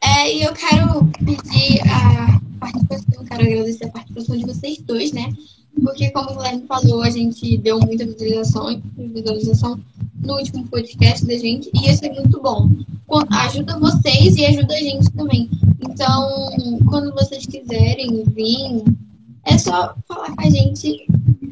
É, 0.00 0.32
e 0.32 0.42
eu 0.42 0.52
quero 0.52 1.04
pedir 1.24 1.80
a 1.90 2.38
participação, 2.60 3.24
quero 3.24 3.42
agradecer 3.42 3.86
a 3.86 3.90
participação 3.90 4.36
de 4.36 4.46
vocês 4.46 4.78
dois, 4.78 5.12
né? 5.12 5.32
Porque, 5.82 6.10
como 6.10 6.30
o 6.30 6.36
Guilherme 6.36 6.66
falou, 6.66 7.02
a 7.02 7.10
gente 7.10 7.58
deu 7.58 7.78
muita 7.80 8.06
visualização, 8.06 8.80
visualização 8.96 9.80
no 10.14 10.34
último 10.34 10.66
podcast 10.68 11.26
da 11.26 11.36
gente 11.36 11.70
e 11.74 11.90
isso 11.90 12.04
é 12.04 12.12
muito 12.12 12.40
bom. 12.40 12.70
Ajuda 13.30 13.78
vocês 13.78 14.36
e 14.36 14.46
ajuda 14.46 14.74
a 14.74 14.78
gente 14.78 15.10
também. 15.12 15.50
Então, 15.80 16.50
quando 16.88 17.12
vocês 17.12 17.46
quiserem 17.46 18.24
vir, 18.24 18.84
é 19.44 19.58
só 19.58 19.94
falar 20.08 20.34
com 20.34 20.40
a 20.40 20.50
gente 20.50 21.06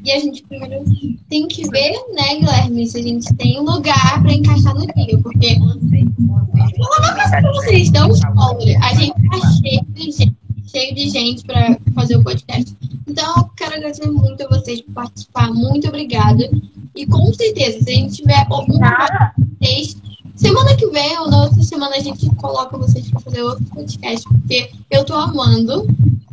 e 0.04 0.12
a 0.12 0.18
gente 0.18 0.42
primeiro 0.42 0.84
tem 1.30 1.48
que 1.48 1.68
ver, 1.70 1.92
né, 2.14 2.36
Guilherme, 2.38 2.86
se 2.86 2.98
a 2.98 3.02
gente 3.02 3.34
tem 3.34 3.58
lugar 3.58 4.22
para 4.22 4.32
encaixar 4.32 4.74
no 4.74 4.86
dia, 4.86 5.18
porque 5.22 5.58
vou 5.58 6.86
falar 7.00 7.30
pra 7.30 7.52
vocês, 7.52 7.90
dá 7.90 8.06
um 8.06 8.10
spoiler. 8.12 8.84
A 8.84 8.94
gente 8.94 9.14
tá 9.14 9.52
cheio 9.52 9.84
de 9.88 10.10
gente, 10.10 10.36
cheio 10.66 10.94
de 10.94 11.08
gente 11.08 11.44
para 11.44 11.78
fazer 11.94 12.16
o 12.16 12.22
podcast. 12.22 12.76
Então, 13.08 13.34
eu 13.36 13.44
quero 13.56 13.76
agradecer 13.76 14.10
muito 14.10 14.42
a 14.44 14.48
vocês 14.48 14.82
por 14.82 14.92
participar. 14.92 15.52
Muito 15.52 15.88
obrigada. 15.88 16.50
E 16.94 17.06
com 17.06 17.32
certeza, 17.32 17.82
se 17.82 17.90
a 17.90 17.94
gente 17.94 18.16
tiver 18.16 18.42
oportunidade 18.42 19.32
vocês, 19.58 19.96
semana 20.36 20.76
que 20.76 20.86
vem 20.88 21.18
ou 21.18 21.30
na 21.30 21.44
outra 21.44 21.62
semana 21.62 21.96
a 21.96 22.00
gente 22.00 22.28
coloca 22.36 22.76
vocês 22.76 23.10
para 23.10 23.20
fazer 23.20 23.42
outro 23.42 23.64
podcast, 23.66 24.28
porque 24.28 24.70
eu 24.90 25.04
tô 25.04 25.14
amando. 25.14 25.86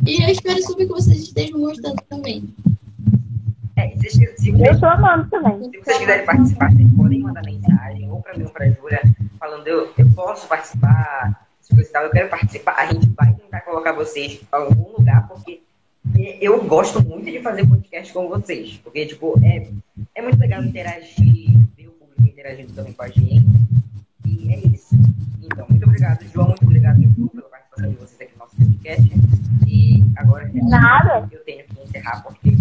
E 0.06 0.22
eu 0.22 0.28
espero 0.28 0.62
super 0.62 0.86
que 0.86 0.92
vocês 0.92 1.22
estejam 1.22 1.60
gostando 1.60 1.96
também. 2.08 2.44
É, 3.82 3.96
se, 3.96 4.36
se, 4.36 4.50
eu 4.50 4.78
tô 4.78 4.86
amando 4.86 5.28
também. 5.28 5.70
Se 5.70 5.78
vocês 5.80 5.98
quiserem 5.98 6.24
participar, 6.24 6.70
vocês 6.70 6.90
podem 6.96 7.20
mandar 7.20 7.42
mensagem, 7.44 8.10
ou 8.10 8.22
para 8.22 8.38
mim 8.38 8.44
ou 8.44 8.50
para 8.50 8.64
a 8.64 8.70
Júlia, 8.70 9.02
falando 9.40 9.66
eu, 9.66 9.92
eu 9.98 10.10
posso 10.14 10.46
participar, 10.46 11.48
se 11.60 11.74
você 11.74 11.98
eu 11.98 12.10
quero 12.10 12.28
participar. 12.28 12.76
A 12.78 12.86
gente 12.86 13.08
vai 13.08 13.32
tentar 13.34 13.60
colocar 13.62 13.92
vocês 13.92 14.34
em 14.34 14.46
algum 14.52 14.96
lugar, 14.96 15.26
porque 15.26 15.62
eu 16.40 16.62
gosto 16.64 17.02
muito 17.02 17.24
de 17.24 17.40
fazer 17.40 17.66
podcast 17.66 18.12
com 18.12 18.28
vocês. 18.28 18.80
Porque, 18.84 19.04
tipo, 19.06 19.34
é, 19.44 19.68
é 20.14 20.22
muito 20.22 20.38
legal 20.38 20.62
interagir, 20.62 21.50
ver 21.76 21.88
o 21.88 21.92
público 21.92 22.22
interagindo 22.22 22.72
também 22.72 22.92
com 22.92 23.02
a 23.02 23.08
gente. 23.08 23.46
E 24.24 24.52
é 24.52 24.58
isso. 24.58 24.94
Então, 25.42 25.66
muito 25.68 25.84
obrigado, 25.84 26.24
João. 26.32 26.48
Muito 26.48 26.64
obrigado, 26.64 27.02
Ju, 27.02 27.28
pela 27.28 27.48
participação 27.48 27.90
de 27.90 27.96
vocês 27.96 28.20
aqui 28.20 28.32
no 28.32 28.38
nosso 28.38 28.56
podcast. 28.56 29.12
E 29.66 30.04
agora 30.16 30.50
Nada. 30.54 31.28
eu 31.32 31.40
tenho 31.44 31.64
que 31.64 31.82
encerrar 31.82 32.22
porque 32.22 32.51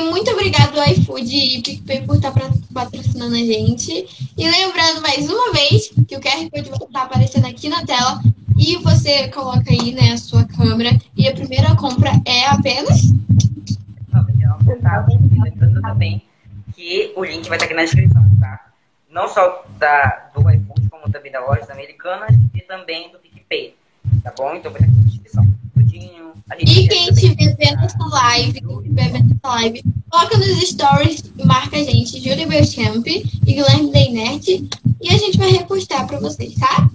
Muito 0.00 0.30
obrigado 0.30 0.78
ao 0.78 0.88
iFood 0.90 1.34
e 1.34 1.62
PicPay 1.62 2.02
por 2.02 2.16
estar 2.16 2.32
patrocinando 2.72 3.34
a 3.34 3.38
gente. 3.38 4.30
E 4.36 4.50
lembrando 4.50 5.02
mais 5.02 5.28
uma 5.28 5.52
vez 5.52 5.92
que 6.06 6.16
o 6.16 6.20
QR 6.20 6.48
Code 6.50 6.70
vai 6.70 6.78
estar 6.78 7.02
aparecendo 7.02 7.46
aqui 7.46 7.68
na 7.68 7.84
tela. 7.84 8.20
E 8.56 8.76
você 8.78 9.28
coloca 9.28 9.70
aí 9.70 9.92
né, 9.92 10.12
a 10.12 10.18
sua 10.18 10.44
câmera. 10.44 10.98
E 11.16 11.28
a 11.28 11.32
primeira 11.32 11.74
compra 11.76 12.12
é 12.24 12.46
apenas. 12.46 13.12
99 14.12 14.64
centavos. 14.64 15.14
Lembrando 15.42 15.80
também 15.82 16.22
que 16.74 17.12
o 17.16 17.24
link 17.24 17.48
vai 17.48 17.56
estar 17.56 17.66
aqui 17.66 17.74
na 17.74 17.82
descrição, 17.82 18.24
tá? 18.40 18.66
Não 19.10 19.28
só 19.28 19.64
da, 19.78 20.30
do 20.34 20.48
iFood, 20.48 20.88
como 20.88 21.10
também 21.10 21.30
da 21.30 21.40
loja 21.40 21.72
Americanas 21.72 22.34
e 22.54 22.60
também 22.62 23.10
do 23.10 23.18
PicPay. 23.18 23.74
Tá 24.22 24.32
bom? 24.36 24.54
Então 24.54 24.72
vai 24.72 24.80
estar 24.80 24.92
aqui 24.92 25.04
na 25.04 25.10
descrição. 25.10 25.51
Gente 25.92 26.80
E 26.84 26.88
quem 26.88 27.08
estiver 27.10 27.56
vendo 27.56 27.84
essa 27.84 28.04
live, 28.06 28.60
quem 28.60 28.76
estiver 28.78 29.12
vendo 29.12 29.34
essa 29.34 29.54
live, 29.54 29.82
coloca 30.10 30.38
nos 30.38 30.68
stories 30.68 31.24
e 31.38 31.44
marca 31.46 31.76
a 31.76 31.84
gente, 31.84 32.20
Júlia 32.20 32.46
Belchamp 32.46 33.06
e 33.06 33.22
Guilherme 33.44 33.90
Deinert. 33.92 34.46
E 34.48 35.08
a 35.08 35.18
gente 35.18 35.36
vai 35.38 35.50
repostar 35.50 36.06
pra 36.06 36.18
vocês, 36.18 36.54
tá? 36.54 36.88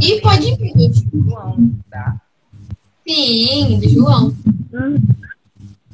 E 0.00 0.20
pode 0.20 0.54
vir. 0.56 0.72
João, 1.12 1.70
tá? 1.90 2.16
Sim, 3.06 3.80
do 3.80 3.88
João. 3.88 4.36
Hum, 4.72 4.96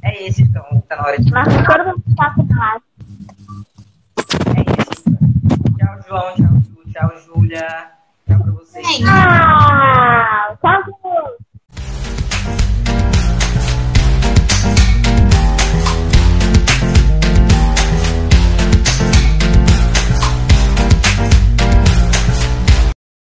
É 0.02 0.26
esse, 0.26 0.42
então. 0.42 0.82
Tá 0.88 0.96
na 0.96 1.02
hora 1.04 1.20
de. 1.20 1.30
mas 1.30 1.48
todo 1.48 1.84
mundo 1.86 2.02
tá 2.16 2.34
com 2.34 2.42
raiva. 2.52 2.82
É 4.56 4.60
esse. 4.82 5.02
então. 5.08 5.76
Tchau, 5.76 5.98
João. 6.08 6.34
Tchau, 6.36 6.60
Ju. 6.60 6.92
Tchau, 6.92 7.12
Júlia. 7.26 7.90
Tchau 8.28 8.38
pra 8.42 8.52
vocês. 8.52 8.86
Tchau! 8.98 10.58
Tchau, 10.62 11.38